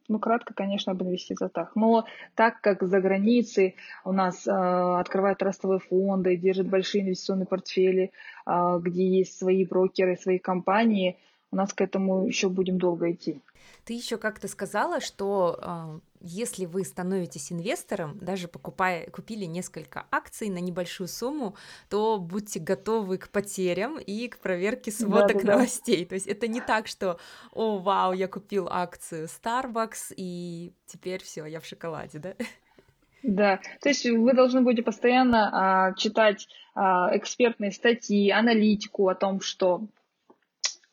Ну, 0.08 0.20
кратко, 0.20 0.54
конечно, 0.54 0.91
об 0.91 1.04
инвестициях. 1.04 1.72
Но 1.76 2.06
так 2.36 2.62
как 2.62 2.84
за 2.84 3.02
границей 3.02 3.76
у 4.06 4.12
нас 4.12 4.48
э, 4.48 4.52
открывают 4.52 5.39
трастовые 5.39 5.80
фонды, 5.80 6.38
держат 6.38 6.68
большие 6.68 7.04
инвестиционные 7.04 7.46
портфели, 7.46 8.12
э, 8.46 8.80
где 8.82 9.08
есть 9.08 9.38
свои 9.38 9.66
брокеры, 9.66 10.18
свои 10.18 10.39
компании, 10.39 11.18
у 11.54 11.56
нас 11.56 11.72
к 11.72 11.82
этому 11.82 12.26
еще 12.26 12.49
будем 12.49 12.78
долго 12.78 13.12
идти. 13.12 13.39
Ты 13.86 13.93
еще 13.93 14.18
как-то 14.18 14.47
сказала, 14.47 15.01
что 15.01 15.60
э, 15.62 15.99
если 16.22 16.66
вы 16.66 16.84
становитесь 16.84 17.51
инвестором, 17.51 18.18
даже 18.20 18.47
покупая, 18.47 19.10
купили 19.10 19.45
несколько 19.45 20.06
акций 20.10 20.49
на 20.49 20.60
небольшую 20.60 21.08
сумму, 21.08 21.56
то 21.89 22.18
будьте 22.18 22.60
готовы 22.60 23.18
к 23.18 23.30
потерям 23.30 23.99
и 23.99 24.28
к 24.30 24.39
проверке 24.39 24.89
сводок 24.89 25.38
да, 25.38 25.43
да, 25.43 25.54
новостей. 25.54 26.04
Да. 26.04 26.10
То 26.10 26.16
есть 26.16 26.28
это 26.28 26.47
не 26.47 26.62
так, 26.62 26.88
что, 26.88 27.20
о, 27.51 27.78
вау, 27.78 28.14
я 28.14 28.28
купил 28.28 28.68
акцию 28.70 29.28
Starbucks 29.28 30.14
и 30.16 30.74
теперь 30.88 31.22
все, 31.22 31.45
я 31.45 31.60
в 31.60 31.66
шоколаде, 31.66 32.20
да? 32.20 32.34
Да, 33.22 33.60
то 33.82 33.89
есть 33.89 34.06
вы 34.06 34.34
должны 34.34 34.62
будете 34.62 34.84
постоянно 34.84 35.49
а, 35.51 35.93
читать 35.93 36.47
а, 36.76 37.16
экспертные 37.16 37.72
статьи, 37.72 38.30
аналитику 38.32 39.08
о 39.08 39.16
том, 39.16 39.39
что 39.39 39.88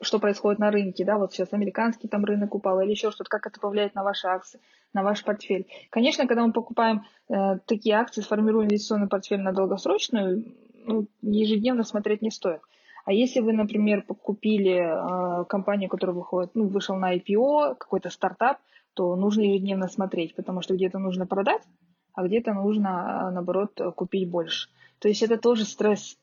что 0.01 0.19
происходит 0.19 0.59
на 0.59 0.71
рынке, 0.71 1.05
да, 1.05 1.19
вот 1.19 1.33
сейчас 1.33 1.53
американский 1.53 2.09
там 2.09 2.25
рынок 2.25 2.55
упал 2.55 2.81
или 2.81 2.91
еще 2.91 3.11
что-то, 3.11 3.29
как 3.29 3.47
это 3.47 3.61
повлияет 3.61 3.95
на 3.95 4.03
ваши 4.03 4.27
акции, 4.27 4.61
на 4.93 5.03
ваш 5.03 5.23
портфель. 5.25 5.67
Конечно, 5.91 6.27
когда 6.27 6.47
мы 6.47 6.53
покупаем 6.53 7.05
э, 7.29 7.59
такие 7.67 7.97
акции, 7.97 8.23
сформируем 8.23 8.69
инвестиционный 8.69 9.09
портфель 9.09 9.41
на 9.41 9.53
долгосрочную, 9.53 10.45
ну, 10.85 11.07
ежедневно 11.21 11.85
смотреть 11.85 12.23
не 12.23 12.31
стоит. 12.31 12.61
А 13.05 13.13
если 13.13 13.41
вы, 13.41 13.53
например, 13.53 14.03
купили 14.03 14.79
э, 14.79 15.45
компанию, 15.45 15.91
которая 15.91 16.17
выходит, 16.17 16.51
ну, 16.55 16.67
вышел 16.67 16.97
на 16.97 17.15
IPO, 17.17 17.77
какой-то 17.77 18.09
стартап, 18.09 18.59
то 18.95 19.15
нужно 19.17 19.43
ежедневно 19.43 19.89
смотреть, 19.89 20.35
потому 20.35 20.63
что 20.63 20.75
где-то 20.75 20.99
нужно 20.99 21.27
продать, 21.27 21.63
а 22.15 22.27
где-то 22.27 22.55
нужно, 22.55 23.29
э, 23.29 23.31
наоборот, 23.33 23.79
купить 23.97 24.31
больше. 24.31 24.71
То 24.99 25.09
есть 25.09 25.23
это 25.23 25.37
тоже 25.37 25.65
стресс 25.65 26.17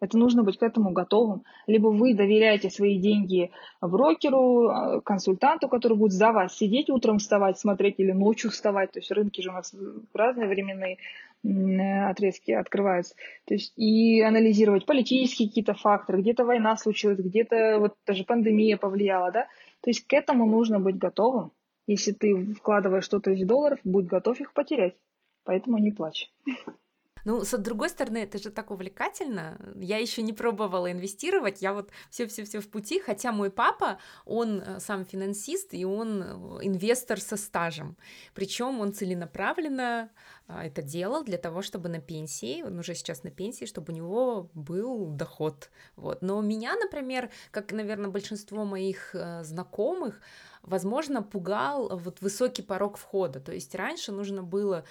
это 0.00 0.18
нужно 0.18 0.42
быть 0.42 0.58
к 0.58 0.62
этому 0.62 0.90
готовым. 0.90 1.44
Либо 1.66 1.88
вы 1.88 2.14
доверяете 2.14 2.70
свои 2.70 2.98
деньги 2.98 3.50
брокеру, 3.80 4.68
а, 4.68 5.00
консультанту, 5.00 5.68
который 5.68 5.96
будет 5.96 6.12
за 6.12 6.32
вас 6.32 6.56
сидеть 6.56 6.90
утром 6.90 7.18
вставать, 7.18 7.58
смотреть 7.58 7.94
или 7.98 8.12
ночью 8.12 8.50
вставать. 8.50 8.92
То 8.92 8.98
есть 8.98 9.10
рынки 9.10 9.40
же 9.40 9.50
у 9.50 9.54
нас 9.54 9.74
разные 10.12 10.48
временные 10.48 10.98
отрезки 12.08 12.50
открываются. 12.50 13.14
То 13.46 13.54
есть 13.54 13.72
и 13.76 14.20
анализировать 14.20 14.84
политические 14.84 15.48
какие-то 15.48 15.74
факторы, 15.74 16.20
где-то 16.20 16.44
война 16.44 16.76
случилась, 16.76 17.18
где-то 17.18 17.78
вот 17.78 17.94
даже 18.06 18.24
пандемия 18.24 18.76
повлияла, 18.76 19.30
да. 19.30 19.46
То 19.82 19.90
есть 19.90 20.06
к 20.06 20.12
этому 20.12 20.46
нужно 20.46 20.80
быть 20.80 20.98
готовым. 20.98 21.52
Если 21.86 22.12
ты 22.12 22.54
вкладываешь 22.54 23.04
100 23.04 23.20
тысяч 23.20 23.46
долларов, 23.46 23.78
будь 23.84 24.06
готов 24.06 24.40
их 24.40 24.52
потерять. 24.52 24.96
Поэтому 25.44 25.78
не 25.78 25.92
плачь. 25.92 26.30
Ну, 27.26 27.44
с 27.44 27.58
другой 27.58 27.88
стороны, 27.88 28.18
это 28.18 28.38
же 28.38 28.50
так 28.50 28.70
увлекательно. 28.70 29.58
Я 29.74 29.98
еще 29.98 30.22
не 30.22 30.32
пробовала 30.32 30.92
инвестировать, 30.92 31.60
я 31.60 31.72
вот 31.72 31.90
все-все-все 32.08 32.60
в 32.60 32.68
пути, 32.68 33.00
хотя 33.00 33.32
мой 33.32 33.50
папа, 33.50 33.98
он 34.24 34.60
э, 34.60 34.78
сам 34.78 35.04
финансист, 35.04 35.74
и 35.74 35.84
он 35.84 36.22
э, 36.22 36.26
инвестор 36.62 37.20
со 37.20 37.36
стажем. 37.36 37.96
Причем 38.32 38.80
он 38.80 38.92
целенаправленно 38.92 40.10
а, 40.48 40.64
это 40.64 40.82
делал 40.82 41.24
для 41.24 41.38
того, 41.38 41.62
чтобы 41.62 41.88
на 41.88 42.00
пенсии, 42.00 42.62
он 42.62 42.78
уже 42.78 42.94
сейчас 42.94 43.24
на 43.24 43.30
пенсии, 43.30 43.64
чтобы 43.64 43.92
у 43.92 43.96
него 43.96 44.48
был 44.54 45.06
доход. 45.06 45.70
Вот. 45.96 46.22
Но 46.22 46.40
меня, 46.40 46.76
например, 46.76 47.30
как, 47.50 47.72
наверное, 47.72 48.10
большинство 48.10 48.64
моих 48.64 49.14
э, 49.14 49.42
знакомых, 49.42 50.20
возможно, 50.66 51.22
пугал 51.22 51.96
вот 51.96 52.20
высокий 52.20 52.62
порог 52.62 52.96
входа. 52.96 53.40
То 53.40 53.52
есть 53.52 53.74
раньше 53.74 54.12
нужно 54.12 54.42
было 54.42 54.84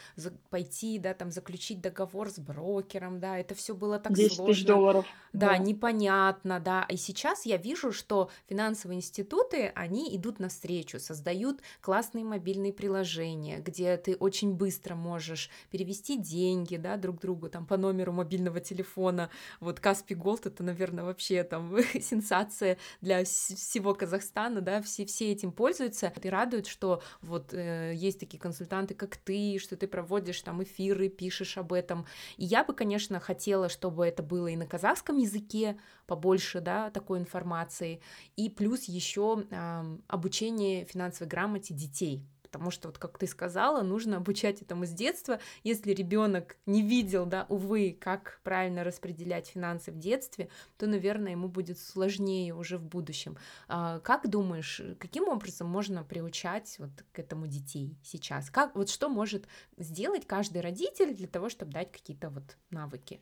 пойти, 0.50 0.98
да, 0.98 1.14
там 1.14 1.32
заключить 1.32 1.82
договор 1.82 2.30
с 2.30 2.40
брокером, 2.40 3.20
да, 3.20 3.38
это 3.38 3.54
все 3.56 3.76
было 3.76 4.00
так 4.00 4.14
10 4.14 4.34
сложно. 4.34 4.54
тысяч 4.54 4.66
долларов. 4.66 5.06
Да, 5.34 5.50
да, 5.50 5.58
непонятно, 5.58 6.60
да. 6.60 6.86
И 6.90 6.96
сейчас 6.96 7.46
я 7.46 7.58
вижу, 7.58 7.92
что 7.92 8.30
финансовые 8.48 8.98
институты, 8.98 9.72
они 9.76 10.16
идут 10.16 10.40
навстречу, 10.40 11.00
создают 11.00 11.62
классные 11.82 12.24
мобильные 12.24 12.74
приложения, 12.74 13.60
где 13.60 13.98
ты 13.98 14.16
очень 14.16 14.54
быстро 14.54 14.96
можешь 14.96 15.50
перевести 15.72 16.18
деньги, 16.18 16.78
да, 16.78 16.96
друг 16.96 17.20
другу, 17.20 17.50
там, 17.50 17.66
по 17.66 17.78
номеру 17.78 18.14
мобильного 18.14 18.62
телефона. 18.62 19.30
Вот 19.60 19.80
Каспи 19.80 20.16
Голд, 20.16 20.46
это, 20.46 20.64
наверное, 20.64 21.04
вообще 21.04 21.44
там 21.44 21.76
сенсация 22.02 22.78
для 23.02 23.26
всего 23.26 23.94
Казахстана, 23.94 24.62
да, 24.62 24.82
все, 24.82 25.06
все 25.06 25.32
этим 25.32 25.52
пользуются 25.52 25.65
пользуются, 25.66 26.14
и 26.22 26.30
радует, 26.30 26.68
что 26.68 27.02
вот 27.24 27.52
э, 27.52 27.94
есть 27.96 28.20
такие 28.20 28.38
консультанты, 28.38 28.94
как 28.94 29.18
ты, 29.18 29.58
что 29.58 29.76
ты 29.76 29.88
проводишь 29.88 30.40
там 30.42 30.62
эфиры, 30.62 31.10
пишешь 31.10 31.58
об 31.58 31.74
этом. 31.74 32.06
И 32.38 32.46
я 32.46 32.64
бы, 32.64 32.76
конечно, 32.76 33.20
хотела, 33.20 33.68
чтобы 33.68 34.06
это 34.06 34.22
было 34.22 34.46
и 34.46 34.56
на 34.56 34.68
казахском 34.68 35.18
языке 35.18 35.76
побольше, 36.06 36.62
да, 36.62 36.92
такой 36.92 37.18
информации, 37.18 38.00
и 38.36 38.48
плюс 38.48 38.84
еще 38.84 39.44
э, 39.50 39.98
обучение 40.08 40.86
финансовой 40.86 41.30
грамоте 41.30 41.74
детей, 41.74 42.24
потому 42.56 42.72
что, 42.72 42.88
вот 42.88 42.98
как 42.98 43.18
ты 43.18 43.28
сказала, 43.28 43.82
нужно 43.82 44.16
обучать 44.16 44.62
этому 44.62 44.86
с 44.86 44.92
детства. 44.92 45.42
Если 45.66 45.92
ребенок 45.92 46.56
не 46.66 46.82
видел, 46.82 47.26
да, 47.26 47.46
увы, 47.50 47.98
как 48.00 48.40
правильно 48.44 48.86
распределять 48.86 49.48
финансы 49.48 49.92
в 49.92 50.00
детстве, 50.00 50.48
то, 50.78 50.88
наверное, 50.88 51.34
ему 51.34 51.50
будет 51.50 51.78
сложнее 51.78 52.56
уже 52.56 52.78
в 52.78 52.86
будущем. 52.86 53.38
А, 53.68 54.00
как 54.00 54.30
думаешь, 54.30 54.82
каким 55.00 55.28
образом 55.28 55.68
можно 55.68 56.06
приучать 56.06 56.78
вот 56.80 56.92
к 57.12 57.20
этому 57.20 57.46
детей 57.46 58.00
сейчас? 58.04 58.50
Как, 58.50 58.74
вот 58.74 58.90
что 58.90 59.10
может 59.10 59.50
сделать 59.76 60.26
каждый 60.26 60.62
родитель 60.62 61.14
для 61.14 61.28
того, 61.28 61.50
чтобы 61.50 61.74
дать 61.74 61.92
какие-то 61.92 62.30
вот 62.30 62.56
навыки? 62.70 63.20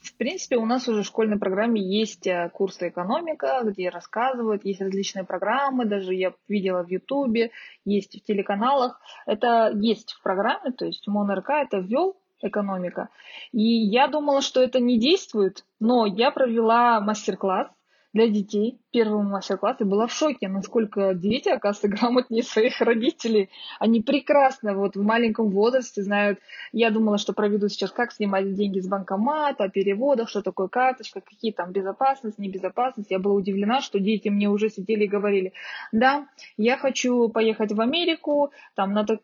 В 0.00 0.16
принципе, 0.16 0.56
у 0.56 0.64
нас 0.64 0.88
уже 0.88 1.02
в 1.02 1.06
школьной 1.06 1.38
программе 1.38 1.80
есть 1.82 2.26
э, 2.26 2.50
курсы 2.54 2.88
экономика, 2.88 3.60
где 3.64 3.90
рассказывают, 3.90 4.64
есть 4.64 4.80
различные 4.80 5.24
программы, 5.24 5.84
даже 5.84 6.14
я 6.14 6.32
видела 6.48 6.82
в 6.82 6.88
Ютубе, 6.88 7.50
есть 7.84 8.18
в 8.18 8.24
телеканалах. 8.24 8.98
Это 9.26 9.70
есть 9.74 10.12
в 10.12 10.22
программе, 10.22 10.72
то 10.72 10.86
есть 10.86 11.06
МОНРК 11.06 11.50
это 11.50 11.78
ввел 11.78 12.16
экономика. 12.40 13.10
И 13.52 13.62
я 13.62 14.08
думала, 14.08 14.40
что 14.40 14.62
это 14.62 14.80
не 14.80 14.98
действует, 14.98 15.66
но 15.80 16.06
я 16.06 16.30
провела 16.30 17.00
мастер-класс 17.00 17.68
для 18.14 18.26
детей 18.28 18.80
первому 18.90 19.28
мастер-классу 19.28 19.84
была 19.84 20.06
в 20.06 20.12
шоке, 20.12 20.48
насколько 20.48 21.14
дети, 21.14 21.48
оказывается, 21.48 21.88
грамотнее 21.98 22.42
своих 22.42 22.80
родителей. 22.80 23.50
Они 23.78 24.00
прекрасно 24.00 24.74
вот 24.74 24.96
в 24.96 25.02
маленьком 25.02 25.50
возрасте 25.50 26.02
знают. 26.02 26.38
Я 26.72 26.90
думала, 26.90 27.18
что 27.18 27.32
проведут 27.32 27.72
сейчас, 27.72 27.92
как 27.92 28.12
снимать 28.12 28.54
деньги 28.54 28.80
с 28.80 28.88
банкомата, 28.88 29.64
о 29.64 29.68
переводах, 29.68 30.28
что 30.28 30.42
такое 30.42 30.68
карточка, 30.68 31.20
какие 31.20 31.52
там 31.52 31.72
безопасность, 31.72 32.38
небезопасность. 32.38 33.10
Я 33.10 33.18
была 33.18 33.34
удивлена, 33.34 33.80
что 33.80 33.98
дети 33.98 34.28
мне 34.28 34.48
уже 34.48 34.68
сидели 34.70 35.04
и 35.04 35.08
говорили, 35.08 35.52
да, 35.92 36.26
я 36.56 36.76
хочу 36.76 37.28
поехать 37.28 37.72
в 37.72 37.80
Америку, 37.80 38.52
там 38.74 38.92
надо 38.92 39.20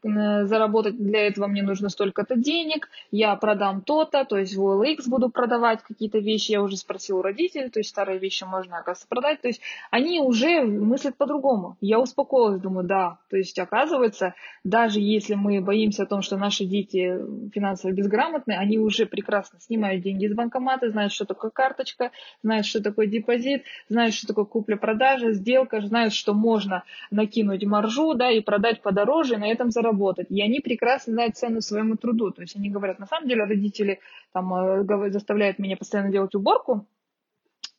заработать 0.47 0.97
для 0.97 1.27
этого 1.27 1.47
мне 1.47 1.63
нужно 1.63 1.89
столько-то 1.89 2.37
денег, 2.37 2.89
я 3.11 3.35
продам 3.37 3.81
то-то, 3.83 4.25
то 4.25 4.39
есть 4.39 4.55
в 4.55 4.61
OLX 4.61 5.09
буду 5.09 5.31
продавать 5.31 5.83
какие-то 5.83 6.19
вещи, 6.19 6.53
я 6.53 6.63
уже 6.63 6.77
спросила 6.77 7.19
у 7.19 7.23
родителей, 7.23 7.69
то 7.69 7.81
есть 7.81 7.91
старые 7.91 8.19
вещи 8.19 8.45
можно, 8.45 8.79
оказывается, 8.79 9.07
продать. 9.09 9.41
То 9.41 9.49
есть 9.49 9.56
они 9.91 10.21
уже 10.21 10.63
мыслят 10.63 11.17
по-другому. 11.17 11.77
Я 11.81 12.01
успокоилась, 12.01 12.61
думаю, 12.61 12.87
да. 12.87 13.19
То 13.31 13.37
есть, 13.37 13.59
оказывается, 13.59 14.35
даже 14.65 15.01
если 15.01 15.35
мы 15.35 15.61
боимся 15.61 16.05
о 16.05 16.07
том, 16.07 16.23
что 16.23 16.37
наши 16.37 16.65
дети 16.65 17.19
финансово 17.53 17.93
безграмотные, 17.93 18.59
они 18.59 18.79
уже 18.79 19.07
прекрасно 19.07 19.61
снимают 19.61 20.03
деньги 20.03 20.27
из 20.27 20.35
банкомата, 20.35 20.91
знают, 20.91 21.13
что 21.13 21.25
такое 21.25 21.51
карточка, 21.51 22.11
знают, 22.43 22.67
что 22.67 22.83
такое 22.83 23.07
депозит, 23.07 23.65
знают, 23.89 24.15
что 24.15 24.27
такое 24.27 24.45
купля-продажа, 24.45 25.33
сделка, 25.33 25.81
знают, 25.81 26.13
что 26.13 26.35
можно 26.35 26.85
накинуть 27.11 27.65
маржу, 27.65 28.15
да, 28.15 28.31
и 28.31 28.41
продать 28.41 28.83
подороже, 28.83 29.35
и 29.35 29.39
на 29.39 29.49
этом 29.49 29.71
заработать. 29.71 30.31
И 30.31 30.41
они 30.43 30.61
прекрасно 30.61 31.13
знают 31.15 31.37
цену 31.37 31.61
своему 31.61 31.97
труду. 31.97 32.31
То 32.31 32.43
есть 32.43 32.57
они 32.57 32.71
говорят, 32.71 32.99
на 32.99 33.07
самом 33.07 33.29
деле 33.29 33.45
родители 33.45 34.01
там 34.33 34.53
э, 34.55 35.11
заставляют 35.11 35.59
меня 35.59 35.77
постоянно 35.77 36.11
делать 36.11 36.35
уборку, 36.35 36.87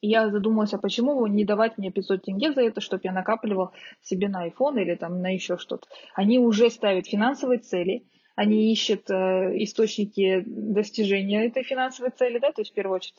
и 0.02 0.10
я 0.10 0.30
задумалась, 0.30 0.74
а 0.74 0.78
почему 0.78 1.26
не 1.28 1.43
давать 1.43 1.78
мне 1.78 1.91
500 1.91 2.24
тенге 2.24 2.54
за 2.54 2.62
это, 2.62 2.82
чтобы 2.82 3.02
я 3.04 3.12
накапливал 3.12 3.72
себе 4.02 4.30
на 4.30 4.48
iPhone 4.48 4.80
или 4.82 4.95
там 4.95 5.22
на 5.22 5.34
еще 5.34 5.58
что-то. 5.58 5.88
Они 6.14 6.39
уже 6.39 6.70
ставят 6.70 7.08
финансовые 7.08 7.60
цели, 7.60 8.06
они 8.36 8.72
ищут 8.72 9.10
э, 9.10 9.54
источники 9.64 10.43
достижения 10.45 11.48
этой 11.48 11.64
финансовой 11.64 12.12
цели, 12.12 12.38
да, 12.38 12.52
то 12.52 12.62
есть 12.62 12.72
в 12.72 12.76
первую 12.76 12.98
очередь 12.98 13.16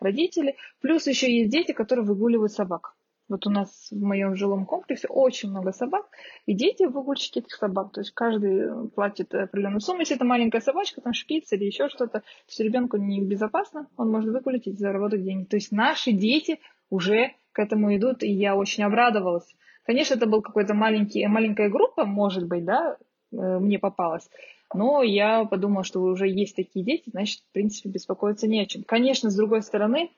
родители, 0.00 0.56
плюс 0.82 1.06
еще 1.06 1.34
есть 1.34 1.50
дети, 1.50 1.72
которые 1.72 2.04
выгуливают 2.04 2.52
собак. 2.52 2.94
Вот 3.28 3.46
у 3.46 3.50
нас 3.50 3.88
в 3.90 4.00
моем 4.00 4.34
жилом 4.36 4.64
комплексе 4.64 5.06
очень 5.08 5.50
много 5.50 5.72
собак, 5.72 6.06
и 6.46 6.54
дети 6.54 6.84
выгульщики 6.84 7.40
этих 7.40 7.54
собак. 7.54 7.92
То 7.92 8.00
есть 8.00 8.12
каждый 8.12 8.88
платит 8.90 9.34
определенную 9.34 9.80
сумму. 9.80 10.00
Если 10.00 10.16
это 10.16 10.24
маленькая 10.24 10.60
собачка, 10.60 11.00
там 11.00 11.12
шпиц 11.12 11.52
или 11.52 11.64
еще 11.64 11.88
что-то, 11.88 12.20
то 12.20 12.24
есть 12.46 12.60
ребенку 12.60 12.96
небезопасно, 12.96 13.86
он 13.96 14.10
может 14.10 14.32
выгулить 14.32 14.66
и 14.66 14.72
заработать 14.72 15.22
деньги. 15.22 15.44
То 15.44 15.56
есть 15.56 15.72
наши 15.72 16.12
дети 16.12 16.58
уже 16.90 17.32
к 17.52 17.58
этому 17.58 17.94
идут, 17.96 18.22
и 18.22 18.30
я 18.30 18.56
очень 18.56 18.84
обрадовалась. 18.84 19.54
Конечно, 19.84 20.14
это 20.14 20.26
был 20.26 20.42
какой-то 20.42 20.74
маленький, 20.74 21.26
маленькая 21.26 21.68
группа, 21.70 22.04
может 22.04 22.46
быть, 22.46 22.64
да, 22.64 22.96
э, 23.32 23.58
мне 23.58 23.78
попалась. 23.78 24.28
Но 24.74 25.02
я 25.02 25.44
подумала, 25.44 25.82
что 25.82 26.02
уже 26.02 26.28
есть 26.28 26.56
такие 26.56 26.84
дети, 26.84 27.10
значит, 27.10 27.40
в 27.40 27.52
принципе, 27.52 27.88
беспокоиться 27.88 28.46
не 28.46 28.60
о 28.60 28.66
чем. 28.66 28.84
Конечно, 28.84 29.30
с 29.30 29.36
другой 29.36 29.62
стороны, 29.62 30.10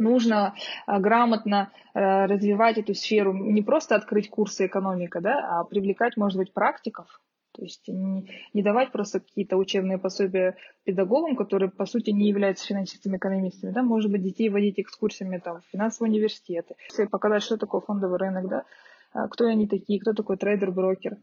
нужно 0.00 0.54
а, 0.86 0.98
грамотно 0.98 1.70
а, 1.94 2.26
развивать 2.26 2.78
эту 2.78 2.94
сферу, 2.94 3.32
не 3.32 3.62
просто 3.62 3.94
открыть 3.94 4.28
курсы 4.28 4.66
экономика, 4.66 5.20
да, 5.20 5.60
а 5.60 5.64
привлекать, 5.64 6.16
может 6.16 6.38
быть, 6.38 6.52
практиков, 6.52 7.20
то 7.52 7.62
есть 7.62 7.86
не, 7.88 8.28
не 8.54 8.62
давать 8.62 8.92
просто 8.92 9.20
какие-то 9.20 9.56
учебные 9.56 9.98
пособия 9.98 10.56
педагогам, 10.84 11.36
которые, 11.36 11.70
по 11.70 11.84
сути, 11.84 12.10
не 12.10 12.28
являются 12.28 12.66
финансистами-экономистами, 12.66 13.72
да, 13.72 13.82
может 13.82 14.10
быть, 14.10 14.22
детей 14.22 14.48
водить 14.48 14.80
экскурсиями 14.80 15.38
там, 15.38 15.60
в 15.60 15.70
финансовые 15.72 16.10
университеты, 16.12 16.74
показать, 17.10 17.42
что 17.42 17.56
такое 17.56 17.80
фондовый 17.80 18.18
рынок, 18.18 18.48
да, 18.48 18.64
а, 19.12 19.28
кто 19.28 19.46
они 19.46 19.66
такие, 19.66 20.00
кто 20.00 20.12
такой 20.12 20.36
трейдер-брокер 20.36 21.18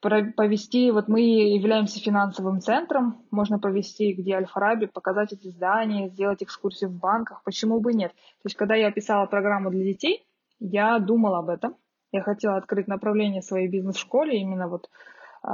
повести, 0.00 0.90
вот 0.90 1.08
мы 1.08 1.20
являемся 1.20 2.00
финансовым 2.00 2.60
центром, 2.60 3.24
можно 3.30 3.58
повести 3.58 4.12
где 4.12 4.36
Аль-Фараби, 4.36 4.86
показать 4.86 5.32
эти 5.32 5.48
здания, 5.48 6.08
сделать 6.08 6.42
экскурсии 6.42 6.86
в 6.86 6.98
банках, 6.98 7.42
почему 7.44 7.80
бы 7.80 7.92
нет. 7.92 8.12
То 8.12 8.46
есть, 8.46 8.56
когда 8.56 8.74
я 8.74 8.90
писала 8.92 9.26
программу 9.26 9.70
для 9.70 9.84
детей, 9.84 10.26
я 10.60 10.98
думала 10.98 11.38
об 11.38 11.48
этом. 11.48 11.76
Я 12.12 12.22
хотела 12.22 12.56
открыть 12.56 12.88
направление 12.88 13.42
своей 13.42 13.68
бизнес-школе 13.68 14.40
именно 14.40 14.68
вот 14.68 14.88
э, 15.44 15.48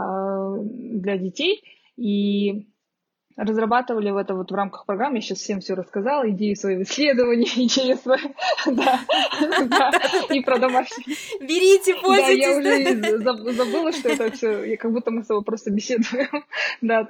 для 0.63 1.19
детей. 1.19 1.63
И 1.97 2.69
разрабатывали 3.37 4.11
в 4.11 4.17
это 4.17 4.35
вот 4.35 4.51
в 4.51 4.55
рамках 4.55 4.87
программы, 4.87 5.17
я 5.17 5.21
сейчас 5.21 5.39
всем 5.39 5.61
все 5.61 5.75
рассказала, 5.75 6.29
идеи 6.31 6.55
своего 6.55 6.83
исследования, 6.83 7.47
идеи 7.67 7.95
свои, 7.95 8.19
да, 8.67 9.01
да, 9.67 9.91
и 10.31 10.41
про 10.41 10.59
домашние. 10.59 11.17
Берите, 11.41 11.95
пользуйтесь. 11.95 12.63
Да, 12.63 12.73
я 12.73 13.35
уже 13.35 13.53
забыла, 13.53 13.93
что 13.93 14.09
это 14.09 14.31
все, 14.31 14.77
как 14.77 14.93
будто 14.93 15.11
мы 15.11 15.23
с 15.23 15.27
тобой 15.27 15.43
просто 15.43 15.71
беседуем, 15.71 16.45
да, 16.81 17.09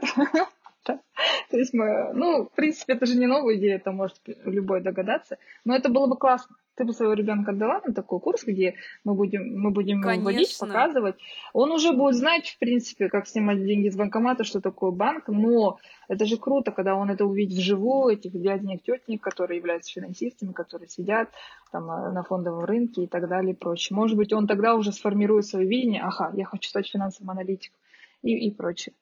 то 0.84 1.56
есть 1.56 1.72
мы, 1.72 2.12
ну, 2.12 2.44
в 2.44 2.50
принципе, 2.54 2.92
это 2.92 3.06
же 3.06 3.16
не 3.16 3.26
новая 3.26 3.56
идея, 3.56 3.76
это 3.76 3.90
может 3.90 4.18
любой 4.44 4.82
догадаться, 4.82 5.38
но 5.64 5.74
это 5.74 5.88
было 5.88 6.06
бы 6.06 6.16
классно 6.16 6.56
ты 6.76 6.84
бы 6.84 6.92
своего 6.92 7.14
ребенка 7.14 7.52
отдала 7.52 7.80
на 7.84 7.94
такой 7.94 8.20
курс, 8.20 8.44
где 8.44 8.74
мы 9.04 9.14
будем, 9.14 9.60
мы 9.60 9.70
будем 9.70 10.02
Конечно. 10.02 10.24
водить, 10.24 10.58
показывать. 10.58 11.16
Он 11.52 11.70
уже 11.72 11.92
будет 11.92 12.16
знать, 12.16 12.48
в 12.48 12.58
принципе, 12.58 13.08
как 13.08 13.26
снимать 13.26 13.64
деньги 13.64 13.88
с 13.88 13.96
банкомата, 13.96 14.44
что 14.44 14.60
такое 14.60 14.90
банк, 14.90 15.28
но 15.28 15.78
это 16.08 16.26
же 16.26 16.36
круто, 16.36 16.72
когда 16.72 16.96
он 16.96 17.10
это 17.10 17.24
увидит 17.24 17.58
вживую, 17.58 18.14
этих 18.14 18.32
дяденек, 18.32 18.82
тетенек, 18.82 19.22
которые 19.22 19.58
являются 19.58 19.92
финансистами, 19.92 20.52
которые 20.52 20.88
сидят 20.88 21.30
там 21.70 21.90
э, 21.90 22.10
на 22.12 22.22
фондовом 22.22 22.64
рынке 22.64 23.04
и 23.04 23.06
так 23.06 23.28
далее 23.28 23.52
и 23.52 23.56
прочее. 23.56 23.96
Может 23.96 24.16
быть, 24.16 24.32
он 24.32 24.46
тогда 24.46 24.74
уже 24.74 24.92
сформирует 24.92 25.46
свое 25.46 25.66
видение, 25.66 26.02
ага, 26.02 26.32
я 26.34 26.44
хочу 26.44 26.68
стать 26.68 26.88
финансовым 26.88 27.30
аналитиком 27.30 27.78
и, 28.22 28.48
и 28.48 28.50
прочее. 28.50 28.94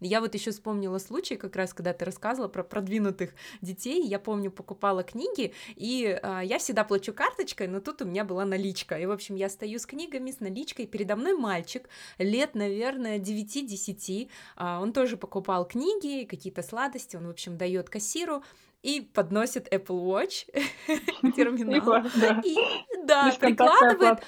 Я 0.00 0.20
вот 0.20 0.34
еще 0.34 0.50
вспомнила 0.50 0.98
случай, 0.98 1.36
как 1.36 1.56
раз 1.56 1.72
когда 1.72 1.92
ты 1.92 2.04
рассказывала 2.04 2.48
про 2.48 2.62
продвинутых 2.62 3.34
детей. 3.60 4.02
Я 4.06 4.18
помню, 4.18 4.50
покупала 4.50 5.02
книги, 5.02 5.54
и 5.76 6.18
э, 6.20 6.40
я 6.44 6.58
всегда 6.58 6.84
плачу 6.84 7.12
карточкой, 7.12 7.68
но 7.68 7.80
тут 7.80 8.02
у 8.02 8.04
меня 8.04 8.24
была 8.24 8.44
наличка. 8.44 8.98
И, 8.98 9.06
в 9.06 9.10
общем, 9.10 9.34
я 9.34 9.48
стою 9.48 9.78
с 9.78 9.86
книгами, 9.86 10.30
с 10.30 10.40
наличкой. 10.40 10.86
Передо 10.86 11.16
мной 11.16 11.36
мальчик, 11.36 11.88
лет, 12.18 12.54
наверное, 12.54 13.18
9-10. 13.18 14.24
Э, 14.24 14.28
а, 14.56 14.80
он 14.80 14.92
тоже 14.92 15.16
покупал 15.16 15.66
книги, 15.66 16.24
какие-то 16.24 16.62
сладости. 16.62 17.16
Он, 17.16 17.26
в 17.26 17.30
общем, 17.30 17.56
дает 17.56 17.88
кассиру 17.88 18.42
и 18.84 19.00
подносит 19.00 19.72
Apple 19.72 20.04
Watch 20.04 20.44
терминал. 21.34 22.04
И, 22.44 22.56
да, 23.04 23.34
прикладывает. 23.40 24.18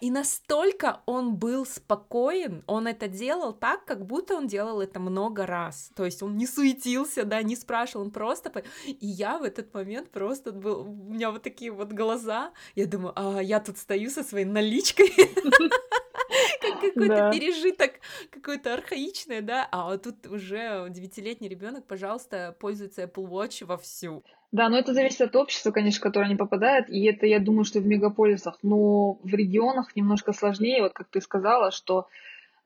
И 0.00 0.10
настолько 0.10 1.00
он 1.06 1.36
был 1.36 1.66
спокоен, 1.66 2.62
он 2.66 2.86
это 2.86 3.08
делал 3.08 3.52
так, 3.52 3.84
как 3.84 4.06
будто 4.06 4.34
он 4.34 4.46
делал 4.46 4.80
это 4.80 5.00
много 5.00 5.46
раз. 5.46 5.90
То 5.94 6.04
есть 6.04 6.22
он 6.22 6.36
не 6.36 6.46
суетился, 6.46 7.24
да, 7.24 7.42
не 7.42 7.56
спрашивал, 7.56 8.06
он 8.06 8.10
просто... 8.10 8.64
И 8.86 9.06
я 9.06 9.38
в 9.38 9.42
этот 9.42 9.72
момент 9.74 10.10
просто 10.10 10.52
был... 10.52 10.82
У 10.82 11.12
меня 11.12 11.30
вот 11.30 11.42
такие 11.42 11.70
вот 11.70 11.92
глаза. 11.92 12.52
Я 12.74 12.86
думаю, 12.86 13.12
а 13.16 13.40
я 13.40 13.60
тут 13.60 13.78
стою 13.78 14.10
со 14.10 14.22
своей 14.22 14.44
наличкой. 14.46 15.12
Как 16.60 16.80
какой-то 16.80 17.30
пережиток, 17.32 17.92
какое-то 18.30 18.74
архаичное, 18.74 19.42
да, 19.42 19.68
а 19.70 19.90
вот 19.90 20.02
тут 20.02 20.26
уже 20.26 20.86
девятилетний 20.90 21.48
ребенок, 21.48 21.86
пожалуйста, 21.86 22.56
пользуется 22.58 23.02
Apple 23.02 23.28
Watch 23.28 23.64
вовсю. 23.64 24.24
Да, 24.52 24.68
но 24.68 24.78
это 24.78 24.94
зависит 24.94 25.20
от 25.20 25.36
общества, 25.36 25.70
конечно, 25.70 26.00
в 26.00 26.02
которое 26.02 26.26
они 26.26 26.36
попадают, 26.36 26.88
и 26.88 27.04
это, 27.04 27.26
я 27.26 27.40
думаю, 27.40 27.64
что 27.64 27.80
в 27.80 27.86
мегаполисах, 27.86 28.58
но 28.62 29.14
в 29.14 29.34
регионах 29.34 29.96
немножко 29.96 30.32
сложнее, 30.32 30.82
вот 30.82 30.92
как 30.92 31.08
ты 31.08 31.20
сказала, 31.20 31.70
что 31.72 32.06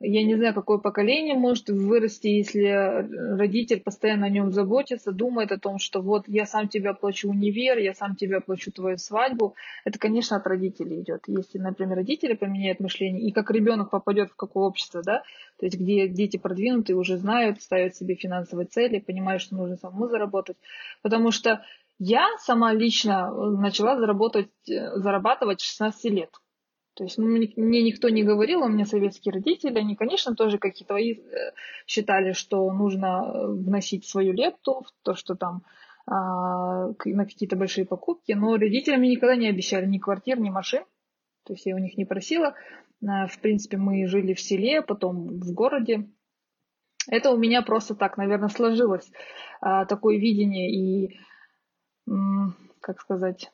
я 0.03 0.25
не 0.25 0.35
знаю, 0.35 0.55
какое 0.55 0.79
поколение 0.79 1.35
может 1.35 1.69
вырасти, 1.69 2.29
если 2.29 3.37
родитель 3.37 3.81
постоянно 3.81 4.27
о 4.27 4.31
нем 4.31 4.51
заботится, 4.51 5.13
думает 5.13 5.53
о 5.53 5.59
том, 5.59 5.79
что 5.79 6.01
вот 6.01 6.25
я 6.27 6.47
сам 6.47 6.69
тебе 6.69 6.91
оплачу 6.91 7.29
универ, 7.29 7.77
я 7.77 7.93
сам 7.93 8.17
тебе 8.17 8.39
оплачу 8.39 8.73
твою 8.73 8.97
свадьбу. 8.97 9.55
Это, 9.85 9.99
конечно, 9.99 10.39
от 10.39 10.47
родителей 10.47 11.03
идет. 11.03 11.25
Если, 11.27 11.59
например, 11.59 11.97
родители 11.97 12.33
поменяют 12.33 12.81
мышление, 12.81 13.29
и 13.29 13.31
как 13.31 13.51
ребенок 13.51 13.91
попадет 13.91 14.31
в 14.31 14.37
какое 14.37 14.65
общество, 14.65 15.03
да, 15.03 15.23
то 15.59 15.67
есть 15.67 15.79
где 15.79 16.09
дети 16.09 16.39
продвинутые 16.39 16.97
уже 16.97 17.19
знают, 17.19 17.61
ставят 17.61 17.95
себе 17.95 18.15
финансовые 18.15 18.67
цели, 18.67 19.01
понимают, 19.01 19.43
что 19.43 19.55
нужно 19.55 19.77
самому 19.77 20.09
заработать. 20.09 20.57
Потому 21.03 21.31
что 21.31 21.63
я 21.99 22.27
сама 22.39 22.73
лично 22.73 23.31
начала 23.51 23.99
заработать, 23.99 24.49
зарабатывать 24.65 25.61
16 25.61 26.05
лет. 26.11 26.31
То 26.95 27.05
есть 27.05 27.19
ну, 27.19 27.27
мне 27.27 27.83
никто 27.83 28.09
не 28.09 28.25
говорил, 28.25 28.63
у 28.63 28.69
меня 28.69 28.85
советские 28.85 29.33
родители, 29.33 29.79
они, 29.79 29.97
конечно, 29.97 30.35
тоже, 30.35 30.59
как 30.59 30.81
и 30.81 30.85
твои, 30.85 31.15
э, 31.15 31.53
считали, 31.87 32.33
что 32.33 32.71
нужно 32.73 33.07
э, 33.33 33.47
вносить 33.47 34.07
свою 34.07 34.33
лепту 34.33 34.83
в 34.87 34.93
то, 35.05 35.15
что 35.15 35.35
там 35.35 35.63
а, 36.07 36.89
на 37.05 37.25
какие-то 37.25 37.57
большие 37.57 37.87
покупки, 37.87 38.33
но 38.33 38.57
родителям 38.57 39.03
никогда 39.03 39.37
не 39.37 39.49
обещали 39.49 39.87
ни 39.87 39.99
квартир, 39.99 40.41
ни 40.41 40.51
машин, 40.51 40.83
то 41.45 41.53
есть 41.53 41.67
я 41.67 41.77
у 41.77 41.79
них 41.79 41.97
не 41.97 42.05
просила. 42.05 42.55
А, 43.07 43.29
в 43.29 43.39
принципе, 43.39 43.77
мы 43.77 44.07
жили 44.07 44.35
в 44.35 44.41
селе, 44.41 44.83
потом 44.83 45.39
в 45.39 45.53
городе. 45.53 46.11
Это 47.09 47.31
у 47.31 47.39
меня 47.39 47.63
просто 47.63 47.95
так, 47.95 48.17
наверное, 48.17 48.49
сложилось 48.49 49.11
а, 49.61 49.85
такое 49.87 50.19
видение 50.19 50.71
и, 50.71 51.19
как 52.81 53.01
сказать, 53.01 53.53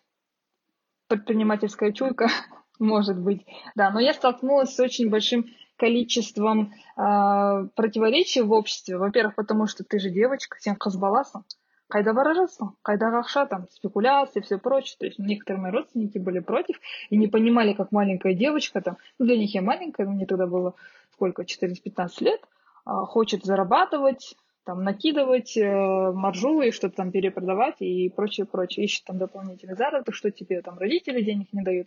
предпринимательская 1.08 1.92
чуйка 1.92 2.28
Может 2.78 3.18
быть, 3.18 3.46
да. 3.74 3.90
Но 3.90 4.00
я 4.00 4.12
столкнулась 4.14 4.74
с 4.74 4.80
очень 4.80 5.08
большим 5.08 5.46
количеством 5.76 6.72
э, 6.96 7.68
противоречий 7.74 8.42
в 8.42 8.52
обществе. 8.52 8.96
Во-первых, 8.96 9.34
потому 9.34 9.66
что 9.66 9.84
ты 9.84 9.98
же 9.98 10.10
девочка, 10.10 10.56
сен 10.60 10.76
казбаласом. 10.76 11.44
Кайда 11.88 12.14
баражасом, 12.14 12.76
кайда 12.82 13.10
рахша, 13.10 13.46
там, 13.46 13.66
спекуляции, 13.70 14.40
все 14.40 14.58
прочее. 14.58 14.96
То 14.98 15.06
есть 15.06 15.20
некоторые 15.20 15.62
мои 15.62 15.70
родственники 15.70 16.18
были 16.18 16.40
против 16.40 16.80
и 17.10 17.16
не 17.16 17.28
понимали, 17.28 17.74
как 17.74 17.92
маленькая 17.92 18.34
девочка, 18.34 18.80
там, 18.80 18.96
ну, 19.20 19.26
для 19.26 19.36
них 19.36 19.54
я 19.54 19.62
маленькая, 19.62 20.04
мне 20.04 20.26
тогда 20.26 20.48
было 20.48 20.74
сколько, 21.12 21.42
14-15 21.42 22.08
лет, 22.24 22.40
э, 22.40 22.90
хочет 22.90 23.44
зарабатывать, 23.44 24.34
там, 24.64 24.82
накидывать 24.82 25.56
э, 25.56 26.12
маржу 26.12 26.60
и 26.60 26.72
что-то 26.72 26.96
там 26.96 27.12
перепродавать 27.12 27.76
и 27.78 28.08
прочее, 28.08 28.46
прочее. 28.46 28.86
Ищет 28.86 29.04
там 29.04 29.16
дополнительный 29.16 29.76
заработок, 29.76 30.12
что 30.12 30.32
тебе 30.32 30.60
там 30.60 30.76
родители 30.76 31.22
денег 31.22 31.52
не 31.52 31.62
дают. 31.62 31.86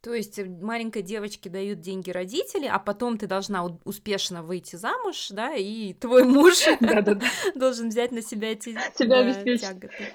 То 0.00 0.14
есть 0.14 0.38
маленькой 0.62 1.02
девочке 1.02 1.50
дают 1.50 1.80
деньги 1.80 2.10
родители, 2.10 2.66
а 2.66 2.78
потом 2.78 3.18
ты 3.18 3.26
должна 3.26 3.64
успешно 3.84 4.42
выйти 4.42 4.76
замуж, 4.76 5.28
да, 5.30 5.54
и 5.54 5.92
твой 5.92 6.24
муж 6.24 6.54
должен 7.54 7.88
взять 7.88 8.12
на 8.12 8.22
себя 8.22 8.52
эти 8.52 8.78
тяготы. 8.96 10.14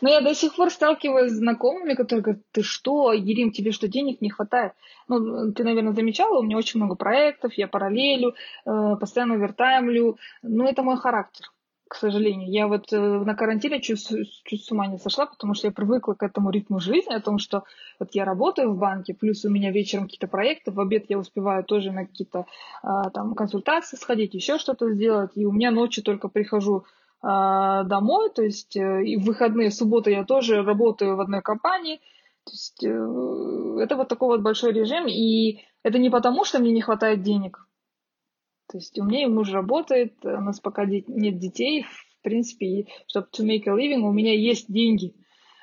Но 0.00 0.10
я 0.10 0.20
до 0.20 0.34
сих 0.34 0.56
пор 0.56 0.70
сталкиваюсь 0.70 1.32
с 1.32 1.36
знакомыми, 1.36 1.94
которые 1.94 2.22
говорят, 2.22 2.42
ты 2.50 2.62
что, 2.62 3.12
Ерим, 3.12 3.52
тебе 3.52 3.72
что, 3.72 3.86
денег 3.88 4.20
не 4.20 4.28
хватает? 4.28 4.72
Ну, 5.06 5.52
ты, 5.52 5.62
наверное, 5.64 5.92
замечала, 5.92 6.40
у 6.40 6.42
меня 6.42 6.56
очень 6.56 6.80
много 6.80 6.96
проектов, 6.96 7.54
я 7.54 7.68
параллелю, 7.68 8.34
э, 8.66 8.96
постоянно 9.00 9.34
вертаймлю, 9.34 10.18
но 10.42 10.68
это 10.68 10.82
мой 10.82 10.96
характер 10.96 11.52
к 11.88 11.94
сожалению. 11.94 12.50
Я 12.50 12.68
вот 12.68 12.92
э, 12.92 12.98
на 12.98 13.34
карантине 13.34 13.80
чуть, 13.80 14.06
чуть 14.44 14.64
с 14.64 14.70
ума 14.70 14.86
не 14.86 14.98
сошла, 14.98 15.26
потому 15.26 15.54
что 15.54 15.66
я 15.66 15.72
привыкла 15.72 16.14
к 16.14 16.22
этому 16.22 16.50
ритму 16.50 16.78
жизни, 16.80 17.14
о 17.14 17.20
том, 17.20 17.38
что 17.38 17.64
вот 17.98 18.10
я 18.12 18.24
работаю 18.24 18.72
в 18.72 18.78
банке, 18.78 19.14
плюс 19.14 19.44
у 19.44 19.50
меня 19.50 19.70
вечером 19.72 20.04
какие-то 20.04 20.28
проекты, 20.28 20.70
в 20.70 20.80
обед 20.80 21.06
я 21.08 21.18
успеваю 21.18 21.64
тоже 21.64 21.90
на 21.90 22.06
какие-то 22.06 22.46
а, 22.82 23.10
там 23.10 23.34
консультации 23.34 23.96
сходить, 23.96 24.34
еще 24.34 24.58
что-то 24.58 24.92
сделать, 24.92 25.32
и 25.34 25.46
у 25.46 25.52
меня 25.52 25.70
ночью 25.70 26.04
только 26.04 26.28
прихожу 26.28 26.84
а, 27.20 27.84
домой, 27.84 28.30
то 28.30 28.42
есть 28.42 28.76
э, 28.76 29.04
и 29.04 29.16
в 29.16 29.24
выходные, 29.24 29.70
в 29.70 29.74
субботу 29.74 30.10
я 30.10 30.24
тоже 30.24 30.62
работаю 30.62 31.16
в 31.16 31.20
одной 31.20 31.42
компании, 31.42 32.00
То 32.44 32.52
есть 32.52 32.84
э, 32.84 33.82
это 33.82 33.96
вот 33.96 34.08
такой 34.08 34.28
вот 34.28 34.42
большой 34.42 34.72
режим, 34.72 35.06
и 35.08 35.60
это 35.82 35.98
не 35.98 36.10
потому, 36.10 36.44
что 36.44 36.58
мне 36.58 36.72
не 36.72 36.80
хватает 36.80 37.22
денег. 37.22 37.67
То 38.70 38.78
есть 38.78 38.98
у 38.98 39.04
меня 39.04 39.24
и 39.24 39.26
муж 39.26 39.50
работает, 39.50 40.14
у 40.22 40.40
нас 40.40 40.60
пока 40.60 40.84
нет 40.84 41.38
детей, 41.38 41.82
в 41.82 42.22
принципе, 42.22 42.86
чтобы 43.06 43.28
to 43.32 43.44
make 43.44 43.66
a 43.66 43.74
living 43.74 44.00
у 44.00 44.12
меня 44.12 44.34
есть 44.34 44.70
деньги. 44.70 45.14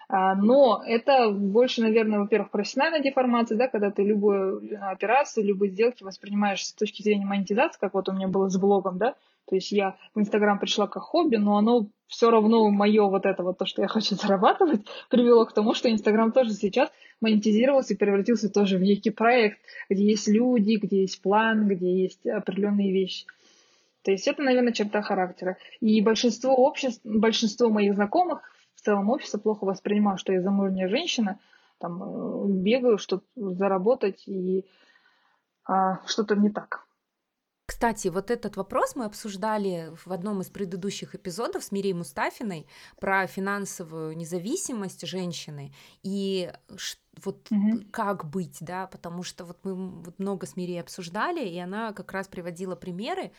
А, 0.07 0.35
но 0.35 0.83
это 0.85 1.31
больше, 1.31 1.81
наверное, 1.81 2.19
во-первых, 2.19 2.51
профессиональная 2.51 3.01
деформация, 3.01 3.57
да, 3.57 3.67
когда 3.67 3.91
ты 3.91 4.03
любую 4.03 4.77
операцию, 4.81 5.45
любые 5.45 5.71
сделки 5.71 6.03
воспринимаешь 6.03 6.65
с 6.65 6.73
точки 6.73 7.01
зрения 7.01 7.25
монетизации, 7.25 7.79
как 7.79 7.93
вот 7.93 8.09
у 8.09 8.13
меня 8.13 8.27
было 8.27 8.49
с 8.49 8.57
блогом, 8.57 8.97
да, 8.97 9.15
то 9.47 9.55
есть 9.55 9.71
я 9.71 9.95
в 10.13 10.19
Инстаграм 10.19 10.59
пришла 10.59 10.87
как 10.87 11.03
хобби, 11.03 11.37
но 11.37 11.57
оно 11.57 11.87
все 12.07 12.29
равно 12.29 12.69
мое 12.69 13.03
вот 13.07 13.25
это 13.25 13.43
вот 13.43 13.57
то, 13.57 13.65
что 13.65 13.81
я 13.81 13.87
хочу 13.87 14.15
зарабатывать, 14.15 14.81
привело 15.09 15.45
к 15.45 15.53
тому, 15.53 15.73
что 15.73 15.89
Инстаграм 15.89 16.31
тоже 16.31 16.53
сейчас 16.53 16.89
монетизировался 17.21 17.93
и 17.93 17.97
превратился 17.97 18.49
тоже 18.49 18.77
в 18.77 18.81
некий 18.81 19.09
проект, 19.09 19.59
где 19.89 20.03
есть 20.03 20.27
люди, 20.27 20.75
где 20.75 21.01
есть 21.01 21.21
план, 21.21 21.67
где 21.67 22.03
есть 22.03 22.25
определенные 22.25 22.91
вещи. 22.91 23.25
То 24.03 24.11
есть 24.11 24.27
это, 24.27 24.43
наверное, 24.43 24.73
черта 24.73 25.01
характера. 25.01 25.57
И 25.79 26.01
большинство 26.01 26.53
обществ, 26.53 27.01
большинство 27.03 27.69
моих 27.69 27.95
знакомых 27.95 28.41
в 28.75 28.81
целом 28.81 29.09
общество 29.09 29.39
плохо 29.39 29.65
воспринимало, 29.65 30.17
что 30.17 30.31
я 30.31 30.41
замужняя 30.41 30.87
женщина, 30.87 31.39
там, 31.79 32.03
э, 32.03 32.47
бегаю, 32.61 32.99
чтобы 32.99 33.23
заработать, 33.35 34.23
и 34.27 34.63
а, 35.65 36.05
что-то 36.05 36.35
не 36.35 36.51
так. 36.51 36.84
Кстати, 37.65 38.09
вот 38.09 38.29
этот 38.29 38.57
вопрос 38.57 38.95
мы 38.95 39.05
обсуждали 39.05 39.91
в 40.05 40.11
одном 40.11 40.41
из 40.41 40.49
предыдущих 40.49 41.15
эпизодов 41.15 41.63
с 41.63 41.71
Мирией 41.71 41.95
Мустафиной 41.95 42.67
про 42.99 43.25
финансовую 43.25 44.15
независимость 44.15 45.05
женщины 45.07 45.73
и 46.03 46.51
вот 47.23 47.47
угу. 47.49 47.81
как 47.91 48.29
быть, 48.29 48.57
да, 48.61 48.87
потому 48.87 49.23
что 49.23 49.45
вот 49.45 49.57
мы 49.63 49.73
вот 50.01 50.19
много 50.19 50.45
с 50.45 50.55
Мирией 50.55 50.81
обсуждали, 50.81 51.43
и 51.47 51.57
она 51.57 51.91
как 51.93 52.11
раз 52.11 52.27
приводила 52.27 52.75
примеры, 52.75 53.31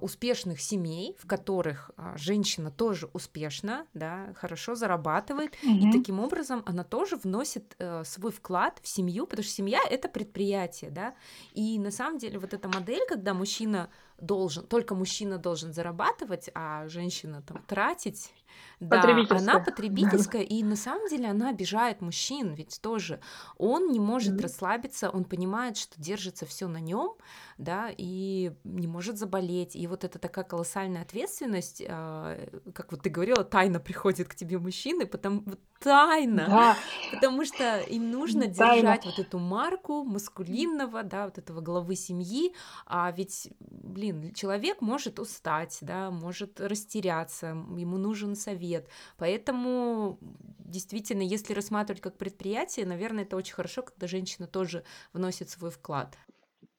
успешных 0.00 0.60
семей, 0.60 1.16
в 1.18 1.26
которых 1.26 1.90
а, 1.96 2.16
женщина 2.16 2.70
тоже 2.70 3.10
успешна, 3.12 3.86
да, 3.94 4.32
хорошо 4.36 4.74
зарабатывает, 4.74 5.54
угу. 5.62 5.72
и 5.72 5.92
таким 5.92 6.20
образом 6.20 6.62
она 6.66 6.84
тоже 6.84 7.16
вносит 7.16 7.74
э, 7.78 8.02
свой 8.04 8.32
вклад 8.32 8.78
в 8.82 8.88
семью, 8.88 9.26
потому 9.26 9.44
что 9.44 9.52
семья 9.52 9.80
это 9.88 10.08
предприятие, 10.08 10.90
да, 10.90 11.14
и 11.52 11.78
на 11.78 11.90
самом 11.90 12.18
деле 12.18 12.38
вот 12.38 12.54
эта 12.54 12.68
модель, 12.68 13.04
когда 13.08 13.34
мужчина 13.34 13.90
должен, 14.20 14.66
только 14.66 14.94
мужчина 14.94 15.38
должен 15.38 15.72
зарабатывать, 15.72 16.50
а 16.54 16.88
женщина 16.88 17.42
там 17.42 17.62
тратить, 17.66 18.32
да, 18.80 19.02
она 19.28 19.60
потребительская, 19.60 20.42
и 20.42 20.62
на 20.62 20.76
самом 20.76 21.08
деле 21.08 21.28
она 21.28 21.50
обижает 21.50 22.00
мужчин, 22.00 22.54
ведь 22.54 22.80
тоже 22.80 23.20
он 23.58 23.90
не 23.90 24.00
может 24.00 24.34
mm-hmm. 24.34 24.42
расслабиться, 24.42 25.10
он 25.10 25.24
понимает, 25.24 25.76
что 25.76 26.00
держится 26.00 26.46
все 26.46 26.66
на 26.66 26.80
нем, 26.80 27.14
да, 27.58 27.90
и 27.94 28.52
не 28.64 28.86
может 28.86 29.18
заболеть, 29.18 29.76
и 29.76 29.86
вот 29.86 30.04
это 30.04 30.18
такая 30.18 30.44
колоссальная 30.46 31.02
ответственность, 31.02 31.82
э, 31.86 32.48
как 32.74 32.90
вот 32.90 33.02
ты 33.02 33.10
говорила, 33.10 33.44
тайно 33.44 33.80
приходит 33.80 34.28
к 34.28 34.34
тебе 34.34 34.58
мужчины, 34.58 35.04
потому 35.04 35.44
тайна, 35.80 36.46
да. 36.46 36.76
потому 37.10 37.44
что 37.44 37.80
им 37.80 38.10
нужно 38.10 38.52
тайна. 38.52 38.76
держать 38.76 39.06
вот 39.06 39.18
эту 39.18 39.38
марку 39.38 40.04
маскулинного, 40.04 41.02
да, 41.02 41.24
вот 41.24 41.38
этого 41.38 41.60
главы 41.60 41.96
семьи, 41.96 42.54
а 42.86 43.10
ведь, 43.10 43.50
блин, 43.60 44.32
человек 44.34 44.80
может 44.80 45.18
устать, 45.18 45.78
да, 45.80 46.10
может 46.10 46.60
растеряться, 46.60 47.48
ему 47.48 47.96
нужен 47.96 48.36
совет, 48.40 48.88
поэтому 49.18 50.18
действительно, 50.58 51.22
если 51.22 51.52
рассматривать 51.54 52.02
как 52.02 52.16
предприятие, 52.16 52.86
наверное, 52.86 53.24
это 53.24 53.36
очень 53.36 53.54
хорошо, 53.54 53.82
когда 53.82 54.06
женщина 54.06 54.46
тоже 54.46 54.84
вносит 55.12 55.50
свой 55.50 55.70
вклад. 55.70 56.16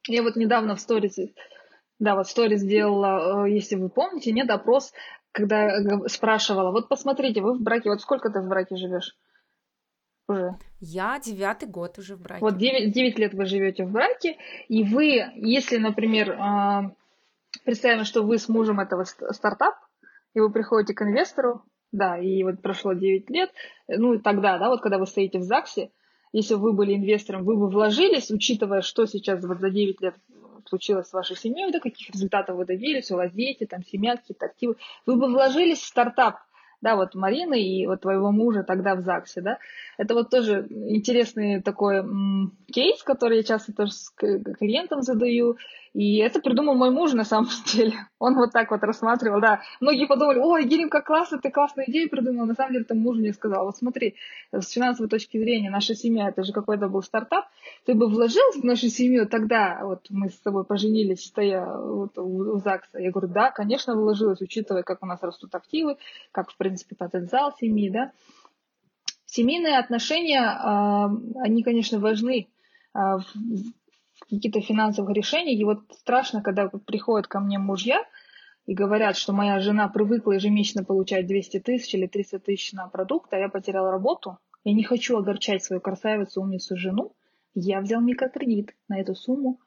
Я 0.08 0.24
вот 0.24 0.36
недавно 0.36 0.76
в 0.76 0.82
сторис, 0.82 1.18
да, 2.00 2.16
вот 2.16 2.28
в 2.28 2.32
сторис 2.32 2.62
сделала, 2.62 3.46
э, 3.46 3.52
если 3.52 3.76
вы 3.76 3.90
помните, 3.90 4.32
нет, 4.32 4.50
опрос 4.50 4.92
когда 5.32 5.70
спрашивала, 6.08 6.72
вот 6.72 6.90
посмотрите, 6.90 7.42
вы 7.42 7.58
в 7.58 7.62
браке, 7.62 7.90
вот 7.90 8.02
сколько 8.02 8.30
ты 8.30 8.42
в 8.42 8.48
браке 8.48 8.76
живешь? 8.76 9.16
Уже. 10.28 10.56
Я 10.80 11.20
девятый 11.20 11.68
год 11.68 11.98
уже 11.98 12.16
в 12.16 12.22
браке. 12.22 12.42
Вот 12.42 12.58
девять 12.58 12.94
9 12.94 13.20
лет 13.20 13.34
вы 13.34 13.46
живете 13.46 13.86
в 13.86 13.92
браке, 13.92 14.38
и 14.68 14.84
вы, 14.84 15.26
если, 15.36 15.78
например, 15.78 16.38
а, 16.40 16.92
представим, 17.66 18.06
что 18.06 18.24
вы 18.24 18.38
с 18.38 18.48
мужем 18.48 18.80
этого 18.80 19.04
стартап, 19.04 19.76
и 20.34 20.40
вы 20.40 20.52
приходите 20.52 20.94
к 20.94 21.02
инвестору, 21.02 21.64
да, 21.92 22.18
и 22.18 22.44
вот 22.44 22.62
прошло 22.62 22.94
9 22.94 23.30
лет, 23.30 23.52
ну 23.88 24.14
и 24.14 24.20
тогда, 24.20 24.58
да, 24.58 24.70
вот 24.70 24.82
когда 24.82 24.98
вы 24.98 25.06
стоите 25.06 25.40
в 25.40 25.44
ЗАГСе, 25.44 25.92
если 26.34 26.54
вы 26.54 26.74
были 26.74 26.96
инвестором, 26.96 27.44
вы 27.44 27.58
бы 27.58 27.70
вложились, 27.70 28.32
учитывая, 28.32 28.82
что 28.82 29.06
сейчас 29.06 29.44
вот 29.44 29.60
за 29.60 29.70
9 29.70 30.02
лет 30.02 30.16
случилось 30.68 31.08
с 31.08 31.14
вашей 31.14 31.36
семьей, 31.36 31.72
да, 31.72 31.80
каких 31.80 32.10
результатов 32.10 32.56
вы 32.56 32.66
добились, 32.66 33.12
у 33.12 33.16
вас 33.16 33.32
дети, 33.34 33.66
там, 33.66 33.84
семья, 33.84 34.16
какие-то 34.16 34.46
активы, 34.46 34.78
вы 35.06 35.16
бы 35.16 35.28
вложились 35.28 35.80
в 35.80 35.88
стартап, 35.88 36.38
да, 36.82 36.96
вот 36.96 37.14
Марины 37.14 37.62
и 37.62 37.86
вот 37.86 38.02
твоего 38.02 38.32
мужа 38.32 38.64
тогда 38.64 38.96
в 38.96 39.02
ЗАГСе, 39.02 39.42
да, 39.42 39.58
это 39.98 40.14
вот 40.14 40.30
тоже 40.30 40.66
интересный 40.70 41.62
такой 41.62 41.98
м- 41.98 42.58
кейс, 42.72 43.04
который 43.04 43.38
я 43.38 43.44
часто 43.44 43.74
тоже 43.74 43.92
с 43.92 44.12
клиентам 44.12 45.02
задаю, 45.02 45.58
и 45.94 46.18
это 46.20 46.40
придумал 46.40 46.76
мой 46.76 46.90
муж 46.90 47.12
на 47.14 47.26
самом 47.26 47.50
деле. 47.74 47.94
Он 48.18 48.36
вот 48.36 48.52
так 48.52 48.72
вот 48.72 48.82
рассматривал, 48.84 49.42
да. 49.42 49.62
Многие 49.82 50.08
подумали, 50.08 50.40
ой, 50.40 50.66
Гирим, 50.66 50.90
как 50.90 51.06
классно, 51.06 51.40
ты 51.40 51.52
классную 51.52 51.90
идею 51.90 52.10
придумал. 52.10 52.46
На 52.46 52.56
самом 52.56 52.72
деле, 52.72 52.86
это 52.86 52.96
муж 52.96 53.18
мне 53.18 53.34
сказал, 53.34 53.66
вот 53.66 53.78
смотри, 53.78 54.16
с 54.54 54.70
финансовой 54.72 55.10
точки 55.10 55.38
зрения, 55.38 55.70
наша 55.70 55.94
семья, 55.94 56.30
это 56.30 56.44
же 56.44 56.54
какой-то 56.54 56.88
был 56.88 57.02
стартап, 57.02 57.46
ты 57.86 57.94
бы 57.94 58.08
вложил 58.08 58.52
в 58.54 58.64
нашу 58.64 58.88
семью 58.88 59.28
тогда, 59.28 59.82
вот 59.84 60.06
мы 60.10 60.30
с 60.30 60.40
тобой 60.40 60.64
поженились, 60.64 61.26
стоя 61.26 61.66
вот 61.66 62.18
у 62.18 62.58
ЗАГСа. 62.60 63.00
Я 63.00 63.12
говорю, 63.12 63.28
да, 63.28 63.52
конечно, 63.52 63.96
вложилась, 63.96 64.42
учитывая, 64.42 64.84
как 64.84 65.04
у 65.04 65.06
нас 65.06 65.22
растут 65.22 65.54
активы, 65.56 65.98
как, 66.32 66.52
в 66.52 66.58
принципе, 66.58 66.96
потенциал 66.96 67.54
семьи, 67.60 67.90
да. 67.90 68.12
Семейные 69.26 69.78
отношения, 69.78 70.42
а, 70.42 71.10
они, 71.42 71.64
конечно, 71.64 72.00
важны 72.00 72.48
какие-то 74.38 74.62
финансовых 74.62 75.16
решений. 75.16 75.56
И 75.56 75.64
вот 75.64 75.80
страшно, 75.92 76.42
когда 76.42 76.68
приходят 76.68 77.28
ко 77.28 77.40
мне 77.40 77.60
мужья 77.60 78.04
и 78.66 78.74
говорят, 78.74 79.18
что 79.18 79.34
моя 79.34 79.60
жена 79.60 79.88
привыкла 79.90 80.34
ежемесячно 80.34 80.84
получать 80.84 81.28
200 81.28 81.60
тысяч 81.60 81.94
или 81.94 82.08
300 82.08 82.40
тысяч 82.40 82.74
на 82.74 82.88
продукт, 82.88 83.34
а 83.34 83.38
я 83.38 83.50
потеряла 83.50 83.92
работу. 83.92 84.38
Я 84.64 84.74
не 84.74 84.84
хочу 84.84 85.18
огорчать 85.18 85.64
свою 85.64 85.82
красавицу, 85.82 86.42
умницу 86.42 86.78
жену. 86.78 87.16
Я 87.54 87.82
взял 87.82 88.02
микрокредит 88.02 88.76
на 88.88 89.00
эту 89.00 89.16
сумму 89.16 89.60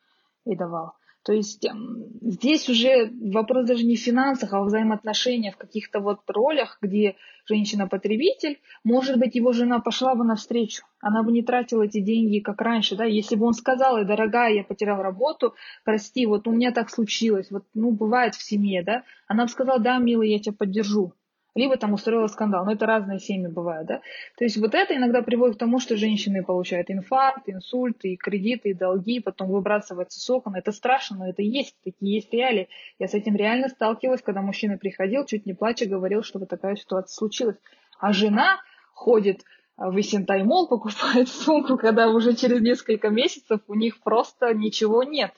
и 0.46 0.56
давал. 0.56 0.94
То 1.24 1.32
есть 1.32 1.64
эм, 1.64 2.04
здесь 2.20 2.68
уже 2.68 3.10
вопрос 3.32 3.66
даже 3.66 3.84
не 3.84 3.96
в 3.96 4.00
финансах, 4.00 4.52
а 4.52 4.60
в 4.60 4.66
взаимоотношениях, 4.66 5.54
в 5.54 5.58
каких-то 5.58 6.00
вот 6.00 6.20
ролях, 6.28 6.76
где 6.82 7.16
женщина-потребитель, 7.46 8.60
может 8.84 9.18
быть, 9.18 9.34
его 9.34 9.52
жена 9.52 9.80
пошла 9.80 10.14
бы 10.14 10.24
навстречу, 10.24 10.84
она 11.00 11.22
бы 11.22 11.32
не 11.32 11.42
тратила 11.42 11.82
эти 11.82 12.00
деньги, 12.00 12.40
как 12.40 12.60
раньше, 12.60 12.94
да, 12.94 13.04
если 13.04 13.36
бы 13.36 13.46
он 13.46 13.54
сказал, 13.54 13.98
и 13.98 14.04
дорогая, 14.04 14.52
я 14.52 14.64
потерял 14.64 15.02
работу, 15.02 15.54
прости, 15.82 16.26
вот 16.26 16.46
у 16.46 16.52
меня 16.52 16.72
так 16.72 16.90
случилось, 16.90 17.50
вот, 17.50 17.64
ну, 17.72 17.90
бывает 17.90 18.34
в 18.34 18.42
семье, 18.42 18.82
да, 18.82 19.02
она 19.26 19.44
бы 19.44 19.50
сказала, 19.50 19.80
да, 19.80 19.98
милый, 19.98 20.30
я 20.30 20.38
тебя 20.38 20.54
поддержу, 20.54 21.14
либо 21.54 21.76
там 21.76 21.92
устроила 21.92 22.26
скандал. 22.26 22.64
Но 22.64 22.72
это 22.72 22.86
разные 22.86 23.18
семьи 23.18 23.46
бывают, 23.46 23.86
да. 23.86 24.00
То 24.36 24.44
есть 24.44 24.56
вот 24.56 24.74
это 24.74 24.96
иногда 24.96 25.22
приводит 25.22 25.56
к 25.56 25.58
тому, 25.58 25.78
что 25.78 25.96
женщины 25.96 26.42
получают 26.42 26.90
инфаркт, 26.90 27.48
инсульт, 27.48 28.04
и 28.04 28.16
кредиты, 28.16 28.70
и 28.70 28.74
долги, 28.74 29.20
потом 29.20 29.50
выбрасываются 29.50 30.20
с 30.20 30.30
окон. 30.30 30.56
Это 30.56 30.72
страшно, 30.72 31.18
но 31.18 31.28
это 31.28 31.42
есть, 31.42 31.76
такие 31.84 32.16
есть 32.16 32.32
реалии. 32.32 32.68
Я 32.98 33.08
с 33.08 33.14
этим 33.14 33.36
реально 33.36 33.68
сталкивалась, 33.68 34.22
когда 34.22 34.42
мужчина 34.42 34.78
приходил, 34.78 35.24
чуть 35.24 35.46
не 35.46 35.54
плача, 35.54 35.86
говорил, 35.86 36.22
что 36.22 36.38
вот 36.38 36.48
такая 36.48 36.76
ситуация 36.76 37.14
случилась. 37.14 37.56
А 38.00 38.12
жена 38.12 38.58
ходит 38.92 39.44
в 39.76 39.98
Исентаймол, 39.98 40.68
покупает 40.68 41.28
сумку, 41.28 41.76
когда 41.76 42.08
уже 42.08 42.34
через 42.34 42.60
несколько 42.60 43.08
месяцев 43.10 43.60
у 43.66 43.74
них 43.74 44.00
просто 44.00 44.54
ничего 44.54 45.02
нет. 45.02 45.32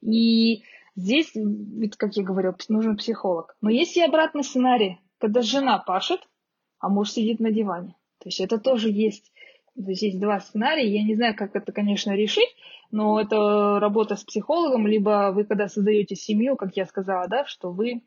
И 0.00 0.62
здесь, 0.96 1.32
как 1.96 2.14
я 2.14 2.22
говорила, 2.22 2.56
нужен 2.68 2.96
психолог. 2.96 3.56
Но 3.60 3.70
есть 3.70 3.96
и 3.96 4.02
обратный 4.02 4.44
сценарий 4.44 5.00
когда 5.18 5.42
жена 5.42 5.78
пашет, 5.78 6.20
а 6.78 6.88
муж 6.88 7.10
сидит 7.10 7.40
на 7.40 7.50
диване. 7.50 7.94
То 8.18 8.28
есть 8.28 8.40
это 8.40 8.58
тоже 8.58 8.90
есть. 8.90 9.32
То 9.74 9.90
есть 9.90 10.02
есть 10.02 10.20
два 10.20 10.40
сценария. 10.40 10.88
Я 10.88 11.04
не 11.04 11.14
знаю, 11.14 11.36
как 11.36 11.54
это, 11.54 11.72
конечно, 11.72 12.12
решить, 12.12 12.54
но 12.90 13.20
это 13.20 13.78
работа 13.80 14.16
с 14.16 14.24
психологом, 14.24 14.86
либо 14.86 15.30
вы, 15.32 15.44
когда 15.44 15.68
создаете 15.68 16.16
семью, 16.16 16.56
как 16.56 16.76
я 16.76 16.86
сказала, 16.86 17.28
да, 17.28 17.44
что 17.44 17.70
вы 17.70 18.02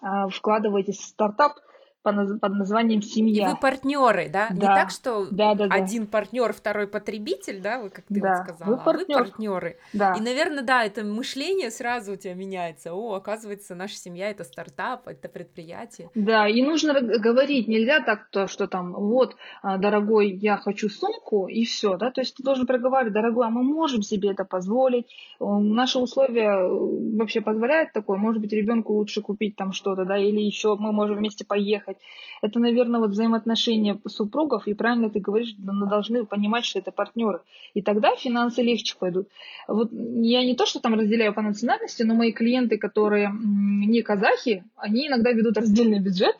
а, 0.00 0.28
вкладываетесь 0.28 0.98
в 0.98 1.04
стартап, 1.04 1.54
под, 2.02 2.54
названием 2.54 3.02
семья. 3.02 3.48
И 3.48 3.52
вы 3.52 3.56
партнеры, 3.56 4.28
да? 4.28 4.48
Да. 4.50 4.54
Не 4.54 4.66
так, 4.66 4.90
что 4.90 5.26
да, 5.30 5.54
да, 5.54 5.66
да. 5.66 5.74
один 5.74 6.06
партнер, 6.06 6.52
второй 6.52 6.86
потребитель, 6.86 7.60
да, 7.60 7.80
вы 7.80 7.90
как 7.90 8.04
ты 8.06 8.20
да. 8.20 8.36
вот 8.36 8.46
сказала, 8.46 8.76
вы 8.76 8.84
партнер. 8.84 9.16
а 9.16 9.18
вы 9.20 9.24
партнеры. 9.28 9.76
Да. 9.92 10.14
И, 10.14 10.20
наверное, 10.20 10.62
да, 10.62 10.84
это 10.84 11.04
мышление 11.04 11.70
сразу 11.70 12.12
у 12.12 12.16
тебя 12.16 12.34
меняется. 12.34 12.94
О, 12.94 13.14
оказывается, 13.14 13.74
наша 13.74 13.96
семья 13.96 14.30
это 14.30 14.44
стартап, 14.44 15.08
это 15.08 15.28
предприятие. 15.28 16.10
Да, 16.14 16.48
и 16.48 16.62
нужно 16.62 17.00
говорить, 17.00 17.68
нельзя 17.68 18.00
так, 18.00 18.28
то, 18.30 18.46
что 18.46 18.66
там, 18.66 18.92
вот, 18.92 19.36
а, 19.62 19.78
дорогой, 19.78 20.30
я 20.30 20.56
хочу 20.56 20.88
сумку, 20.88 21.48
и 21.48 21.64
все, 21.64 21.96
да, 21.96 22.10
то 22.10 22.20
есть 22.20 22.36
ты 22.36 22.42
должен 22.42 22.66
проговаривать, 22.66 23.12
дорогой, 23.12 23.46
а 23.46 23.50
мы 23.50 23.62
можем 23.62 24.02
себе 24.02 24.30
это 24.30 24.44
позволить, 24.44 25.06
наши 25.40 25.98
условия 25.98 26.50
э, 26.50 27.16
вообще 27.16 27.40
позволяют 27.40 27.92
такое, 27.92 28.18
может 28.18 28.40
быть, 28.40 28.52
ребенку 28.52 28.94
лучше 28.94 29.22
купить 29.22 29.56
там 29.56 29.72
что-то, 29.72 30.04
да, 30.04 30.18
или 30.18 30.40
еще 30.40 30.76
мы 30.76 30.92
можем 30.92 31.16
вместе 31.16 31.44
поехать. 31.44 31.87
Это, 32.42 32.58
наверное, 32.58 33.00
вот 33.00 33.10
взаимоотношения 33.10 33.98
супругов, 34.06 34.66
и 34.66 34.74
правильно 34.74 35.10
ты 35.10 35.20
говоришь, 35.20 35.54
мы 35.58 35.88
должны 35.88 36.24
понимать, 36.24 36.64
что 36.64 36.78
это 36.78 36.92
партнеры. 36.92 37.40
И 37.74 37.82
тогда 37.82 38.14
финансы 38.16 38.62
легче 38.62 38.96
пойдут. 38.98 39.28
Вот 39.66 39.90
я 39.92 40.44
не 40.44 40.54
то, 40.54 40.66
что 40.66 40.80
там 40.80 40.94
разделяю 40.94 41.34
по 41.34 41.42
национальности, 41.42 42.02
но 42.02 42.14
мои 42.14 42.32
клиенты, 42.32 42.78
которые 42.78 43.32
не 43.32 44.02
казахи, 44.02 44.64
они 44.76 45.08
иногда 45.08 45.32
ведут 45.32 45.56
раздельный 45.56 46.00
бюджет, 46.00 46.36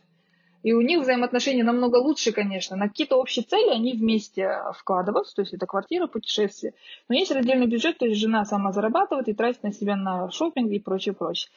и 0.62 0.72
у 0.72 0.80
них 0.80 1.00
взаимоотношения 1.00 1.62
намного 1.62 1.96
лучше, 1.96 2.32
конечно. 2.32 2.76
На 2.76 2.88
какие-то 2.88 3.16
общие 3.16 3.44
цели 3.44 3.70
они 3.70 3.92
вместе 3.92 4.60
вкладываются, 4.74 5.36
то 5.36 5.42
есть 5.42 5.54
это 5.54 5.66
квартира, 5.66 6.06
путешествие. 6.08 6.74
Но 7.08 7.14
есть 7.14 7.30
раздельный 7.30 7.66
бюджет, 7.66 7.98
то 7.98 8.06
есть 8.06 8.20
жена 8.20 8.44
сама 8.44 8.72
зарабатывает 8.72 9.28
и 9.28 9.34
тратит 9.34 9.62
на 9.62 9.72
себя 9.72 9.96
на 9.96 10.30
шопинг 10.30 10.72
и 10.72 10.80
прочее, 10.80 11.14
прочее. 11.14 11.50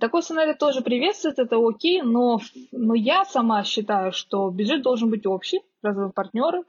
Такой 0.00 0.22
сценарий 0.22 0.54
тоже 0.54 0.80
приветствует, 0.80 1.38
это 1.38 1.56
окей, 1.56 2.02
но, 2.02 2.40
но 2.72 2.94
я 2.94 3.24
сама 3.24 3.62
считаю, 3.62 4.12
что 4.12 4.50
бюджет 4.50 4.82
должен 4.82 5.08
быть 5.08 5.24
общий, 5.24 5.60
раз 5.82 5.96
вы 5.96 6.10
партнеры, 6.10 6.64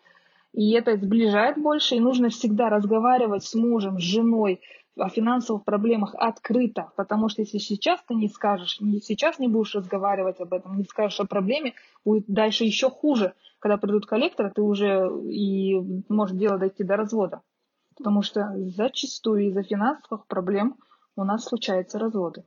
и 0.54 0.72
это 0.74 0.96
сближает 0.96 1.58
больше, 1.58 1.96
и 1.96 2.00
нужно 2.00 2.30
всегда 2.30 2.70
разговаривать 2.70 3.44
с 3.44 3.56
мужем, 3.56 4.00
с 4.00 4.04
женой 4.04 4.62
о 4.96 5.10
финансовых 5.10 5.66
проблемах 5.66 6.14
открыто, 6.16 6.92
потому 6.96 7.28
что 7.28 7.42
если 7.42 7.58
сейчас 7.58 8.00
ты 8.08 8.14
не 8.14 8.30
скажешь, 8.30 8.80
сейчас 9.02 9.40
не 9.40 9.48
будешь 9.48 9.74
разговаривать 9.74 10.40
об 10.40 10.54
этом, 10.54 10.78
не 10.78 10.86
скажешь 10.86 11.20
о 11.20 11.26
проблеме, 11.26 11.74
будет 12.06 12.26
дальше 12.28 12.64
еще 12.64 12.90
хуже. 12.90 13.34
Когда 13.60 13.78
придут 13.78 14.06
коллекторы, 14.06 14.52
ты 14.52 14.62
уже 14.62 15.10
и 15.30 15.76
может 16.08 16.38
дело 16.38 16.60
дойти 16.60 16.84
до 16.84 16.96
развода. 16.96 17.42
Потому 17.98 18.22
что 18.22 18.54
зачастую 18.56 19.48
из-за 19.48 19.64
финансовых 19.64 20.28
проблем 20.28 20.76
у 21.16 21.24
нас 21.24 21.46
случаются 21.46 21.98
разводы. 21.98 22.44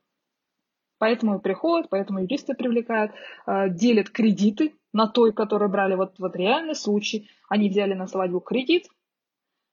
Поэтому 0.99 1.41
приходят, 1.41 1.89
поэтому 1.91 2.21
юристы 2.21 2.55
привлекают, 2.55 3.13
э, 3.47 3.71
делят 3.71 4.11
кредиты 4.11 4.75
на 4.93 5.07
той, 5.07 5.33
которые 5.33 5.69
брали. 5.69 5.95
Вот, 5.95 6.19
вот 6.19 6.37
реальный 6.37 6.75
случай. 6.75 7.31
Они 7.49 7.69
взяли 7.69 7.95
на 7.95 8.07
свадьбу 8.07 8.41
кредит, 8.41 8.89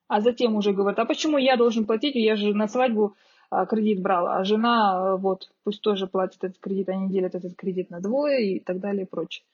а 0.08 0.22
затем 0.22 0.56
уже 0.56 0.74
говорят, 0.74 1.00
а 1.00 1.06
почему 1.06 1.38
я 1.38 1.58
должен 1.58 1.86
платить, 1.86 2.16
я 2.16 2.36
же 2.36 2.54
на 2.54 2.68
свадьбу 2.68 3.16
а, 3.50 3.66
кредит 3.66 4.02
брал, 4.02 4.28
а 4.28 4.44
жена 4.44 5.14
э, 5.16 5.18
вот 5.18 5.52
пусть 5.64 5.82
тоже 5.82 6.08
платит 6.08 6.44
этот 6.44 6.60
кредит, 6.60 6.90
они 6.90 7.10
делят 7.10 7.36
этот 7.36 7.56
кредит 7.56 7.90
на 7.90 8.02
двое 8.02 8.58
и 8.58 8.60
так 8.60 8.80
далее 8.80 9.06
и 9.06 9.10
прочее. 9.10 9.46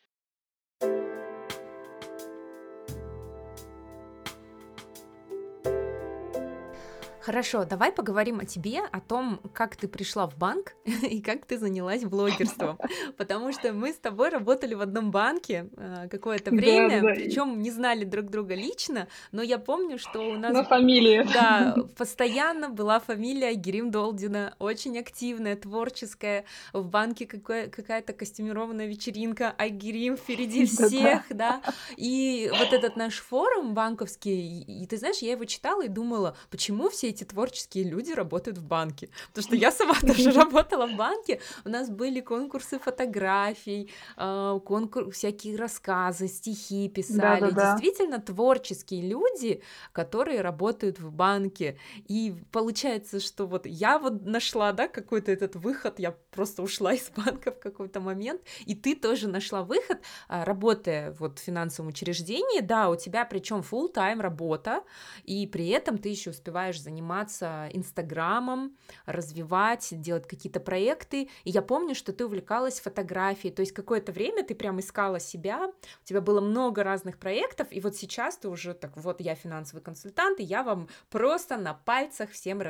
Хорошо, 7.32 7.64
давай 7.64 7.94
поговорим 7.94 8.42
о 8.42 8.46
тебе, 8.46 8.82
о 8.92 9.00
том, 9.00 9.40
как 9.54 9.78
ты 9.78 9.88
пришла 9.88 10.28
в 10.28 10.38
банк 10.38 10.74
и 11.10 11.22
как 11.22 11.46
ты 11.46 11.58
занялась 11.58 12.04
блогерством. 12.04 12.78
Потому 13.18 13.54
что 13.54 13.72
мы 13.72 13.94
с 13.94 13.96
тобой 13.96 14.28
работали 14.28 14.74
в 14.74 14.82
одном 14.82 15.12
банке 15.12 15.70
э, 15.78 16.10
какое-то 16.12 16.52
время, 16.52 17.02
да, 17.02 17.08
да. 17.08 17.14
причем 17.14 17.62
не 17.62 17.72
знали 17.72 18.04
друг 18.04 18.26
друга 18.26 18.54
лично, 18.54 19.08
но 19.32 19.42
я 19.42 19.60
помню, 19.60 19.98
что 19.98 20.20
у 20.20 20.34
нас... 20.34 20.52
На 20.52 20.66
фамилии. 20.66 21.26
Да, 21.34 21.74
постоянно 21.98 22.68
была 22.68 23.00
фамилия 23.00 23.54
Герим 23.54 23.92
Долдина, 23.92 24.54
очень 24.60 25.00
активная, 25.00 25.56
творческая. 25.56 26.44
В 26.74 26.90
банке 26.90 27.26
какая-то 27.26 28.12
костюмированная 28.12 28.88
вечеринка, 28.88 29.56
а 29.58 29.70
Герим 29.70 30.18
впереди 30.18 30.66
всех, 30.66 31.22
да. 31.30 31.62
И 31.96 32.52
вот 32.60 32.74
этот 32.74 32.98
наш 32.98 33.20
форум 33.20 33.74
банковский, 33.74 34.64
и 34.64 34.86
ты 34.86 34.98
знаешь, 34.98 35.20
я 35.20 35.32
его 35.32 35.46
читала 35.46 35.84
и 35.86 35.88
думала, 35.88 36.36
почему 36.50 36.90
все 36.90 37.08
эти 37.08 37.20
творческие 37.26 37.86
люди 37.86 38.11
работают 38.11 38.57
в 38.57 38.65
банке. 38.65 39.09
Потому 39.30 39.43
что 39.43 39.55
я 39.67 39.72
сама 39.72 39.95
тоже 39.99 40.32
работала 40.32 40.88
в 40.88 40.95
банке. 40.95 41.39
У 41.65 41.69
нас 41.69 41.89
были 41.89 42.22
конкурсы 42.22 42.80
фотографий, 42.80 43.91
а, 44.17 44.59
конкурс, 44.59 45.15
всякие 45.15 45.57
рассказы, 45.57 46.28
стихи 46.28 46.89
писали. 46.89 47.41
Да, 47.41 47.49
да, 47.49 47.51
да. 47.51 47.72
Действительно 47.72 48.19
творческие 48.19 49.01
люди, 49.07 49.61
которые 49.91 50.41
работают 50.41 50.99
в 50.99 51.11
банке. 51.11 51.78
И 52.07 52.36
получается, 52.51 53.19
что 53.19 53.45
вот 53.45 53.65
я 53.65 53.99
вот 53.99 54.26
нашла, 54.26 54.72
да, 54.72 54.88
какой-то 54.88 55.32
этот 55.32 55.55
выход, 55.55 55.99
я 55.99 56.15
просто 56.32 56.63
ушла 56.63 56.93
из 56.93 57.09
банка 57.09 57.51
в 57.51 57.59
какой-то 57.59 57.99
момент, 57.99 58.41
и 58.65 58.76
ты 58.76 58.95
тоже 58.95 59.28
нашла 59.28 59.63
выход, 59.63 59.99
а, 60.28 60.45
работая 60.45 61.11
вот 61.19 61.39
в 61.39 61.41
финансовом 61.41 61.89
учреждении, 61.89 62.61
да, 62.61 62.89
у 62.89 62.95
тебя 62.95 63.26
причем 63.26 63.57
full 63.57 63.93
time 63.93 64.22
работа, 64.22 64.84
и 65.24 65.47
при 65.47 65.69
этом 65.69 65.97
ты 65.97 66.09
еще 66.09 66.32
успеваешь 66.32 66.82
заниматься 66.82 67.11
заниматься 67.12 67.70
Инстаграмом, 67.74 68.76
развивать, 69.05 69.89
делать 69.91 70.28
какие-то 70.28 70.59
проекты. 70.59 71.30
И 71.43 71.49
я 71.51 71.62
помню, 71.62 71.95
что 71.95 72.14
ты 72.14 72.26
увлекалась 72.26 72.80
фотографией, 72.80 73.53
то 73.53 73.62
есть 73.62 73.74
какое-то 73.74 74.12
время 74.12 74.43
ты 74.43 74.55
прям 74.55 74.80
искала 74.80 75.20
себя, 75.20 75.68
у 75.68 76.05
тебя 76.05 76.22
было 76.22 76.41
много 76.41 76.84
разных 76.84 77.18
проектов, 77.18 77.68
и 77.72 77.82
вот 77.82 77.95
сейчас 77.95 78.38
ты 78.38 78.47
уже 78.47 78.74
так, 78.74 78.95
вот 78.95 79.22
я 79.22 79.36
финансовый 79.36 79.82
консультант, 79.82 80.39
и 80.39 80.43
я 80.43 80.64
вам 80.64 80.88
просто 81.09 81.57
на 81.57 81.74
пальцах 81.74 82.32
всем, 82.32 82.62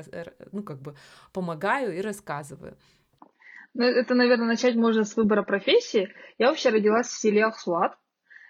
ну, 0.51 0.63
как 0.63 0.81
бы 0.81 0.95
помогаю 1.33 1.95
и 1.95 2.01
рассказываю. 2.01 2.77
Ну, 3.73 3.83
это, 3.83 4.15
наверное, 4.15 4.47
начать 4.47 4.75
можно 4.75 5.03
с 5.03 5.15
выбора 5.15 5.43
профессии. 5.43 6.09
Я 6.37 6.47
вообще 6.47 6.69
родилась 6.69 7.07
в 7.07 7.17
селе 7.17 7.45
Ахсуат. 7.45 7.97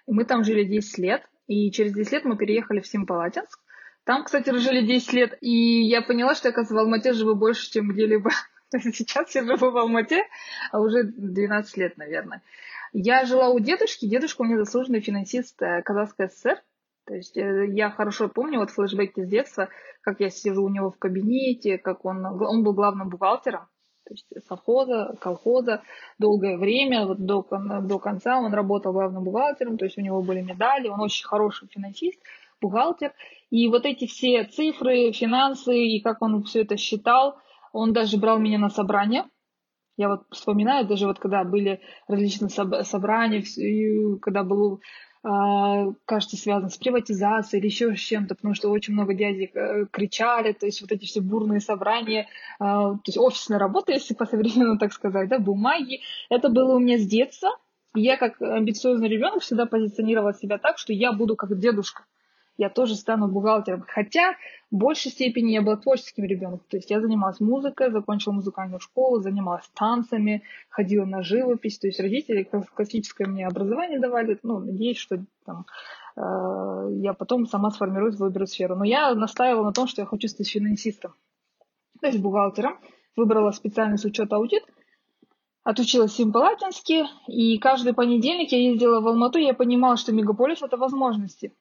Мы 0.06 0.24
там 0.24 0.42
жили 0.42 0.64
10 0.64 0.98
лет, 0.98 1.22
и 1.46 1.70
через 1.70 1.92
10 1.92 2.12
лет 2.12 2.24
мы 2.24 2.36
переехали 2.36 2.80
в 2.80 2.86
Семипалатинск. 2.86 3.60
Там, 4.04 4.24
кстати, 4.24 4.50
жили 4.56 4.84
10 4.84 5.12
лет, 5.12 5.38
и 5.40 5.82
я 5.82 6.02
поняла, 6.02 6.34
что, 6.34 6.48
я, 6.48 6.52
оказывается, 6.52 6.74
в 6.74 6.78
Алмате 6.78 7.12
живу 7.12 7.34
больше, 7.34 7.70
чем 7.70 7.88
где-либо. 7.88 8.30
Сейчас 8.70 9.34
я 9.34 9.44
живу 9.44 9.70
в 9.70 9.76
Алмате, 9.76 10.24
а 10.72 10.80
уже 10.80 11.04
12 11.04 11.76
лет, 11.76 11.96
наверное. 11.96 12.42
Я 12.92 13.24
жила 13.24 13.48
у 13.48 13.58
дедушки. 13.60 14.06
Дедушка 14.06 14.42
у 14.42 14.44
меня 14.44 14.58
заслуженный 14.58 15.00
финансист 15.00 15.62
э, 15.62 15.82
Казахской 15.82 16.28
ССР. 16.28 16.60
То 17.06 17.14
есть 17.14 17.36
э, 17.36 17.66
я 17.68 17.90
хорошо 17.90 18.28
помню 18.28 18.58
вот 18.58 18.70
флешбеки 18.70 19.24
с 19.24 19.28
детства, 19.28 19.68
как 20.02 20.20
я 20.20 20.30
сижу 20.30 20.64
у 20.64 20.68
него 20.68 20.90
в 20.90 20.98
кабинете, 20.98 21.78
как 21.78 22.04
он, 22.04 22.24
он 22.26 22.62
был 22.64 22.74
главным 22.74 23.08
бухгалтером 23.08 23.68
то 24.04 24.14
есть 24.14 24.46
совхоза, 24.46 25.16
колхоза 25.20 25.82
долгое 26.18 26.56
время, 26.56 27.06
вот 27.06 27.24
до, 27.24 27.46
до 27.82 27.98
конца 27.98 28.38
он 28.38 28.52
работал 28.52 28.92
главным 28.92 29.24
бухгалтером, 29.24 29.78
то 29.78 29.84
есть 29.84 29.98
у 29.98 30.00
него 30.00 30.22
были 30.22 30.40
медали, 30.40 30.88
он 30.88 31.00
очень 31.00 31.26
хороший 31.26 31.68
финансист, 31.68 32.20
бухгалтер. 32.62 33.12
И 33.50 33.68
вот 33.68 33.84
эти 33.84 34.06
все 34.06 34.44
цифры, 34.44 35.12
финансы 35.12 35.76
и 35.76 36.00
как 36.00 36.22
он 36.22 36.42
все 36.44 36.62
это 36.62 36.76
считал, 36.78 37.36
он 37.72 37.92
даже 37.92 38.16
брал 38.16 38.38
меня 38.38 38.58
на 38.58 38.70
собрания. 38.70 39.28
Я 39.98 40.08
вот 40.08 40.22
вспоминаю, 40.30 40.86
даже 40.86 41.06
вот 41.06 41.18
когда 41.18 41.44
были 41.44 41.80
различные 42.08 42.48
собрания, 42.48 43.44
когда 44.22 44.42
был 44.42 44.80
а, 45.24 45.92
кажется, 46.04 46.36
связан 46.36 46.68
с 46.68 46.76
приватизацией 46.76 47.60
или 47.60 47.68
еще 47.68 47.94
с 47.94 48.00
чем-то, 48.00 48.34
потому 48.34 48.54
что 48.54 48.70
очень 48.70 48.94
много 48.94 49.14
дядек 49.14 49.54
э, 49.54 49.86
кричали, 49.92 50.52
то 50.52 50.66
есть 50.66 50.80
вот 50.80 50.90
эти 50.90 51.04
все 51.04 51.20
бурные 51.20 51.60
собрания, 51.60 52.26
а, 52.58 52.94
то 52.94 53.02
есть 53.06 53.18
офисная 53.18 53.60
работа, 53.60 53.92
если 53.92 54.14
по-современному 54.14 54.78
так 54.78 54.92
сказать, 54.92 55.28
да, 55.28 55.38
бумаги. 55.38 56.00
Это 56.28 56.48
было 56.48 56.74
у 56.74 56.80
меня 56.80 56.98
с 56.98 57.06
детства. 57.06 57.50
Я 57.94 58.16
как 58.16 58.40
амбициозный 58.42 59.08
ребенок 59.08 59.42
всегда 59.42 59.66
позиционировала 59.66 60.34
себя 60.34 60.58
так, 60.58 60.78
что 60.78 60.92
я 60.92 61.12
буду 61.12 61.36
как 61.36 61.56
дедушка 61.56 62.04
я 62.56 62.68
тоже 62.68 62.94
стану 62.94 63.28
бухгалтером. 63.28 63.84
Хотя 63.86 64.34
в 64.70 64.76
большей 64.76 65.10
степени 65.10 65.52
я 65.52 65.62
была 65.62 65.76
творческим 65.76 66.24
ребенком. 66.24 66.62
То 66.68 66.76
есть 66.76 66.90
я 66.90 67.00
занималась 67.00 67.40
музыкой, 67.40 67.90
закончила 67.90 68.32
музыкальную 68.32 68.80
школу, 68.80 69.20
занималась 69.20 69.68
танцами, 69.74 70.42
ходила 70.68 71.04
на 71.04 71.22
живопись. 71.22 71.78
То 71.78 71.86
есть 71.86 72.00
родители 72.00 72.48
классическое 72.74 73.26
мне 73.26 73.46
образование 73.46 74.00
давали. 74.00 74.38
Ну, 74.42 74.58
надеюсь, 74.58 74.98
что 74.98 75.24
там, 75.44 75.66
э, 76.16 77.00
я 77.00 77.14
потом 77.14 77.46
сама 77.46 77.70
сформирую 77.70 78.16
выберу 78.16 78.46
сферу. 78.46 78.76
Но 78.76 78.84
я 78.84 79.14
настаивала 79.14 79.64
на 79.64 79.72
том, 79.72 79.88
что 79.88 80.02
я 80.02 80.06
хочу 80.06 80.28
стать 80.28 80.48
финансистом. 80.48 81.14
То 82.00 82.06
есть 82.06 82.20
бухгалтером. 82.20 82.78
Выбрала 83.16 83.50
специальность 83.50 84.04
учет 84.04 84.32
аудит. 84.32 84.62
Отучилась 85.64 86.12
в 86.12 86.16
Симпалатинске, 86.16 87.06
и 87.28 87.56
каждый 87.58 87.94
понедельник 87.94 88.50
я 88.50 88.58
ездила 88.58 89.00
в 89.00 89.06
Алмату, 89.06 89.38
и 89.38 89.44
я 89.44 89.54
понимала, 89.54 89.96
что 89.96 90.10
мегаполис— 90.10 90.60
это 90.62 90.76
возможности. 90.76 91.52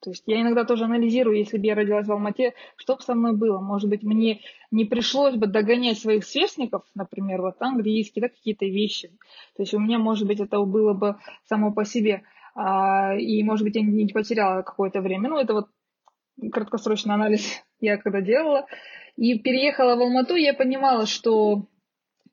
То 0.00 0.10
есть 0.10 0.24
я 0.26 0.40
иногда 0.40 0.64
тоже 0.64 0.84
анализирую, 0.84 1.36
если 1.36 1.58
бы 1.58 1.66
я 1.66 1.74
родилась 1.74 2.06
в 2.06 2.12
Алмате, 2.12 2.54
что 2.76 2.96
бы 2.96 3.02
со 3.02 3.14
мной 3.14 3.36
было. 3.36 3.60
Может 3.60 3.90
быть, 3.90 4.02
мне 4.02 4.40
не 4.70 4.84
пришлось 4.86 5.34
бы 5.34 5.46
догонять 5.46 5.98
своих 5.98 6.24
сверстников, 6.24 6.84
например, 6.94 7.42
вот 7.42 7.56
английский, 7.60 8.20
да, 8.20 8.28
какие-то 8.28 8.64
вещи. 8.64 9.10
То 9.56 9.62
есть 9.62 9.74
у 9.74 9.78
меня, 9.78 9.98
может 9.98 10.26
быть, 10.26 10.40
это 10.40 10.60
было 10.60 10.94
бы 10.94 11.16
само 11.44 11.72
по 11.72 11.84
себе. 11.84 12.22
А, 12.54 13.14
и, 13.14 13.42
может 13.42 13.64
быть, 13.64 13.76
я 13.76 13.82
не 13.82 14.06
потеряла 14.08 14.62
какое-то 14.62 15.02
время. 15.02 15.28
Ну, 15.28 15.38
это 15.38 15.52
вот 15.52 15.68
краткосрочный 16.50 17.14
анализ 17.14 17.62
я 17.80 17.98
когда 17.98 18.20
делала. 18.20 18.66
И 19.16 19.38
переехала 19.38 19.96
в 19.96 20.00
Алмату, 20.00 20.34
я 20.34 20.54
понимала, 20.54 21.04
что 21.04 21.66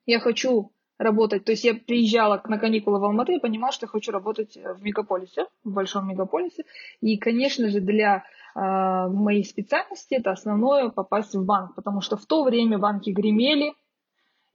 я 0.06 0.20
хочу 0.20 0.72
работать. 0.98 1.46
То 1.46 1.52
есть 1.52 1.64
я 1.64 1.76
приезжала 1.76 2.42
на 2.48 2.58
каникулы 2.58 3.00
в 3.00 3.04
Алматы 3.04 3.36
и 3.36 3.40
понимала, 3.40 3.72
что 3.72 3.86
я 3.86 3.90
хочу 3.90 4.12
работать 4.12 4.56
в 4.58 4.84
мегаполисе, 4.84 5.46
в 5.64 5.72
большом 5.72 6.08
мегаполисе. 6.08 6.64
И, 7.02 7.18
конечно 7.18 7.70
же, 7.70 7.80
для 7.80 8.24
э, 8.56 8.60
моей 8.60 9.44
специальности 9.44 10.16
это 10.16 10.32
основное 10.32 10.90
попасть 10.90 11.36
в 11.36 11.46
банк, 11.46 11.76
потому 11.76 12.02
что 12.02 12.18
в 12.18 12.26
то 12.26 12.44
время 12.44 12.80
банки 12.80 13.12
гремели. 13.12 13.74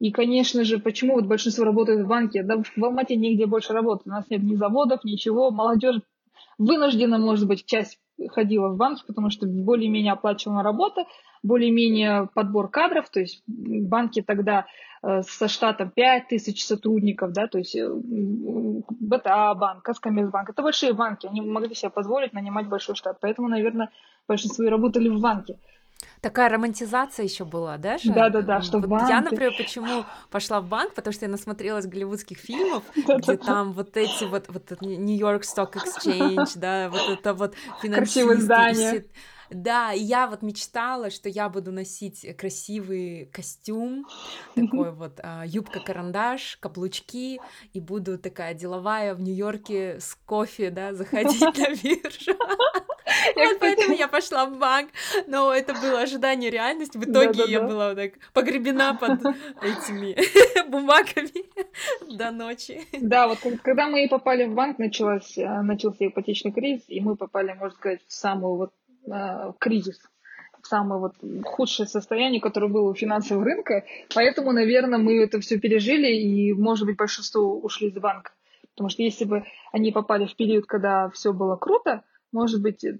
И, 0.00 0.10
конечно 0.10 0.64
же, 0.64 0.78
почему 0.78 1.14
вот 1.14 1.26
большинство 1.26 1.64
работает 1.64 2.00
в 2.00 2.08
банке? 2.08 2.42
Да 2.42 2.60
в 2.76 2.84
Алмате 2.84 3.14
нигде 3.14 3.46
больше 3.46 3.72
работать. 3.72 4.06
У 4.06 4.10
нас 4.10 4.28
нет 4.28 4.42
ни 4.42 4.56
заводов, 4.56 5.04
ничего. 5.04 5.52
Молодежь 5.52 6.00
вынуждена, 6.58 7.18
может 7.18 7.46
быть, 7.46 7.64
часть 7.66 8.00
ходила 8.28 8.68
в 8.68 8.76
банки, 8.76 9.02
потому 9.06 9.30
что 9.30 9.46
более-менее 9.46 10.12
оплачиваемая 10.12 10.64
работа, 10.64 11.04
более-менее 11.42 12.28
подбор 12.34 12.68
кадров, 12.68 13.08
то 13.10 13.20
есть 13.20 13.42
банки 13.46 14.22
тогда 14.22 14.66
э, 15.02 15.22
со 15.22 15.48
штатом 15.48 15.90
5 15.90 16.28
тысяч 16.28 16.64
сотрудников, 16.64 17.32
да, 17.32 17.46
то 17.46 17.58
есть 17.58 17.74
э, 17.74 17.88
БТА 17.88 19.54
банк, 19.54 19.82
Казкомерцбанк, 19.82 20.50
это 20.50 20.62
большие 20.62 20.92
банки, 20.92 21.26
они 21.26 21.40
могли 21.40 21.74
себе 21.74 21.90
позволить 21.90 22.32
нанимать 22.32 22.68
большой 22.68 22.94
штат, 22.94 23.18
поэтому, 23.20 23.48
наверное, 23.48 23.90
большинство 24.28 24.64
и 24.64 24.68
работали 24.68 25.08
в 25.08 25.20
банке. 25.20 25.58
Такая 26.20 26.48
романтизация 26.48 27.24
еще 27.24 27.44
была, 27.44 27.78
да? 27.78 27.96
Да, 28.04 28.28
да, 28.28 28.42
да, 28.42 28.60
что 28.62 28.78
вот 28.78 28.88
банк. 28.88 29.08
Я, 29.08 29.20
например, 29.20 29.52
почему 29.56 30.04
пошла 30.30 30.60
в 30.60 30.68
банк, 30.68 30.94
потому 30.94 31.12
что 31.12 31.24
я 31.24 31.30
насмотрелась 31.30 31.86
голливудских 31.86 32.38
фильмов, 32.38 32.84
где 32.96 33.36
там 33.36 33.72
вот 33.72 33.96
эти 33.96 34.24
вот, 34.24 34.46
вот 34.48 34.80
Нью-Йорк 34.80 35.42
Stock 35.42 35.74
Exchange, 35.74 36.52
да, 36.56 36.88
вот 36.88 37.08
это 37.08 37.34
вот 37.34 37.54
финансисты. 37.80 38.40
здания. 38.40 39.04
Да, 39.50 39.92
и 39.92 40.00
я 40.00 40.26
вот 40.26 40.42
мечтала, 40.42 41.10
что 41.10 41.28
я 41.28 41.48
буду 41.48 41.72
носить 41.72 42.26
красивый 42.36 43.26
костюм, 43.32 44.06
такой 44.54 44.92
вот 44.92 45.20
а, 45.22 45.44
юбка-карандаш, 45.46 46.58
каблучки, 46.60 47.40
и 47.72 47.80
буду 47.80 48.18
такая 48.18 48.54
деловая 48.54 49.14
в 49.14 49.20
Нью-Йорке 49.20 50.00
с 50.00 50.14
кофе, 50.26 50.70
да, 50.70 50.94
заходить 50.94 51.40
на 51.40 51.74
биржу. 51.82 52.36
Вот 53.36 53.58
поэтому 53.60 53.94
я 53.94 54.08
пошла 54.08 54.46
в 54.46 54.58
банк, 54.58 54.90
но 55.26 55.52
это 55.52 55.74
было 55.74 56.00
ожидание 56.00 56.50
реальности. 56.50 56.98
В 56.98 57.04
итоге 57.04 57.44
я 57.46 57.60
была 57.60 57.94
так 57.94 58.12
погребена 58.32 58.94
под 58.94 59.20
этими 59.62 60.16
бумагами 60.68 62.16
до 62.16 62.30
ночи. 62.30 62.82
Да, 63.00 63.28
вот 63.28 63.38
когда 63.62 63.88
мы 63.88 64.08
попали 64.08 64.44
в 64.44 64.54
банк, 64.54 64.78
началась, 64.78 65.36
э, 65.36 65.62
начался 65.62 66.06
ипотечный 66.06 66.52
кризис, 66.52 66.84
и 66.88 67.00
мы 67.00 67.16
попали, 67.16 67.52
можно 67.52 67.76
сказать, 67.76 68.00
в 68.06 68.12
самую 68.12 68.56
вот 68.56 68.72
кризис 69.58 69.98
самое 70.64 71.00
вот 71.00 71.14
худшее 71.44 71.86
состояние, 71.86 72.40
которое 72.40 72.68
было 72.68 72.90
у 72.90 72.94
финансового 72.94 73.44
рынка. 73.44 73.84
Поэтому, 74.14 74.52
наверное, 74.52 74.98
мы 74.98 75.22
это 75.22 75.40
все 75.40 75.58
пережили, 75.58 76.12
и, 76.12 76.52
может 76.52 76.86
быть, 76.86 76.96
большинство 76.96 77.58
ушли 77.58 77.88
из 77.88 77.94
банка. 77.94 78.32
Потому 78.74 78.88
что 78.88 79.02
если 79.02 79.24
бы 79.24 79.44
они 79.72 79.92
попали 79.92 80.26
в 80.26 80.34
период, 80.36 80.66
когда 80.66 81.10
все 81.10 81.32
было 81.32 81.56
круто, 81.56 82.04
может 82.32 82.62
быть, 82.62 82.84
э, 82.84 82.98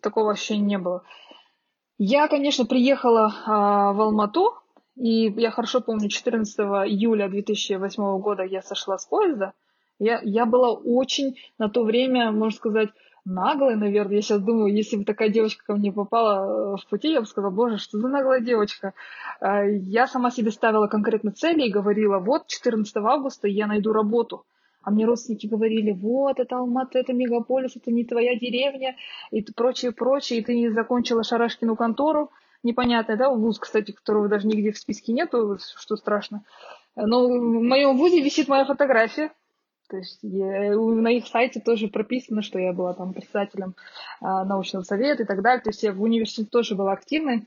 такого 0.00 0.32
ощущения 0.32 0.64
не 0.64 0.78
было. 0.78 1.04
Я, 1.98 2.26
конечно, 2.26 2.64
приехала 2.64 3.32
а, 3.46 3.92
в 3.92 4.00
Алмату, 4.00 4.54
и 4.96 5.32
я 5.36 5.52
хорошо 5.52 5.80
помню, 5.80 6.08
14 6.08 6.58
июля 6.88 7.28
2008 7.28 8.18
года 8.18 8.42
я 8.42 8.60
сошла 8.62 8.98
с 8.98 9.06
поезда. 9.06 9.52
Я, 10.00 10.20
я 10.24 10.46
была 10.46 10.72
очень 10.72 11.36
на 11.58 11.68
то 11.68 11.84
время, 11.84 12.32
можно 12.32 12.56
сказать, 12.56 12.88
наглой, 13.24 13.76
наверное. 13.76 14.16
Я 14.16 14.22
сейчас 14.22 14.40
думаю, 14.40 14.74
если 14.74 14.96
бы 14.96 15.04
такая 15.04 15.28
девочка 15.28 15.64
ко 15.64 15.74
мне 15.74 15.92
попала 15.92 16.74
э, 16.74 16.76
в 16.76 16.86
пути, 16.88 17.12
я 17.12 17.20
бы 17.20 17.26
сказала, 17.26 17.50
боже, 17.50 17.78
что 17.78 17.98
за 17.98 18.08
наглая 18.08 18.40
девочка. 18.40 18.94
А, 19.40 19.64
я 19.64 20.06
сама 20.06 20.30
себе 20.30 20.50
ставила 20.50 20.86
конкретно 20.86 21.32
цели 21.32 21.66
и 21.66 21.72
говорила, 21.72 22.18
вот 22.18 22.46
14 22.48 22.96
августа 22.96 23.48
я 23.48 23.66
найду 23.66 23.92
работу. 23.92 24.44
А 24.82 24.90
мне 24.90 25.06
родственники 25.06 25.46
говорили, 25.46 25.92
вот, 25.92 26.40
это 26.40 26.56
Алмата, 26.56 26.98
это 26.98 27.12
мегаполис, 27.12 27.76
это 27.76 27.92
не 27.92 28.04
твоя 28.04 28.34
деревня, 28.36 28.96
и 29.30 29.40
прочее, 29.42 29.92
прочее, 29.92 30.40
и 30.40 30.44
ты 30.44 30.56
не 30.56 30.70
закончила 30.70 31.22
Шарашкину 31.22 31.76
контору, 31.76 32.32
непонятно, 32.64 33.16
да, 33.16 33.30
вуз, 33.30 33.60
кстати, 33.60 33.92
которого 33.92 34.28
даже 34.28 34.48
нигде 34.48 34.72
в 34.72 34.78
списке 34.78 35.12
нету, 35.12 35.58
что 35.76 35.94
страшно. 35.94 36.42
Но 36.96 37.28
в 37.28 37.62
моем 37.62 37.96
вузе 37.96 38.20
висит 38.20 38.48
моя 38.48 38.64
фотография, 38.64 39.30
то 39.92 39.98
есть 39.98 40.20
я, 40.22 40.74
на 40.74 41.08
их 41.08 41.26
сайте 41.26 41.60
тоже 41.60 41.86
прописано, 41.88 42.40
что 42.40 42.58
я 42.58 42.72
была 42.72 42.94
там 42.94 43.12
председателем 43.12 43.76
а, 44.22 44.42
научного 44.46 44.84
совета 44.84 45.24
и 45.24 45.26
так 45.26 45.42
далее. 45.42 45.62
То 45.62 45.68
есть 45.68 45.82
я 45.82 45.92
в 45.92 46.00
университете 46.00 46.48
тоже 46.48 46.74
была 46.74 46.92
активной. 46.92 47.46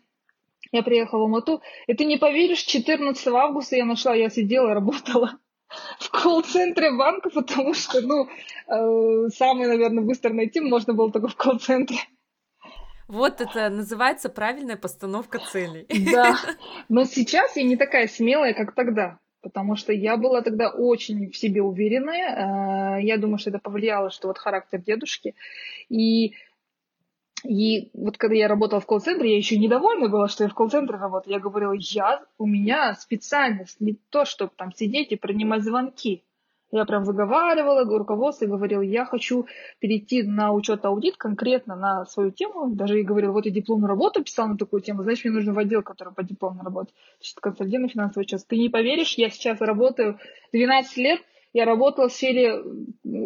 Я 0.71 0.83
приехала 0.83 1.21
в 1.21 1.23
Алмату. 1.23 1.63
И 1.87 1.95
ты 1.95 2.05
не 2.05 2.17
поверишь, 2.17 2.59
14 2.59 3.27
августа 3.29 3.77
я 3.77 3.85
нашла, 3.85 4.13
я 4.13 4.29
сидела, 4.29 4.75
работала 4.75 5.39
в 5.99 6.11
колл-центре 6.11 6.95
банка, 6.95 7.31
потому 7.31 7.73
что, 7.73 8.01
ну, 8.01 8.27
э, 8.27 9.29
самый, 9.29 9.65
наверное, 9.65 10.03
быстро 10.03 10.31
найти 10.31 10.59
можно 10.59 10.93
было 10.93 11.11
только 11.11 11.29
в 11.29 11.35
колл-центре. 11.35 11.97
Вот 13.07 13.41
это 13.41 13.69
называется 13.69 14.29
правильная 14.29 14.77
постановка 14.77 15.39
целей. 15.39 15.87
Да, 16.11 16.37
но 16.89 17.05
сейчас 17.05 17.55
я 17.55 17.63
не 17.63 17.75
такая 17.75 18.07
смелая, 18.07 18.53
как 18.53 18.75
тогда, 18.75 19.17
потому 19.45 19.75
что 19.75 19.93
я 19.93 20.17
была 20.17 20.41
тогда 20.41 20.71
очень 20.71 21.29
в 21.29 21.37
себе 21.37 21.61
уверенная. 21.61 22.97
Э, 22.97 23.01
я 23.03 23.17
думаю, 23.17 23.37
что 23.37 23.51
это 23.51 23.59
повлияло, 23.59 24.09
что 24.09 24.27
вот 24.27 24.39
характер 24.39 24.81
дедушки. 24.81 25.35
И 25.87 26.33
и 27.43 27.91
вот 27.93 28.17
когда 28.17 28.35
я 28.35 28.47
работала 28.47 28.81
в 28.81 28.87
колл-центре, 28.87 29.29
я 29.29 29.37
еще 29.37 29.59
недовольна 29.59 30.09
была, 30.09 30.27
что 30.29 30.45
я 30.45 30.49
в 30.49 30.55
колл-центре 30.55 30.97
работаю. 30.97 31.35
Я 31.35 31.39
говорила, 31.39 31.73
я, 31.77 32.23
у 32.39 32.47
меня 32.47 32.95
специальность 32.95 33.79
не 33.79 33.99
то, 34.09 34.25
чтобы 34.25 34.51
там 34.55 34.73
сидеть 34.73 35.11
и 35.11 35.15
принимать 35.15 35.61
звонки. 35.61 36.23
Я 36.72 36.86
прям 36.86 37.03
выговаривала 37.03 37.86
руководство 37.97 38.45
и 38.45 38.47
говорила, 38.47 38.82
я 38.82 39.05
хочу 39.05 39.45
перейти 39.80 40.24
на 40.24 40.51
учет 40.51 40.84
аудит 40.86 41.16
конкретно 41.16 41.76
на 41.76 42.05
свою 42.05 42.32
тему. 42.32 42.74
Даже 42.74 42.99
и 42.99 43.03
говорила, 43.03 43.32
вот 43.32 43.45
я 43.45 43.51
дипломную 43.51 43.88
работу 43.88 44.24
писала 44.24 44.47
на 44.49 44.57
такую 44.57 44.82
тему, 44.82 45.03
значит, 45.03 45.26
мне 45.26 45.34
нужно 45.36 45.53
в 45.53 45.59
отдел, 45.59 45.84
который 45.84 46.13
по 46.13 46.24
дипломной 46.24 46.63
работе. 46.63 46.93
Значит, 47.20 47.39
консультативный 47.39 47.89
финансовый 47.89 48.24
учет. 48.24 48.41
Ты 48.47 48.57
не 48.57 48.70
поверишь, 48.70 49.16
я 49.18 49.30
сейчас 49.30 49.61
работаю 49.61 50.20
12 50.53 50.97
лет, 50.97 51.22
я 51.53 51.66
работала 51.66 52.09
в 52.09 52.13
сфере, 52.13 52.63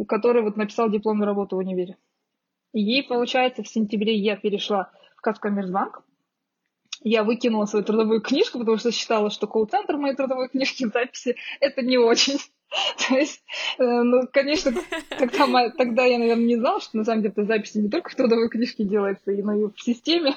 которая 0.08 0.44
вот 0.44 0.58
написал 0.58 0.90
дипломную 0.90 1.26
работу 1.26 1.56
в 1.56 1.60
универе. 1.60 1.98
И, 2.74 3.02
получается, 3.02 3.64
в 3.64 3.68
сентябре 3.68 4.16
я 4.16 4.36
перешла 4.36 4.92
в 5.16 5.22
Казкоммерцбанк. 5.22 6.04
Я 7.02 7.24
выкинула 7.24 7.66
свою 7.66 7.86
трудовую 7.86 8.22
книжку, 8.22 8.60
потому 8.60 8.78
что 8.78 8.92
считала, 8.92 9.30
что 9.30 9.48
колл-центр 9.48 9.98
моей 9.98 10.16
трудовой 10.16 10.50
книжки 10.50 10.86
записи– 10.86 11.36
это 11.60 11.82
не 11.82 11.98
очень. 11.98 12.38
То 13.08 13.16
есть, 13.16 13.42
э, 13.80 13.84
ну, 13.84 14.28
конечно, 14.32 14.74
тогда, 15.18 15.70
тогда 15.72 16.06
я, 16.06 16.20
наверное, 16.20 16.46
не 16.46 16.58
знала, 16.58 16.82
что 16.82 16.98
на 16.98 17.04
самом 17.04 17.24
деле 17.24 17.34
записи 17.38 17.78
не 17.78 17.90
только 17.90 18.10
в 18.10 18.16
трудовой 18.16 18.50
книжке 18.50 18.84
делается, 18.84 19.32
но 19.32 19.54
и 19.54 19.66
в 19.66 19.82
системе. 19.82 20.36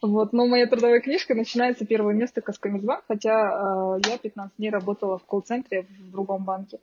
Вот. 0.00 0.32
Но 0.32 0.46
моя 0.46 0.66
трудовая 0.66 1.00
книжка 1.00 1.34
начинается 1.34 1.84
первое 1.84 2.14
место 2.14 2.40
Казкоммерцбанк, 2.40 3.04
хотя 3.08 3.98
э, 3.98 4.00
я 4.08 4.18
15 4.18 4.56
дней 4.56 4.70
работала 4.70 5.18
в 5.18 5.24
колл-центре 5.24 5.82
в 5.82 6.10
другом 6.10 6.44
банке. 6.44 6.78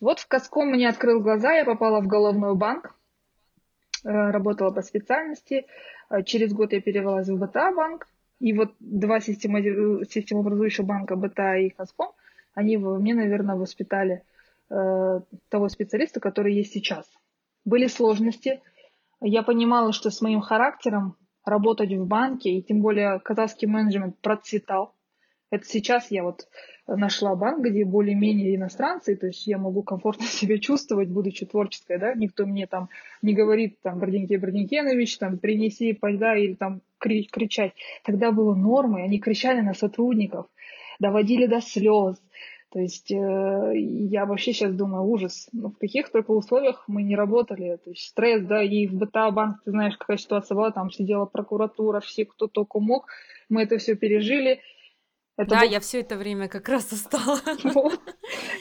Вот 0.00 0.18
в 0.18 0.26
Казком 0.26 0.68
мне 0.70 0.88
открыл 0.88 1.20
глаза, 1.20 1.52
я 1.52 1.64
попала 1.64 2.00
в 2.00 2.06
головной 2.06 2.56
банк, 2.56 2.94
Э, 4.04 4.30
работала 4.30 4.70
по 4.70 4.82
специальности. 4.82 5.66
Э, 6.10 6.22
через 6.24 6.52
год 6.52 6.72
я 6.72 6.80
перевелась 6.80 7.28
в 7.28 7.38
БТА 7.38 7.72
банк. 7.72 8.08
И 8.42 8.52
вот 8.54 8.74
два 8.80 9.20
системообразующих 9.20 10.84
банка 10.84 11.14
БТА 11.14 11.58
и 11.58 11.70
Хаском, 11.70 12.10
они 12.54 12.76
мне, 12.76 13.14
наверное, 13.14 13.54
воспитали 13.54 14.24
э, 14.68 15.20
того 15.48 15.68
специалиста, 15.68 16.18
который 16.18 16.52
есть 16.52 16.72
сейчас. 16.72 17.08
Были 17.64 17.86
сложности. 17.86 18.60
Я 19.20 19.44
понимала, 19.44 19.92
что 19.92 20.10
с 20.10 20.20
моим 20.20 20.40
характером 20.40 21.14
работать 21.44 21.92
в 21.92 22.04
банке, 22.04 22.50
и 22.50 22.62
тем 22.62 22.80
более 22.82 23.20
казахский 23.20 23.68
менеджмент 23.68 24.18
процветал. 24.18 24.92
Это 25.50 25.64
сейчас 25.64 26.10
я 26.10 26.24
вот 26.24 26.48
нашла 26.88 27.36
банк, 27.36 27.64
где 27.64 27.84
более-менее 27.84 28.56
иностранцы, 28.56 29.14
то 29.14 29.28
есть 29.28 29.46
я 29.46 29.56
могу 29.56 29.84
комфортно 29.84 30.26
себя 30.40 30.58
чувствовать, 30.58 31.10
будучи 31.10 31.46
творческой, 31.46 32.00
да, 32.00 32.12
никто 32.14 32.44
мне 32.44 32.66
там 32.66 32.88
не 33.22 33.34
говорит, 33.34 33.80
там, 33.82 34.00
Бродинке 34.00 34.36
Бродинкенович, 34.36 35.18
там, 35.18 35.38
принеси, 35.38 35.96
да, 36.02 36.36
или 36.36 36.54
там 36.54 36.80
кричать. 37.02 37.72
Тогда 38.04 38.32
было 38.32 38.54
нормой, 38.54 39.04
они 39.04 39.18
кричали 39.18 39.60
на 39.60 39.74
сотрудников, 39.74 40.46
доводили 40.98 41.46
до 41.46 41.60
слез, 41.60 42.16
То 42.70 42.80
есть 42.80 43.10
э, 43.10 43.72
я 43.76 44.24
вообще 44.24 44.52
сейчас 44.52 44.72
думаю, 44.74 45.04
ужас. 45.04 45.48
Ну, 45.52 45.68
в 45.70 45.78
каких 45.78 46.10
только 46.10 46.30
условиях 46.30 46.84
мы 46.86 47.02
не 47.02 47.16
работали. 47.16 47.78
То 47.84 47.90
есть 47.90 48.06
стресс, 48.06 48.42
да, 48.42 48.62
и 48.62 48.86
в 48.86 48.94
БТА 48.94 49.30
банк, 49.30 49.62
ты 49.64 49.70
знаешь, 49.70 49.96
какая 49.96 50.16
ситуация 50.16 50.54
была, 50.54 50.70
там 50.70 50.90
сидела 50.90 51.26
прокуратура, 51.26 52.00
все, 52.00 52.24
кто 52.24 52.46
только 52.46 52.80
мог. 52.80 53.06
Мы 53.48 53.62
это 53.64 53.76
все 53.78 53.94
пережили. 53.96 54.60
Это 55.42 55.50
да, 55.50 55.60
был... 55.60 55.70
я 55.70 55.80
все 55.80 56.00
это 56.00 56.16
время 56.16 56.48
как 56.48 56.68
раз 56.68 56.92
устала. 56.92 57.40
Вот. 57.64 58.00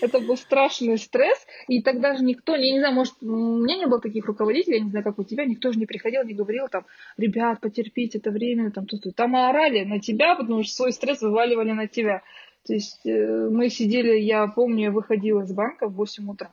Это 0.02 0.20
был 0.20 0.36
страшный 0.36 0.98
стресс, 0.98 1.46
и 1.68 1.82
тогда 1.82 2.16
же 2.16 2.24
никто, 2.24 2.56
я 2.56 2.74
не 2.74 2.80
знаю, 2.80 2.96
может, 2.96 3.14
у 3.22 3.26
меня 3.26 3.78
не 3.78 3.86
было 3.86 4.02
таких 4.02 4.26
руководителей, 4.26 4.78
я 4.78 4.84
не 4.84 4.90
знаю, 4.90 5.06
как 5.06 5.20
у 5.20 5.24
тебя, 5.24 5.46
никто 5.46 5.72
же 5.72 5.80
не 5.80 5.86
приходил, 5.86 6.24
не 6.24 6.34
говорил 6.34 6.68
там, 6.70 6.86
ребят, 7.18 7.60
потерпите, 7.62 8.18
это 8.18 8.32
время, 8.32 8.72
там, 8.72 8.86
тут, 8.86 9.04
тут. 9.04 9.16
Там 9.16 9.36
орали 9.36 9.84
на 9.84 10.00
тебя, 10.00 10.36
потому 10.36 10.64
что 10.64 10.74
свой 10.74 10.94
стресс 10.94 11.22
вываливали 11.22 11.72
на 11.72 11.88
тебя. 11.88 12.24
То 12.66 12.74
есть 12.74 13.06
э, 13.06 13.50
мы 13.50 13.70
сидели, 13.70 14.18
я 14.18 14.48
помню, 14.48 14.86
я 14.86 14.92
выходила 14.92 15.42
из 15.42 15.52
банка 15.54 15.88
в 15.88 15.94
8 15.94 16.30
утра. 16.30 16.52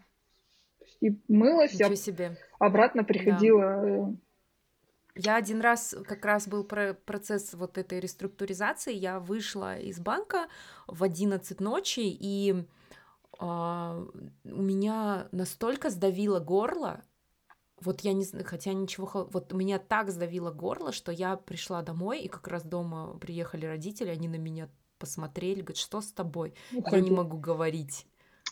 И 1.00 1.12
мылась, 1.28 1.74
Ничего 1.74 1.94
себе. 1.94 2.36
обратно 2.58 3.04
приходила 3.04 3.60
да 3.60 3.88
э, 3.88 4.04
я 5.18 5.36
один 5.36 5.60
раз, 5.60 5.94
как 6.06 6.24
раз 6.24 6.46
был 6.46 6.64
про 6.64 6.94
процесс 6.94 7.52
вот 7.52 7.76
этой 7.76 8.00
реструктуризации, 8.00 8.94
я 8.94 9.18
вышла 9.18 9.76
из 9.76 9.98
банка 9.98 10.46
в 10.86 11.02
11 11.02 11.60
ночи, 11.60 12.00
и 12.04 12.64
э, 13.40 13.44
у 13.44 14.62
меня 14.62 15.28
настолько 15.32 15.90
сдавило 15.90 16.38
горло, 16.38 17.02
вот 17.80 18.00
я 18.02 18.12
не 18.12 18.24
знаю, 18.24 18.44
хотя 18.46 18.72
ничего, 18.72 19.28
вот 19.32 19.52
меня 19.52 19.78
так 19.78 20.10
сдавило 20.10 20.52
горло, 20.52 20.92
что 20.92 21.12
я 21.12 21.36
пришла 21.36 21.82
домой, 21.82 22.20
и 22.20 22.28
как 22.28 22.46
раз 22.48 22.62
дома 22.62 23.18
приехали 23.18 23.66
родители, 23.66 24.10
они 24.10 24.28
на 24.28 24.36
меня 24.36 24.68
посмотрели, 24.98 25.60
говорят, 25.60 25.76
что 25.76 26.00
с 26.00 26.12
тобой? 26.12 26.54
Уходи. 26.72 26.96
Я 26.96 27.02
не 27.02 27.10
могу 27.10 27.38
говорить. 27.38 28.06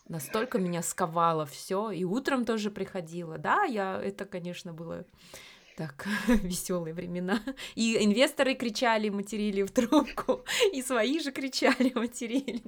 Настолько 0.08 0.58
меня 0.58 0.82
сковало 0.82 1.46
все, 1.46 1.90
и 1.90 2.04
утром 2.04 2.44
тоже 2.44 2.70
приходила. 2.70 3.38
Да, 3.38 3.64
я 3.64 4.00
это, 4.00 4.24
конечно, 4.24 4.72
было 4.72 5.04
так, 5.76 6.06
веселые 6.42 6.94
времена. 6.94 7.40
И 7.74 8.02
инвесторы 8.02 8.54
кричали, 8.54 9.10
материли 9.10 9.62
в 9.62 9.70
трубку, 9.70 10.44
и 10.72 10.82
свои 10.82 11.20
же 11.20 11.32
кричали, 11.32 11.92
материли. 11.94 12.62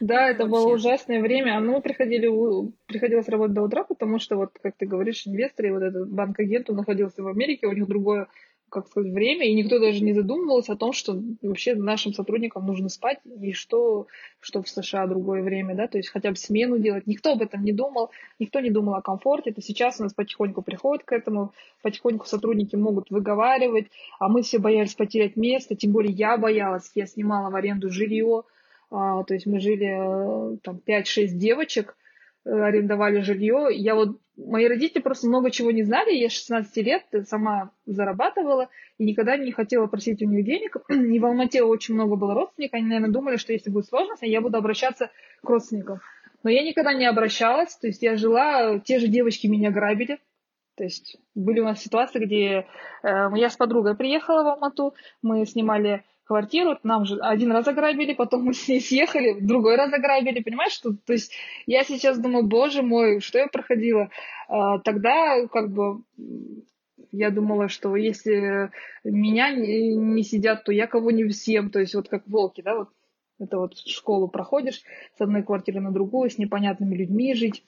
Да, 0.00 0.30
это 0.30 0.46
было 0.46 0.72
ужасное 0.72 1.20
время. 1.20 1.56
А 1.56 1.60
мы 1.60 1.80
приходили, 1.80 2.28
приходилось 2.86 3.28
работать 3.28 3.54
до 3.54 3.62
утра, 3.62 3.84
потому 3.84 4.18
что, 4.18 4.36
вот, 4.36 4.58
как 4.62 4.76
ты 4.76 4.86
говоришь, 4.86 5.26
инвесторы, 5.26 5.72
вот 5.72 5.82
этот 5.82 6.10
банк-агент, 6.10 6.70
он 6.70 6.76
находился 6.76 7.22
в 7.22 7.28
Америке, 7.28 7.66
у 7.66 7.72
них 7.72 7.86
другое 7.86 8.28
как 8.68 8.88
сказать, 8.88 9.12
время, 9.12 9.46
и 9.46 9.54
никто 9.54 9.78
даже 9.78 10.02
не 10.02 10.12
задумывался 10.12 10.72
о 10.72 10.76
том, 10.76 10.92
что 10.92 11.20
вообще 11.42 11.74
нашим 11.74 12.12
сотрудникам 12.12 12.66
нужно 12.66 12.88
спать, 12.88 13.18
и 13.40 13.52
что, 13.52 14.06
что 14.40 14.62
в 14.62 14.68
США 14.68 15.06
другое 15.06 15.42
время, 15.42 15.74
да, 15.74 15.86
то 15.86 15.98
есть 15.98 16.10
хотя 16.10 16.30
бы 16.30 16.36
смену 16.36 16.78
делать. 16.78 17.06
Никто 17.06 17.32
об 17.32 17.42
этом 17.42 17.62
не 17.64 17.72
думал, 17.72 18.10
никто 18.38 18.60
не 18.60 18.70
думал 18.70 18.94
о 18.94 19.02
комфорте. 19.02 19.50
Это 19.50 19.62
сейчас 19.62 20.00
у 20.00 20.02
нас 20.02 20.14
потихоньку 20.14 20.62
приходит 20.62 21.04
к 21.04 21.12
этому, 21.12 21.52
потихоньку 21.82 22.26
сотрудники 22.26 22.76
могут 22.76 23.10
выговаривать, 23.10 23.86
а 24.18 24.28
мы 24.28 24.42
все 24.42 24.58
боялись 24.58 24.94
потерять 24.94 25.36
место, 25.36 25.76
тем 25.76 25.92
более 25.92 26.12
я 26.12 26.36
боялась, 26.36 26.90
я 26.94 27.06
снимала 27.06 27.50
в 27.50 27.54
аренду 27.54 27.90
жилье, 27.90 28.42
а, 28.90 29.22
то 29.24 29.34
есть 29.34 29.46
мы 29.46 29.60
жили 29.60 30.54
э, 30.54 30.56
там 30.62 30.80
5-6 30.86 31.28
девочек, 31.28 31.96
арендовали 32.46 33.20
жилье. 33.20 33.68
Я 33.70 33.94
вот 33.94 34.18
мои 34.36 34.66
родители 34.66 35.02
просто 35.02 35.26
много 35.26 35.50
чего 35.50 35.70
не 35.70 35.82
знали. 35.82 36.14
Я 36.14 36.28
16 36.28 36.76
лет 36.78 37.02
сама 37.26 37.70
зарабатывала 37.86 38.68
и 38.98 39.04
никогда 39.04 39.36
не 39.36 39.52
хотела 39.52 39.86
просить 39.86 40.22
у 40.22 40.26
них 40.26 40.44
денег. 40.44 40.76
И 40.88 41.18
в 41.18 41.26
Алмате 41.26 41.62
очень 41.62 41.94
много 41.94 42.16
было 42.16 42.34
родственников. 42.34 42.74
Они, 42.74 42.86
наверное, 42.86 43.10
думали, 43.10 43.36
что 43.36 43.52
если 43.52 43.70
будет 43.70 43.86
сложность, 43.86 44.22
я 44.22 44.40
буду 44.40 44.58
обращаться 44.58 45.10
к 45.42 45.48
родственникам. 45.48 46.00
Но 46.42 46.50
я 46.50 46.62
никогда 46.62 46.92
не 46.92 47.06
обращалась. 47.06 47.76
То 47.76 47.88
есть 47.88 48.02
я 48.02 48.16
жила, 48.16 48.78
те 48.78 48.98
же 48.98 49.08
девочки 49.08 49.46
меня 49.46 49.70
грабили. 49.70 50.18
То 50.76 50.84
есть 50.84 51.16
были 51.34 51.60
у 51.60 51.64
нас 51.64 51.80
ситуации, 51.80 52.24
где 52.24 52.66
э, 53.02 53.28
я 53.34 53.48
с 53.48 53.56
подругой 53.56 53.96
приехала 53.96 54.42
в 54.42 54.48
Алмату, 54.48 54.94
мы 55.22 55.46
снимали 55.46 56.04
квартиру, 56.26 56.76
нам 56.82 57.04
же 57.06 57.18
один 57.20 57.52
раз 57.52 57.66
ограбили, 57.68 58.12
потом 58.12 58.44
мы 58.44 58.54
с 58.54 58.68
ней 58.68 58.80
съехали, 58.80 59.40
другой 59.40 59.76
раз 59.76 59.92
ограбили, 59.92 60.42
понимаешь, 60.42 60.72
что, 60.72 60.92
то 60.92 61.12
есть 61.12 61.32
я 61.66 61.84
сейчас 61.84 62.18
думаю, 62.18 62.46
боже 62.46 62.82
мой, 62.82 63.20
что 63.20 63.38
я 63.38 63.46
проходила. 63.46 64.10
А, 64.48 64.78
тогда 64.80 65.46
как 65.48 65.72
бы 65.72 66.02
я 67.12 67.30
думала, 67.30 67.68
что 67.68 67.96
если 67.96 68.70
меня 69.04 69.50
не, 69.52 70.22
сидят, 70.22 70.64
то 70.64 70.72
я 70.72 70.86
кого 70.86 71.10
не 71.10 71.24
всем, 71.28 71.70
то 71.70 71.80
есть 71.80 71.94
вот 71.94 72.08
как 72.08 72.26
волки, 72.26 72.60
да, 72.60 72.76
вот 72.76 72.88
это 73.38 73.58
вот 73.58 73.76
школу 73.76 74.28
проходишь 74.28 74.82
с 75.16 75.20
одной 75.20 75.42
квартиры 75.42 75.80
на 75.80 75.92
другую, 75.92 76.30
с 76.30 76.38
непонятными 76.38 76.96
людьми 76.96 77.34
жить. 77.34 77.64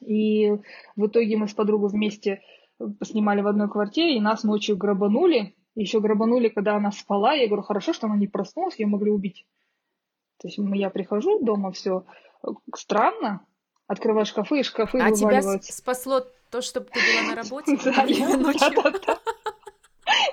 И 0.00 0.50
в 0.94 1.06
итоге 1.06 1.36
мы 1.36 1.48
с 1.48 1.54
подругой 1.54 1.90
вместе 1.90 2.42
снимали 3.02 3.40
в 3.40 3.48
одной 3.48 3.68
квартире, 3.68 4.16
и 4.16 4.20
нас 4.20 4.44
ночью 4.44 4.76
грабанули, 4.76 5.54
еще 5.82 6.00
грабанули, 6.00 6.48
когда 6.48 6.76
она 6.76 6.90
спала. 6.92 7.34
Я 7.34 7.46
говорю, 7.46 7.62
хорошо, 7.62 7.92
что 7.92 8.06
она 8.06 8.16
не 8.16 8.26
проснулась, 8.26 8.78
ее 8.78 8.86
могли 8.86 9.10
убить. 9.10 9.46
То 10.38 10.48
есть 10.48 10.58
я 10.58 10.90
прихожу 10.90 11.40
дома, 11.40 11.72
все 11.72 12.04
странно, 12.74 13.44
открываю 13.86 14.26
шкафы, 14.26 14.60
и 14.60 14.62
шкафы 14.62 14.98
а 14.98 15.10
вываливаются. 15.10 15.68
тебя 15.68 15.76
спасло 15.76 16.22
то, 16.50 16.62
что 16.62 16.80
ты 16.80 17.00
была 17.00 17.30
на 17.30 17.34
работе? 17.34 17.76
Да, 17.84 18.04
я, 18.04 18.28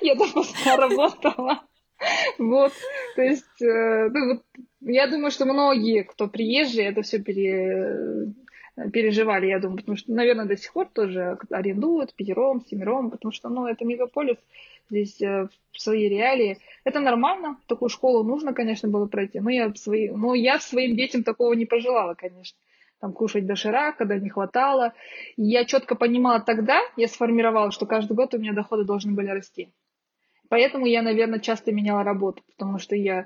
я 0.02 0.16
допоздна 0.16 0.78
работала. 0.78 1.64
Вот, 2.38 2.74
то 3.16 3.22
есть, 3.22 3.62
э, 3.62 4.10
ну, 4.10 4.34
вот, 4.34 4.44
я 4.82 5.08
думаю, 5.08 5.32
что 5.32 5.46
многие, 5.46 6.04
кто 6.04 6.28
приезжие, 6.28 6.90
это 6.90 7.02
все 7.02 7.20
пере, 7.20 8.34
переживали, 8.92 9.48
я 9.48 9.60
думаю, 9.60 9.78
потому 9.78 9.98
что, 9.98 10.12
наверное, 10.12 10.46
до 10.46 10.58
сих 10.58 10.74
пор 10.74 10.88
тоже 10.88 11.38
арендуют 11.50 12.14
пятером, 12.14 12.66
семером, 12.66 13.12
потому 13.12 13.32
что, 13.32 13.50
ну, 13.50 13.68
это 13.68 13.86
мегаполис, 13.86 14.38
здесь 14.90 15.22
э, 15.22 15.48
свои 15.72 16.08
реалии. 16.10 16.58
Это 16.84 17.00
нормально, 17.00 17.58
такую 17.68 17.90
школу 17.90 18.24
нужно, 18.24 18.54
конечно, 18.54 18.90
было 18.90 19.08
пройти, 19.08 19.40
но 19.40 19.50
я, 19.50 19.74
свои, 19.76 20.10
но 20.10 20.36
я 20.36 20.60
своим 20.60 20.96
детям 20.96 21.24
такого 21.24 21.54
не 21.54 21.66
пожелала, 21.66 22.14
конечно. 22.14 22.58
Там 23.00 23.14
кушать 23.14 23.46
доширак, 23.46 23.98
когда 23.98 24.18
не 24.18 24.30
хватало. 24.30 24.94
И 25.36 25.44
я 25.44 25.66
четко 25.66 25.96
понимала 25.96 26.40
тогда, 26.40 26.82
я 26.96 27.08
сформировала, 27.08 27.72
что 27.72 27.86
каждый 27.86 28.14
год 28.14 28.34
у 28.34 28.38
меня 28.38 28.54
доходы 28.54 28.86
должны 28.86 29.14
были 29.14 29.28
расти. 29.28 29.70
Поэтому 30.50 30.86
я, 30.86 31.02
наверное, 31.02 31.40
часто 31.40 31.72
меняла 31.72 32.04
работу, 32.04 32.44
потому 32.46 32.80
что 32.80 32.96
я 32.96 33.22
э, 33.22 33.26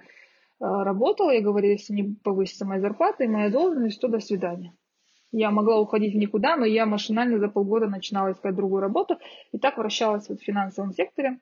работала, 0.60 1.32
я 1.32 1.41
говорила, 1.41 1.74
если 1.74 1.93
не 1.93 2.16
повысится 2.24 2.66
моя 2.66 2.82
зарплата 2.82 3.24
и 3.24 3.28
моя 3.28 3.50
должность, 3.50 4.00
то 4.00 4.08
до 4.08 4.20
свидания. 4.20 4.74
Я 5.32 5.52
могла 5.52 5.80
уходить 5.80 6.14
в 6.14 6.18
никуда, 6.18 6.56
но 6.56 6.66
я 6.66 6.86
машинально 6.86 7.40
за 7.40 7.50
полгода 7.50 7.88
начинала 7.88 8.32
искать 8.32 8.56
другую 8.56 8.82
работу 8.82 9.18
и 9.52 9.60
так 9.60 9.78
вращалась 9.78 10.28
вот 10.28 10.40
в 10.40 10.44
финансовом 10.44 10.92
секторе. 10.92 11.40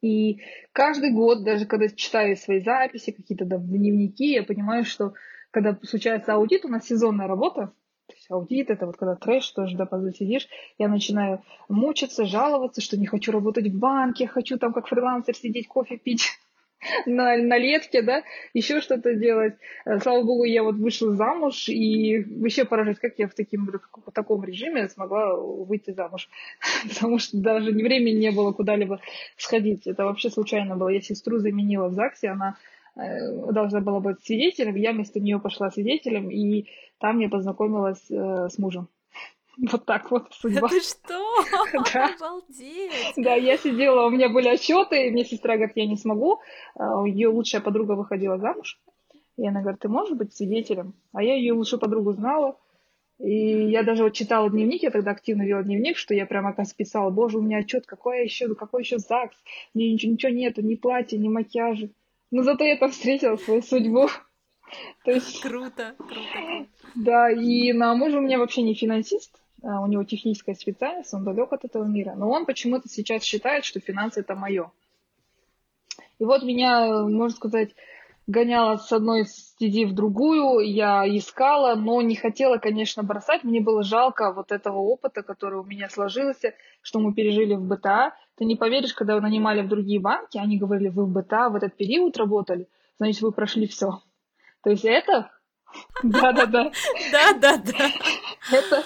И 0.00 0.40
каждый 0.72 1.12
год, 1.12 1.44
даже 1.44 1.64
когда 1.64 1.88
читаю 1.88 2.36
свои 2.36 2.60
записи, 2.60 3.12
какие-то 3.12 3.44
да, 3.44 3.58
дневники, 3.58 4.32
я 4.32 4.42
понимаю, 4.42 4.84
что 4.84 5.14
когда 5.52 5.78
случается 5.84 6.34
аудит, 6.34 6.64
у 6.64 6.68
нас 6.68 6.86
сезонная 6.86 7.28
работа, 7.28 7.72
то 8.08 8.14
есть 8.14 8.28
аудит 8.30 8.70
это 8.70 8.86
вот 8.86 8.96
когда 8.96 9.14
трэш, 9.14 9.48
тоже 9.52 9.76
да, 9.76 9.86
позу 9.86 10.10
сидишь, 10.10 10.48
я 10.76 10.88
начинаю 10.88 11.44
мучиться, 11.68 12.24
жаловаться, 12.24 12.80
что 12.80 12.98
не 12.98 13.06
хочу 13.06 13.30
работать 13.30 13.68
в 13.68 13.78
банке, 13.78 14.26
хочу 14.26 14.58
там 14.58 14.72
как 14.72 14.88
фрилансер 14.88 15.36
сидеть, 15.36 15.68
кофе 15.68 15.98
пить 15.98 16.30
на, 17.06 17.36
на 17.36 17.58
летке, 17.58 18.02
да, 18.02 18.22
еще 18.54 18.80
что-то 18.80 19.14
делать. 19.14 19.54
Э, 19.84 19.98
слава 20.00 20.22
богу, 20.22 20.44
я 20.44 20.62
вот 20.62 20.76
вышла 20.76 21.14
замуж, 21.14 21.68
и 21.68 22.24
вообще 22.24 22.64
поражаюсь, 22.64 22.98
как 22.98 23.18
я 23.18 23.28
в, 23.28 23.34
таким, 23.34 23.66
в 23.66 24.12
таком 24.12 24.44
режиме 24.44 24.88
смогла 24.88 25.34
выйти 25.36 25.92
замуж. 25.92 26.28
Потому 26.88 27.18
что 27.18 27.36
даже 27.38 27.70
времени 27.70 28.18
не 28.18 28.30
было 28.30 28.52
куда-либо 28.52 29.00
сходить. 29.36 29.86
Это 29.86 30.04
вообще 30.04 30.30
случайно 30.30 30.76
было. 30.76 30.88
Я 30.88 31.00
сестру 31.00 31.38
заменила 31.38 31.88
в 31.88 31.94
ЗАГСе, 31.94 32.28
она 32.28 32.56
э, 32.96 33.52
должна 33.52 33.80
была 33.80 34.00
быть 34.00 34.24
свидетелем, 34.24 34.74
я 34.76 34.92
вместо 34.92 35.20
нее 35.20 35.38
пошла 35.38 35.70
свидетелем, 35.70 36.30
и 36.30 36.66
там 36.98 37.18
я 37.20 37.28
познакомилась 37.28 38.10
э, 38.10 38.48
с 38.48 38.58
мужем. 38.58 38.88
Вот 39.58 39.84
так 39.84 40.10
вот 40.10 40.32
судьба. 40.32 40.68
Ты 40.68 40.80
что? 40.80 41.20
Да. 41.92 42.14
Обалдеть! 42.14 43.14
Да, 43.16 43.34
я 43.34 43.56
сидела, 43.56 44.06
у 44.06 44.10
меня 44.10 44.28
были 44.28 44.48
отчеты, 44.48 45.06
и 45.06 45.10
мне 45.10 45.24
сестра 45.24 45.56
говорит, 45.56 45.76
я 45.76 45.86
не 45.86 45.96
смогу. 45.96 46.40
А, 46.74 47.06
ее 47.06 47.28
лучшая 47.28 47.60
подруга 47.60 47.92
выходила 47.92 48.38
замуж. 48.38 48.80
И 49.36 49.46
она 49.46 49.60
говорит, 49.60 49.80
ты 49.80 49.88
можешь 49.88 50.16
быть 50.16 50.34
свидетелем? 50.34 50.94
А 51.12 51.22
я 51.22 51.34
ее 51.34 51.52
лучшую 51.52 51.80
подругу 51.80 52.12
знала. 52.12 52.56
И 53.18 53.68
я 53.70 53.82
даже 53.82 54.04
вот 54.04 54.14
читала 54.14 54.50
дневник, 54.50 54.82
я 54.82 54.90
тогда 54.90 55.12
активно 55.12 55.42
вела 55.42 55.62
дневник, 55.62 55.96
что 55.96 56.14
я 56.14 56.26
прямо 56.26 56.52
как 56.54 56.66
писала, 56.74 57.10
боже, 57.10 57.38
у 57.38 57.42
меня 57.42 57.58
отчет, 57.58 57.86
какой 57.86 58.24
еще, 58.24 58.54
какой 58.54 58.82
еще 58.82 58.98
ЗАГС, 58.98 59.36
мне 59.74 59.92
ничего, 59.92 60.12
ничего 60.12 60.32
нету, 60.32 60.62
ни 60.62 60.74
платья, 60.74 61.18
ни 61.18 61.28
макияжа. 61.28 61.90
Но 62.30 62.42
зато 62.42 62.64
я 62.64 62.76
там 62.76 62.90
встретила 62.90 63.36
свою 63.36 63.62
судьбу. 63.62 64.08
То 65.04 65.12
есть... 65.12 65.40
Круто, 65.40 65.94
круто. 65.98 66.66
Да, 66.96 67.30
и 67.30 67.72
на 67.72 67.94
мужа 67.94 68.18
у 68.18 68.22
меня 68.22 68.38
вообще 68.38 68.62
не 68.62 68.74
финансист, 68.74 69.41
у 69.62 69.86
него 69.86 70.04
техническая 70.04 70.54
специальность, 70.54 71.14
он 71.14 71.24
далек 71.24 71.52
от 71.52 71.64
этого 71.64 71.84
мира, 71.84 72.14
но 72.16 72.28
он 72.30 72.46
почему-то 72.46 72.88
сейчас 72.88 73.22
считает, 73.22 73.64
что 73.64 73.80
финансы 73.80 74.20
это 74.20 74.34
мое. 74.34 74.70
И 76.18 76.24
вот 76.24 76.42
меня, 76.42 77.04
можно 77.04 77.36
сказать, 77.36 77.74
гоняла 78.26 78.76
с 78.76 78.92
одной 78.92 79.24
стези 79.24 79.84
в 79.84 79.94
другую, 79.94 80.60
я 80.60 81.04
искала, 81.06 81.74
но 81.74 82.00
не 82.02 82.14
хотела, 82.14 82.58
конечно, 82.58 83.02
бросать. 83.02 83.44
Мне 83.44 83.60
было 83.60 83.82
жалко 83.82 84.32
вот 84.32 84.52
этого 84.52 84.78
опыта, 84.78 85.22
который 85.22 85.60
у 85.60 85.64
меня 85.64 85.88
сложился, 85.88 86.54
что 86.80 87.00
мы 87.00 87.12
пережили 87.14 87.54
в 87.54 87.62
БТА. 87.62 88.14
Ты 88.36 88.44
не 88.44 88.56
поверишь, 88.56 88.94
когда 88.94 89.20
нанимали 89.20 89.62
в 89.62 89.68
другие 89.68 90.00
банки, 90.00 90.38
они 90.38 90.58
говорили, 90.58 90.88
вы 90.88 91.04
в 91.04 91.12
БТА 91.12 91.48
в 91.48 91.56
этот 91.56 91.76
период 91.76 92.16
работали, 92.16 92.68
значит, 92.98 93.22
вы 93.22 93.32
прошли 93.32 93.66
все. 93.66 94.00
То 94.62 94.70
есть 94.70 94.84
это... 94.84 95.30
Да-да-да. 96.02 96.70
Да-да-да. 97.10 97.90
Это... 98.52 98.84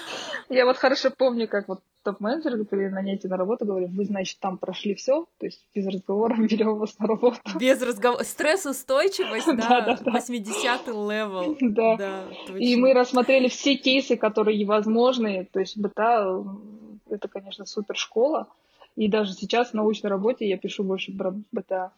Я 0.49 0.65
вот 0.65 0.77
хорошо 0.77 1.11
помню, 1.11 1.47
как 1.47 1.67
вот 1.67 1.81
топ-менеджеры 2.03 2.63
при 2.63 2.87
нанятии 2.87 3.27
на 3.27 3.35
работу 3.35 3.65
говорят, 3.65 3.89
вы, 3.89 4.05
значит, 4.05 4.39
там 4.39 4.57
прошли 4.57 4.95
все, 4.95 5.25
то 5.39 5.45
есть 5.45 5.61
без 5.75 5.87
разговоров 5.87 6.39
берем 6.49 6.75
вас 6.75 6.97
на 6.99 7.07
работу. 7.07 7.37
Без 7.59 7.81
разговора. 7.81 8.23
Стрессоустойчивость, 8.23 9.47
да, 9.57 9.97
80-й 10.05 10.91
level. 10.91 11.57
Да. 11.97 12.23
И 12.57 12.75
мы 12.77 12.93
рассмотрели 12.93 13.49
все 13.49 13.75
кейсы, 13.75 14.15
которые 14.15 14.65
возможны, 14.65 15.47
то 15.51 15.59
есть 15.59 15.77
БТА, 15.77 16.45
это, 17.09 17.27
конечно, 17.27 17.65
супер 17.65 17.95
школа, 17.97 18.47
и 18.95 19.09
даже 19.09 19.33
сейчас 19.33 19.71
в 19.71 19.73
научной 19.73 20.09
работе 20.09 20.47
я 20.47 20.57
пишу 20.57 20.83
больше 20.83 21.11
про 21.11 21.33
БТА. 21.51 21.91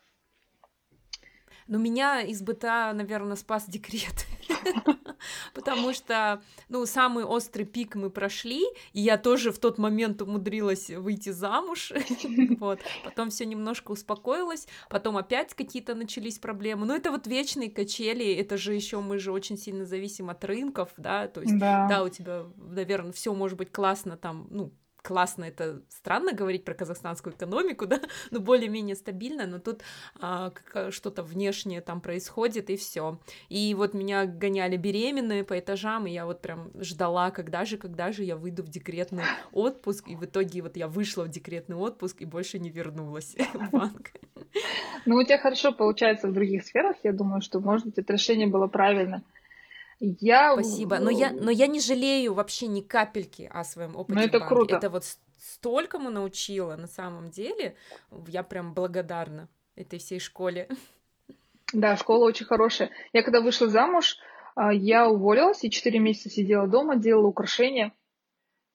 Но 1.69 1.77
меня 1.77 2.21
из 2.21 2.41
БТА, 2.41 2.93
наверное, 2.95 3.35
спас 3.35 3.65
декрет. 3.67 4.25
Потому 5.53 5.93
что, 5.93 6.41
ну, 6.67 6.83
самый 6.87 7.25
острый 7.25 7.63
пик 7.63 7.93
мы 7.93 8.09
прошли, 8.09 8.63
и 8.93 9.01
я 9.01 9.19
тоже 9.19 9.51
в 9.51 9.59
тот 9.59 9.77
момент 9.77 10.19
умудрилась 10.23 10.89
выйти 10.89 11.29
замуж. 11.29 11.93
Вот. 12.59 12.79
Потом 13.03 13.29
все 13.29 13.45
немножко 13.45 13.91
успокоилось, 13.91 14.67
потом 14.89 15.17
опять 15.17 15.53
какие-то 15.53 15.93
начались 15.93 16.39
проблемы. 16.39 16.85
Но 16.85 16.95
это 16.95 17.11
вот 17.11 17.27
вечные 17.27 17.69
качели, 17.69 18.33
это 18.33 18.57
же 18.57 18.73
еще 18.73 18.99
мы 18.99 19.19
же 19.19 19.31
очень 19.31 19.57
сильно 19.57 19.85
зависим 19.85 20.29
от 20.29 20.43
рынков, 20.43 20.89
да, 20.97 21.27
то 21.27 21.41
есть, 21.41 21.57
да, 21.57 21.87
да 21.87 22.03
у 22.03 22.09
тебя, 22.09 22.45
наверное, 22.57 23.11
все 23.11 23.33
может 23.33 23.57
быть 23.57 23.71
классно 23.71 24.17
там, 24.17 24.47
ну, 24.49 24.73
классно, 25.01 25.45
это 25.45 25.81
странно 25.89 26.33
говорить 26.33 26.65
про 26.65 26.73
казахстанскую 26.73 27.33
экономику, 27.33 27.85
да, 27.87 27.99
но 28.31 28.39
более-менее 28.39 28.95
стабильно, 28.95 29.45
но 29.47 29.59
тут 29.59 29.81
а, 30.19 30.51
что-то 30.89 31.23
внешнее 31.23 31.81
там 31.81 32.01
происходит, 32.01 32.69
и 32.69 32.75
все. 32.75 33.19
И 33.49 33.73
вот 33.75 33.93
меня 33.93 34.25
гоняли 34.25 34.77
беременные 34.77 35.43
по 35.43 35.57
этажам, 35.57 36.07
и 36.07 36.11
я 36.11 36.25
вот 36.25 36.41
прям 36.41 36.71
ждала, 36.81 37.31
когда 37.31 37.65
же, 37.65 37.77
когда 37.77 38.11
же 38.11 38.23
я 38.23 38.35
выйду 38.35 38.63
в 38.63 38.69
декретный 38.69 39.23
отпуск, 39.51 40.07
и 40.07 40.15
в 40.15 40.25
итоге 40.25 40.61
вот 40.61 40.77
я 40.77 40.87
вышла 40.87 41.23
в 41.23 41.29
декретный 41.29 41.75
отпуск 41.75 42.21
и 42.21 42.25
больше 42.25 42.59
не 42.59 42.69
вернулась 42.69 43.35
в 43.53 43.69
банк. 43.71 44.11
Ну, 45.05 45.15
у 45.15 45.23
тебя 45.23 45.37
хорошо 45.37 45.71
получается 45.71 46.27
в 46.27 46.33
других 46.33 46.63
сферах, 46.65 46.97
я 47.03 47.13
думаю, 47.13 47.41
что, 47.41 47.59
может 47.59 47.85
быть, 47.85 47.97
это 47.97 48.13
решение 48.13 48.47
было 48.47 48.67
правильно. 48.67 49.23
Я... 49.99 50.53
Спасибо. 50.53 50.99
Но 50.99 51.09
я, 51.09 51.31
но 51.31 51.51
я 51.51 51.67
не 51.67 51.79
жалею 51.79 52.33
вообще 52.33 52.67
ни 52.67 52.81
капельки 52.81 53.49
о 53.51 53.63
своем 53.63 53.95
опыте. 53.95 54.19
Ну, 54.19 54.25
это 54.25 54.39
круто. 54.39 54.75
Это 54.77 54.89
вот 54.89 55.03
столькому 55.37 56.09
научила 56.09 56.75
на 56.75 56.87
самом 56.87 57.29
деле. 57.29 57.75
Я 58.27 58.43
прям 58.43 58.73
благодарна 58.73 59.49
этой 59.75 59.99
всей 59.99 60.19
школе. 60.19 60.69
Да, 61.73 61.97
школа 61.97 62.25
очень 62.25 62.45
хорошая. 62.45 62.91
Я 63.13 63.23
когда 63.23 63.41
вышла 63.41 63.67
замуж, 63.67 64.17
а, 64.55 64.73
я 64.73 65.07
уволилась 65.07 65.63
и 65.63 65.69
четыре 65.69 65.99
месяца 65.99 66.29
сидела 66.29 66.67
дома, 66.67 66.95
делала 66.95 67.27
украшения. 67.27 67.93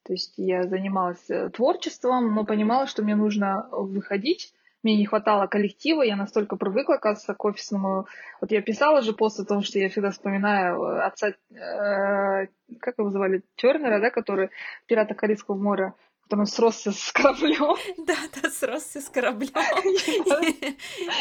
То 0.04 0.12
есть 0.12 0.34
я 0.36 0.64
занималась 0.64 1.28
э, 1.30 1.48
творчеством, 1.48 2.34
но 2.34 2.44
понимала, 2.44 2.86
что 2.86 3.02
мне 3.02 3.16
нужно 3.16 3.66
выходить 3.70 4.52
мне 4.84 4.96
не 4.96 5.06
хватало 5.06 5.46
коллектива, 5.46 6.02
я 6.02 6.14
настолько 6.14 6.56
привыкла, 6.56 6.96
оказывается, 6.96 7.34
к 7.34 7.44
офисному. 7.44 8.06
Вот 8.40 8.52
я 8.52 8.62
писала 8.62 9.02
же 9.02 9.12
пост 9.12 9.40
о 9.40 9.44
том, 9.44 9.62
что 9.62 9.78
я 9.78 9.88
всегда 9.88 10.10
вспоминаю 10.10 10.82
э, 10.82 11.00
отца, 11.00 11.28
э, 11.28 12.46
как 12.80 12.98
его 12.98 13.10
звали, 13.10 13.42
Тернера, 13.56 14.00
да, 14.00 14.10
который 14.10 14.50
«Пирата 14.86 15.14
Карибского 15.14 15.56
моря», 15.56 15.94
который 16.24 16.46
сросся 16.46 16.92
с 16.92 17.12
кораблем. 17.12 17.76
Да, 18.06 18.16
да, 18.40 18.50
сросся 18.50 19.00
с 19.00 19.08
кораблем. 19.08 19.50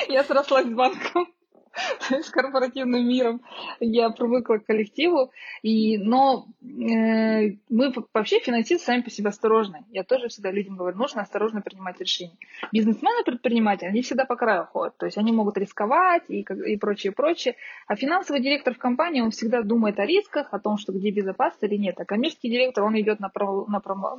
Я 0.09 0.24
срослась 0.24 0.68
с 0.68 0.70
банком. 0.70 1.28
С 2.09 2.30
корпоративным 2.30 3.07
миром 3.07 3.41
я 3.80 4.09
привыкла 4.09 4.57
к 4.57 4.65
коллективу, 4.65 5.32
и, 5.61 5.97
но 5.97 6.47
э, 6.61 7.55
мы 7.69 7.93
вообще 8.13 8.39
финансисты 8.39 8.86
сами 8.86 9.01
по 9.01 9.09
себе 9.09 9.30
осторожны. 9.30 9.84
Я 9.91 10.03
тоже 10.03 10.28
всегда 10.28 10.51
людям 10.51 10.78
говорю, 10.78 10.97
нужно 10.97 11.21
осторожно 11.21 11.61
принимать 11.61 11.99
решения. 11.99 12.38
Бизнесмены, 12.71 13.24
предприниматели, 13.24 13.89
они 13.89 14.01
всегда 14.01 14.26
по 14.26 14.36
краю 14.36 14.65
ходят, 14.65 14.97
то 14.97 15.05
есть 15.05 15.17
они 15.17 15.32
могут 15.32 15.57
рисковать 15.57 16.24
и, 16.28 16.41
и 16.41 16.78
прочее, 16.78 17.11
прочее. 17.11 17.55
А 17.88 17.95
финансовый 17.95 18.41
директор 18.41 18.74
в 18.74 18.78
компании, 18.78 19.21
он 19.21 19.32
всегда 19.32 19.61
думает 19.61 19.99
о 19.99 20.05
рисках, 20.05 20.47
о 20.51 20.59
том, 20.59 20.78
что 20.78 20.93
где 20.93 21.11
безопасно 21.11 21.65
или 21.65 21.76
нет. 21.76 21.99
А 21.99 22.05
коммерческий 22.05 22.49
директор, 22.49 22.84
он 22.84 22.99
идет 22.99 23.19
на, 23.19 23.30
про, 23.30 23.65
на, 23.67 23.80
про, 23.80 24.17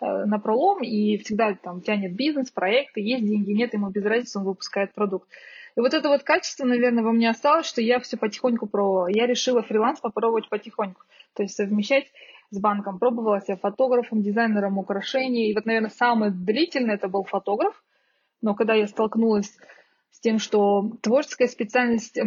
э, 0.00 0.24
на 0.24 0.38
пролом 0.38 0.82
и 0.82 1.18
всегда 1.18 1.54
там 1.54 1.80
тянет 1.82 2.14
бизнес, 2.14 2.50
проекты, 2.50 3.00
есть 3.00 3.24
деньги, 3.24 3.52
нет, 3.52 3.74
ему 3.74 3.90
без 3.90 4.04
разницы, 4.04 4.38
он 4.38 4.44
выпускает 4.44 4.92
продукт. 4.92 5.28
И 5.80 5.82
вот 5.82 5.94
это 5.94 6.10
вот 6.10 6.24
качество, 6.24 6.66
наверное, 6.66 7.02
во 7.02 7.10
мне 7.10 7.30
осталось, 7.30 7.64
что 7.64 7.80
я 7.80 8.00
все 8.00 8.18
потихоньку 8.18 8.66
пробовала. 8.66 9.06
Я 9.08 9.26
решила 9.26 9.62
фриланс 9.62 9.98
попробовать 9.98 10.50
потихоньку. 10.50 11.06
То 11.34 11.42
есть 11.42 11.56
совмещать 11.56 12.12
с 12.50 12.60
банком. 12.60 12.98
Пробовала 12.98 13.40
себя 13.40 13.56
фотографом, 13.56 14.20
дизайнером 14.20 14.76
украшений. 14.76 15.48
И 15.48 15.54
вот, 15.54 15.64
наверное, 15.64 15.88
самый 15.88 16.32
длительный 16.32 16.96
это 16.96 17.08
был 17.08 17.24
фотограф. 17.24 17.82
Но 18.42 18.54
когда 18.54 18.74
я 18.74 18.86
столкнулась 18.88 19.56
с 20.10 20.20
тем, 20.20 20.38
что 20.38 20.98
творческая 21.00 21.48
специальность, 21.48 22.18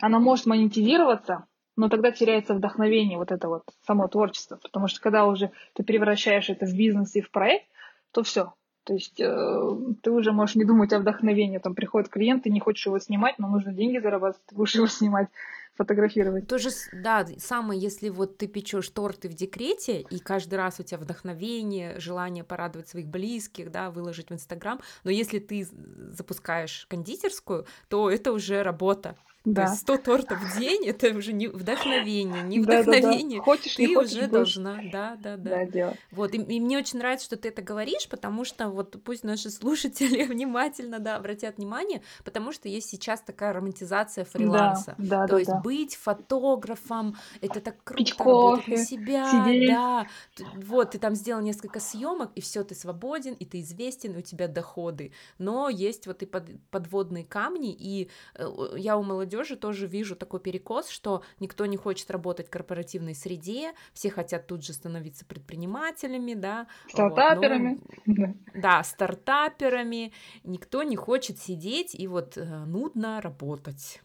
она 0.00 0.18
может 0.18 0.46
монетизироваться, 0.46 1.44
но 1.76 1.90
тогда 1.90 2.12
теряется 2.12 2.54
вдохновение, 2.54 3.18
вот 3.18 3.30
это 3.30 3.46
вот 3.46 3.64
само 3.86 4.08
творчество. 4.08 4.56
Потому 4.56 4.88
что 4.88 5.02
когда 5.02 5.26
уже 5.26 5.50
ты 5.74 5.84
превращаешь 5.84 6.48
это 6.48 6.64
в 6.64 6.74
бизнес 6.74 7.14
и 7.14 7.20
в 7.20 7.30
проект, 7.30 7.66
то 8.10 8.22
все, 8.22 8.54
то 8.84 8.94
есть 8.94 9.20
э, 9.20 9.60
ты 10.02 10.10
уже 10.10 10.32
можешь 10.32 10.56
не 10.56 10.64
думать 10.64 10.92
о 10.92 10.98
вдохновении. 10.98 11.58
Там 11.58 11.74
приходит 11.74 12.08
клиент, 12.08 12.44
ты 12.44 12.50
не 12.50 12.60
хочешь 12.60 12.86
его 12.86 12.98
снимать, 12.98 13.38
но 13.38 13.48
нужно 13.48 13.72
деньги 13.72 13.98
зарабатывать, 13.98 14.44
ты 14.46 14.54
будешь 14.54 14.74
его 14.74 14.86
снимать, 14.86 15.28
фотографировать. 15.76 16.48
Тоже, 16.48 16.70
да, 16.92 17.26
самое, 17.38 17.80
если 17.80 18.08
вот 18.08 18.38
ты 18.38 18.46
печешь 18.46 18.88
торты 18.90 19.28
в 19.28 19.34
декрете, 19.34 20.00
и 20.00 20.18
каждый 20.18 20.54
раз 20.56 20.80
у 20.80 20.82
тебя 20.82 20.98
вдохновение, 20.98 21.98
желание 21.98 22.44
порадовать 22.44 22.88
своих 22.88 23.06
близких, 23.06 23.70
да, 23.70 23.90
выложить 23.90 24.30
в 24.30 24.32
Инстаграм, 24.32 24.80
но 25.04 25.10
если 25.10 25.38
ты 25.38 25.66
запускаешь 26.10 26.86
кондитерскую, 26.88 27.66
то 27.88 28.10
это 28.10 28.32
уже 28.32 28.62
работа. 28.62 29.16
Да. 29.44 29.64
То 29.64 29.70
есть 29.70 29.82
100 29.82 29.96
тортов 29.98 30.38
в 30.38 30.58
день 30.60 30.86
это 30.86 31.08
уже 31.08 31.32
не 31.32 31.48
вдохновение, 31.48 32.42
не 32.42 32.60
вдохновение. 32.60 33.40
Да, 33.40 33.44
да, 33.46 33.52
да. 33.54 33.58
Хочешь, 33.58 33.74
ты 33.74 33.94
хочешь, 33.94 34.12
уже 34.12 34.26
должна, 34.28 34.80
да, 34.92 35.16
да, 35.20 35.36
да. 35.36 35.66
да 35.66 35.94
Вот, 36.12 36.34
и, 36.34 36.38
и 36.38 36.60
мне 36.60 36.78
очень 36.78 37.00
нравится, 37.00 37.26
что 37.26 37.36
ты 37.36 37.48
это 37.48 37.60
говоришь, 37.60 38.08
потому 38.08 38.44
что 38.44 38.68
вот 38.68 39.02
пусть 39.02 39.24
наши 39.24 39.50
слушатели 39.50 40.22
внимательно, 40.22 41.00
да, 41.00 41.16
обратят 41.16 41.56
внимание, 41.56 42.02
потому 42.22 42.52
что 42.52 42.68
есть 42.68 42.88
сейчас 42.88 43.20
такая 43.20 43.52
романтизация 43.52 44.24
фриланса. 44.24 44.94
Да, 44.98 45.22
да, 45.22 45.26
То 45.26 45.32
да, 45.32 45.38
есть 45.38 45.50
да. 45.50 45.60
быть 45.60 45.96
фотографом, 45.96 47.16
это 47.40 47.60
так 47.60 47.82
круто, 47.82 48.04
Пить 48.04 48.68
на 48.68 48.76
себя, 48.76 49.44
сидеть. 49.44 49.68
да. 49.68 50.06
Вот, 50.54 50.92
ты 50.92 50.98
там 50.98 51.16
сделал 51.16 51.42
несколько 51.42 51.80
съемок, 51.80 52.30
и 52.36 52.40
все, 52.40 52.62
ты 52.62 52.76
свободен, 52.76 53.34
и 53.34 53.44
ты 53.44 53.60
известен, 53.60 54.14
и 54.14 54.18
у 54.18 54.22
тебя 54.22 54.46
доходы. 54.46 55.12
Но 55.38 55.68
есть 55.68 56.06
вот 56.06 56.22
и 56.22 56.26
под, 56.26 56.44
подводные 56.70 57.24
камни, 57.24 57.72
и 57.72 58.08
э, 58.36 58.48
я 58.76 58.96
у 58.96 59.02
молодежи 59.02 59.31
тоже 59.56 59.86
вижу 59.86 60.16
такой 60.16 60.40
перекос, 60.40 60.88
что 60.88 61.22
никто 61.40 61.66
не 61.66 61.76
хочет 61.76 62.10
работать 62.10 62.48
в 62.48 62.50
корпоративной 62.50 63.14
среде, 63.14 63.72
все 63.92 64.10
хотят 64.10 64.46
тут 64.46 64.64
же 64.64 64.72
становиться 64.72 65.24
предпринимателями, 65.24 66.34
да. 66.34 66.66
Стартаперами. 66.88 67.80
Вот, 68.06 68.16
но, 68.18 68.34
да, 68.54 68.82
стартаперами. 68.82 70.12
Никто 70.44 70.82
не 70.82 70.96
хочет 70.96 71.38
сидеть 71.38 71.94
и 71.94 72.06
вот 72.06 72.36
э, 72.36 72.64
нудно 72.64 73.20
работать. 73.20 74.00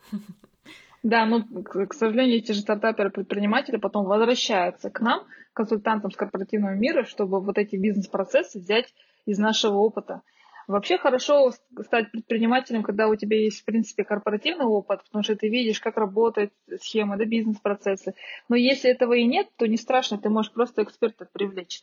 Да, 1.04 1.26
ну, 1.26 1.44
к 1.64 1.94
сожалению, 1.94 2.38
эти 2.38 2.52
же 2.52 2.62
стартаперы-предприниматели 2.62 3.78
потом 3.78 4.06
возвращаются 4.06 4.90
к 4.90 5.00
нам, 5.00 5.26
консультантам 5.54 6.12
с 6.12 6.16
корпоративного 6.16 6.74
мира, 6.74 7.04
чтобы 7.04 7.40
вот 7.40 7.58
эти 7.58 7.76
бизнес-процессы 7.76 8.60
взять 8.60 8.94
из 9.26 9.38
нашего 9.38 9.78
опыта. 9.78 10.22
Вообще 10.68 10.98
хорошо 10.98 11.52
стать 11.82 12.12
предпринимателем, 12.12 12.84
когда 12.84 13.08
у 13.08 13.16
тебя 13.16 13.38
есть, 13.38 13.62
в 13.62 13.66
принципе, 13.66 14.04
корпоративный 14.04 14.66
опыт, 14.66 15.02
потому 15.06 15.24
что 15.24 15.38
ты 15.38 15.48
видишь, 15.48 15.80
как 15.80 15.96
работает 15.96 16.52
схема, 16.82 17.18
да, 17.18 17.24
бизнес-процессы. 17.24 18.16
Но 18.50 18.58
если 18.58 18.92
этого 18.92 19.14
и 19.14 19.26
нет, 19.26 19.48
то 19.56 19.66
не 19.66 19.78
страшно, 19.78 20.18
ты 20.18 20.30
можешь 20.30 20.52
просто 20.52 20.84
эксперта 20.84 21.26
привлечь. 21.32 21.82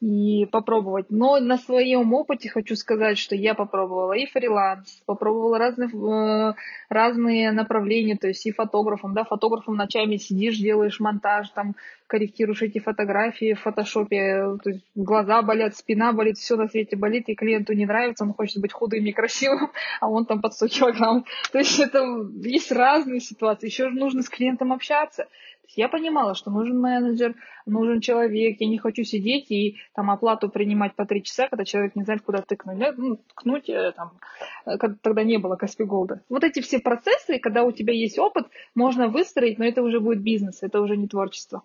И 0.00 0.46
попробовать. 0.46 1.06
Но 1.10 1.38
на 1.40 1.58
своем 1.58 2.14
опыте 2.14 2.48
хочу 2.48 2.74
сказать, 2.74 3.18
что 3.18 3.34
я 3.36 3.54
попробовала 3.54 4.14
и 4.14 4.26
фриланс, 4.26 5.02
попробовала 5.04 5.58
разные, 5.58 5.90
э, 5.90 6.54
разные 6.88 7.52
направления, 7.52 8.16
то 8.16 8.26
есть 8.28 8.46
и 8.46 8.52
фотографом, 8.52 9.12
да, 9.12 9.24
фотографом 9.24 9.76
ночами 9.76 10.16
сидишь, 10.16 10.56
делаешь 10.56 11.00
монтаж, 11.00 11.50
там, 11.50 11.76
корректируешь 12.06 12.62
эти 12.62 12.78
фотографии 12.78 13.52
в 13.52 13.60
фотошопе, 13.60 14.56
то 14.64 14.70
есть 14.70 14.84
глаза 14.94 15.42
болят, 15.42 15.76
спина 15.76 16.12
болит, 16.12 16.38
все 16.38 16.56
на 16.56 16.66
свете 16.66 16.96
болит, 16.96 17.28
и 17.28 17.34
клиенту 17.34 17.74
не 17.74 17.84
нравится, 17.84 18.24
он 18.24 18.32
хочет 18.32 18.60
быть 18.60 18.72
худым 18.72 19.04
и 19.04 19.12
красивым, 19.12 19.70
а 20.00 20.08
он 20.08 20.24
там 20.24 20.40
под 20.40 20.54
100 20.54 20.68
килограмм. 20.68 21.24
То 21.52 21.58
есть 21.58 21.78
это 21.78 22.02
есть 22.42 22.72
разные 22.72 23.20
ситуации, 23.20 23.66
еще 23.66 23.90
нужно 23.90 24.22
с 24.22 24.30
клиентом 24.30 24.72
общаться. 24.72 25.26
Я 25.76 25.88
понимала, 25.88 26.34
что 26.34 26.50
нужен 26.50 26.80
менеджер, 26.80 27.34
нужен 27.66 28.00
человек, 28.00 28.60
я 28.60 28.68
не 28.68 28.78
хочу 28.78 29.04
сидеть 29.04 29.50
и 29.50 29.76
там 29.94 30.10
оплату 30.10 30.48
принимать 30.48 30.94
по 30.94 31.06
три 31.06 31.22
часа, 31.22 31.48
когда 31.48 31.64
человек 31.64 31.96
не 31.96 32.02
знает, 32.02 32.22
куда 32.22 32.42
тыкнуть. 32.42 32.78
Ну, 32.96 33.16
ткнуть 33.16 33.68
э, 33.68 33.92
там, 33.92 34.18
э, 34.66 34.76
тогда 35.02 35.22
не 35.22 35.38
было 35.38 35.56
Каспи 35.56 35.84
Голда. 35.84 36.22
Вот 36.28 36.44
эти 36.44 36.60
все 36.60 36.80
процессы, 36.80 37.38
когда 37.38 37.64
у 37.64 37.72
тебя 37.72 37.92
есть 37.92 38.18
опыт, 38.18 38.46
можно 38.74 39.08
выстроить, 39.08 39.58
но 39.58 39.64
это 39.64 39.82
уже 39.82 40.00
будет 40.00 40.22
бизнес, 40.22 40.62
это 40.62 40.80
уже 40.80 40.96
не 40.96 41.08
творчество. 41.08 41.62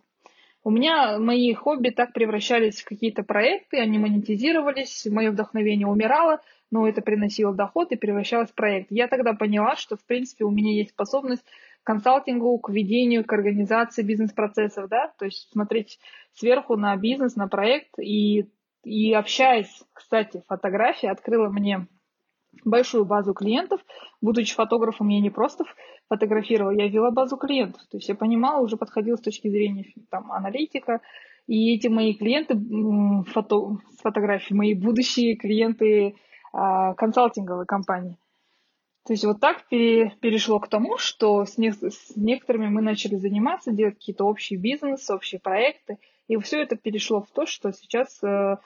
У 0.63 0.71
меня 0.71 1.19
мои 1.19 1.53
хобби 1.53 1.89
так 1.89 2.11
превращались 2.11 2.81
в 2.81 2.85
какие-то 2.85 3.21
проекты, 3.21 3.77
они 3.77 3.99
монетизировались, 3.99 5.05
мое 5.05 5.29
вдохновение 5.29 5.85
умирало, 5.85 6.41
но 6.71 6.87
это 6.87 7.01
приносило 7.01 7.53
доход 7.53 7.91
и 7.91 7.95
превращалось 7.95 8.49
в 8.49 8.55
проект. 8.55 8.87
Я 8.89 9.07
тогда 9.07 9.33
поняла, 9.33 9.75
что, 9.75 9.95
в 9.95 10.03
принципе, 10.03 10.43
у 10.43 10.49
меня 10.49 10.73
есть 10.73 10.89
способность 10.89 11.45
консалтингу, 11.85 12.57
к 12.59 12.69
ведению, 12.69 13.23
к 13.23 13.31
организации 13.31 14.03
бизнес-процессов, 14.03 14.89
да, 14.89 15.13
то 15.17 15.25
есть 15.25 15.51
смотреть 15.51 15.99
сверху 16.33 16.75
на 16.75 16.95
бизнес, 16.97 17.35
на 17.35 17.47
проект 17.47 17.97
и, 17.99 18.49
и 18.83 19.13
общаясь, 19.13 19.83
кстати, 19.93 20.43
фотография 20.47 21.11
открыла 21.11 21.47
мне 21.49 21.87
большую 22.63 23.05
базу 23.05 23.33
клиентов. 23.33 23.81
Будучи 24.21 24.55
фотографом, 24.55 25.09
я 25.09 25.21
не 25.21 25.29
просто 25.29 25.65
фотографировала, 26.07 26.71
я 26.71 26.87
вела 26.87 27.11
базу 27.11 27.37
клиентов. 27.37 27.81
То 27.89 27.97
есть 27.97 28.09
я 28.09 28.15
понимала, 28.15 28.61
уже 28.61 28.77
подходила 28.77 29.17
с 29.17 29.21
точки 29.21 29.49
зрения 29.49 29.93
там, 30.09 30.31
аналитика. 30.31 31.01
И 31.47 31.75
эти 31.75 31.87
мои 31.87 32.15
клиенты 32.15 32.55
фото, 33.31 33.77
с 33.91 34.01
фотографией, 34.01 34.57
мои 34.57 34.73
будущие 34.73 35.35
клиенты 35.35 36.15
а, 36.53 36.93
консалтинговой 36.95 37.65
компании. 37.65 38.17
То 39.05 39.13
есть 39.13 39.23
вот 39.23 39.39
так 39.39 39.67
перешло 39.67 40.59
к 40.59 40.67
тому, 40.67 40.97
что 40.97 41.45
с, 41.45 41.59
не, 41.59 41.71
с 41.71 42.15
некоторыми 42.15 42.69
мы 42.69 42.81
начали 42.81 43.15
заниматься, 43.15 43.71
делать 43.71 43.95
какие-то 43.95 44.25
общие 44.25 44.57
бизнесы, 44.57 45.13
общие 45.13 45.39
проекты. 45.39 45.99
И 46.27 46.35
все 46.37 46.63
это 46.63 46.75
перешло 46.75 47.21
в 47.21 47.29
то, 47.29 47.45
что 47.45 47.71
сейчас 47.71 48.21
э, 48.23 48.57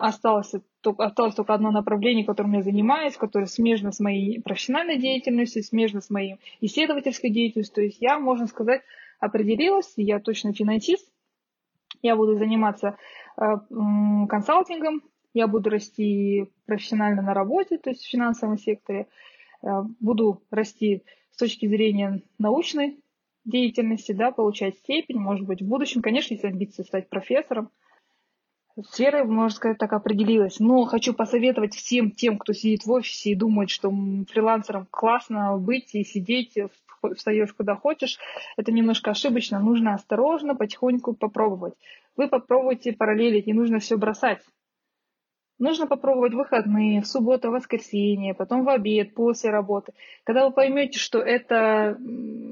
осталось, 0.00 0.54
осталось 0.84 1.34
только 1.34 1.52
одно 1.52 1.72
направление, 1.72 2.24
которым 2.24 2.52
я 2.52 2.62
занимаюсь, 2.62 3.16
которое 3.16 3.46
смежно 3.46 3.90
с 3.90 3.98
моей 3.98 4.40
профессиональной 4.40 4.98
деятельностью, 4.98 5.64
смежно 5.64 6.00
с 6.00 6.10
моей 6.10 6.36
исследовательской 6.60 7.30
деятельностью. 7.30 7.74
То 7.74 7.82
есть 7.82 7.98
я, 8.00 8.20
можно 8.20 8.46
сказать, 8.46 8.82
определилась, 9.18 9.94
я 9.96 10.20
точно 10.20 10.52
финансист, 10.52 11.10
я 12.02 12.14
буду 12.14 12.36
заниматься 12.36 12.96
э, 13.36 13.42
консалтингом, 14.28 15.02
я 15.34 15.48
буду 15.48 15.70
расти 15.70 16.52
профессионально 16.66 17.22
на 17.22 17.34
работе, 17.34 17.78
то 17.78 17.90
есть 17.90 18.04
в 18.04 18.10
финансовом 18.10 18.58
секторе, 18.58 19.08
буду 20.00 20.42
расти 20.50 21.02
с 21.30 21.36
точки 21.36 21.66
зрения 21.66 22.22
научной 22.38 22.98
деятельности, 23.44 24.12
да, 24.12 24.30
получать 24.30 24.76
степень, 24.76 25.18
может 25.18 25.46
быть, 25.46 25.62
в 25.62 25.66
будущем, 25.66 26.02
конечно, 26.02 26.34
есть 26.34 26.44
амбиции 26.44 26.82
стать 26.82 27.08
профессором. 27.08 27.70
Сфера, 28.90 29.24
можно 29.24 29.56
сказать, 29.56 29.78
так 29.78 29.92
определилась. 29.92 30.60
Но 30.60 30.84
хочу 30.84 31.12
посоветовать 31.12 31.74
всем 31.74 32.12
тем, 32.12 32.38
кто 32.38 32.52
сидит 32.52 32.84
в 32.84 32.90
офисе 32.92 33.30
и 33.30 33.34
думает, 33.34 33.70
что 33.70 33.90
фрилансером 34.28 34.86
классно 34.90 35.56
быть 35.56 35.94
и 35.94 36.04
сидеть, 36.04 36.56
встаешь 37.16 37.52
куда 37.52 37.74
хочешь. 37.74 38.18
Это 38.56 38.70
немножко 38.70 39.10
ошибочно. 39.10 39.58
Нужно 39.58 39.94
осторожно, 39.94 40.54
потихоньку 40.54 41.14
попробовать. 41.14 41.74
Вы 42.16 42.28
попробуйте 42.28 42.92
параллелить, 42.92 43.46
не 43.46 43.52
нужно 43.52 43.80
все 43.80 43.96
бросать. 43.96 44.42
Нужно 45.58 45.88
попробовать 45.88 46.34
выходные, 46.34 47.02
в 47.02 47.06
субботу, 47.06 47.50
воскресенье, 47.50 48.32
потом 48.32 48.64
в 48.64 48.68
обед, 48.68 49.14
после 49.14 49.50
работы. 49.50 49.92
Когда 50.22 50.46
вы 50.46 50.52
поймете, 50.52 51.00
что 51.00 51.18
это, 51.18 51.98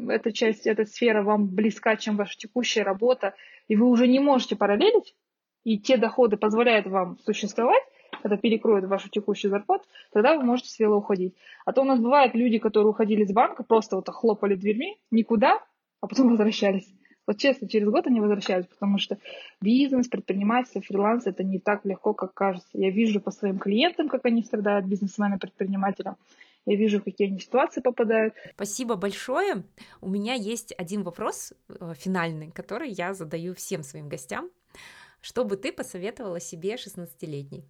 эта 0.09 0.33
часть, 0.33 0.67
эта 0.67 0.85
сфера 0.85 1.23
вам 1.23 1.47
близка, 1.47 1.97
чем 1.97 2.17
ваша 2.17 2.37
текущая 2.37 2.83
работа, 2.83 3.35
и 3.69 3.77
вы 3.77 3.87
уже 3.87 4.09
не 4.09 4.19
можете 4.19 4.57
параллелить, 4.57 5.15
и 5.63 5.79
те 5.79 5.97
доходы 5.97 6.37
позволяют 6.37 6.87
вам 6.87 7.19
существовать, 7.25 7.83
когда 8.23 8.37
перекроют 8.37 8.87
вашу 8.87 9.09
текущую 9.09 9.53
зарплату, 9.53 9.85
тогда 10.13 10.37
вы 10.37 10.43
можете 10.43 10.71
смело 10.71 10.97
уходить. 10.97 11.37
А 11.65 11.73
то 11.73 11.83
у 11.83 11.85
нас 11.85 12.01
бывают 12.01 12.35
люди, 12.35 12.59
которые 12.59 12.89
уходили 12.89 13.25
с 13.25 13.33
банка, 13.33 13.63
просто 13.63 13.95
вот 13.95 14.09
хлопали 14.09 14.57
дверьми, 14.57 14.99
никуда, 15.13 15.61
а 16.01 16.09
потом 16.09 16.29
возвращались. 16.31 16.93
Вот 17.27 17.39
честно, 17.39 17.69
через 17.69 17.89
год 17.89 18.07
они 18.07 18.21
возвращаются, 18.21 18.71
потому 18.71 18.99
что 18.99 19.19
бизнес, 19.61 20.07
предпринимательство, 20.09 20.81
фриланс– 20.81 21.27
это 21.27 21.43
не 21.43 21.59
так 21.59 21.85
легко, 21.85 22.15
как 22.15 22.35
кажется. 22.35 22.69
Я 22.73 22.91
вижу 22.91 23.21
по 23.21 23.33
своим 23.33 23.59
клиентам, 23.59 24.09
как 24.09 24.25
они 24.25 24.45
страдают, 24.45 24.87
бизнесменам, 24.87 25.41
предпринимателям. 25.41 26.17
Я 26.67 26.77
вижу, 26.77 27.01
в 27.01 27.05
какие 27.05 27.29
они 27.29 27.39
ситуации 27.41 27.81
попадают. 27.81 28.35
Спасибо 28.55 28.97
большое. 28.97 29.65
У 30.01 30.09
меня 30.09 30.35
есть 30.35 30.75
один 30.79 31.03
вопрос 31.03 31.53
э, 31.69 31.95
финальный, 31.97 32.51
который 32.51 32.91
я 32.91 33.15
задаю 33.15 33.55
всем 33.55 33.83
своим 33.83 34.09
гостям. 34.09 34.51
Что 35.21 35.45
бы 35.45 35.57
ты 35.57 35.73
посоветовала 35.73 36.41
себе 36.41 36.75
16-летней? 36.75 37.65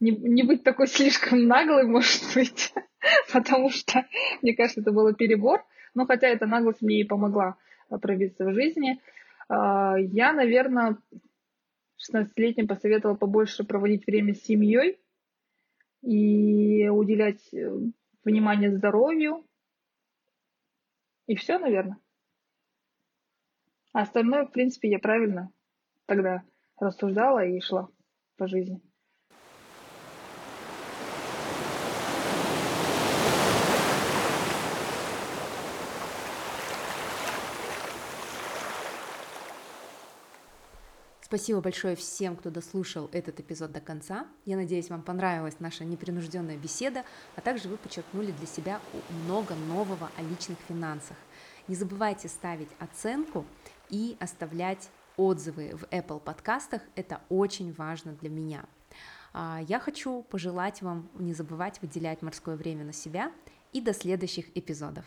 Не, 0.00 0.10
не 0.10 0.42
быть 0.42 0.62
такой 0.62 0.88
слишком 0.88 1.46
наглой, 1.46 1.86
может 1.86 2.22
быть, 2.34 2.72
потому 3.32 3.70
что, 3.70 4.06
мне 4.40 4.54
кажется, 4.54 4.80
это 4.80 4.92
было 4.92 5.14
перебор. 5.14 5.62
Но 5.94 6.06
хотя 6.06 6.28
эта 6.28 6.46
наглость 6.46 6.82
мне 6.82 7.00
и 7.00 7.04
помогла 7.04 7.56
пробиться 7.98 8.44
в 8.44 8.54
жизни. 8.54 9.00
А, 9.48 9.96
я, 9.98 10.32
наверное, 10.32 10.98
16-летним 11.98 12.66
посоветовала 12.66 13.16
побольше 13.16 13.64
проводить 13.64 14.06
время 14.06 14.34
с 14.34 14.42
семьей 14.42 14.98
и 16.02 16.88
уделять 16.88 17.52
э, 17.52 17.70
внимание 18.24 18.70
здоровью. 18.70 19.44
И 21.26 21.36
все, 21.36 21.58
наверное. 21.58 21.98
А 23.92 24.02
остальное, 24.02 24.46
в 24.46 24.52
принципе, 24.52 24.88
я 24.88 24.98
правильно 24.98 25.50
тогда 26.06 26.42
рассуждала 26.78 27.44
и 27.44 27.60
шла 27.60 27.88
по 28.36 28.46
жизни. 28.46 28.80
Спасибо 41.30 41.60
большое 41.60 41.94
всем, 41.94 42.34
кто 42.34 42.50
дослушал 42.50 43.08
этот 43.12 43.38
эпизод 43.38 43.70
до 43.70 43.80
конца. 43.80 44.26
Я 44.46 44.56
надеюсь, 44.56 44.90
вам 44.90 45.00
понравилась 45.00 45.60
наша 45.60 45.84
непринужденная 45.84 46.56
беседа, 46.56 47.04
а 47.36 47.40
также 47.40 47.68
вы 47.68 47.76
подчеркнули 47.76 48.32
для 48.32 48.48
себя 48.48 48.80
много 49.22 49.54
нового 49.54 50.10
о 50.16 50.22
личных 50.22 50.58
финансах. 50.66 51.16
Не 51.68 51.76
забывайте 51.76 52.26
ставить 52.26 52.70
оценку 52.80 53.46
и 53.90 54.16
оставлять 54.18 54.90
отзывы 55.16 55.76
в 55.76 55.84
Apple 55.94 56.18
подкастах. 56.18 56.82
Это 56.96 57.20
очень 57.28 57.72
важно 57.74 58.14
для 58.14 58.28
меня. 58.28 58.64
А, 59.32 59.60
я 59.68 59.78
хочу 59.78 60.24
пожелать 60.24 60.82
вам 60.82 61.08
не 61.14 61.32
забывать 61.32 61.80
выделять 61.80 62.22
морское 62.22 62.56
время 62.56 62.84
на 62.84 62.92
себя 62.92 63.30
и 63.72 63.80
до 63.80 63.94
следующих 63.94 64.46
эпизодов. 64.56 65.04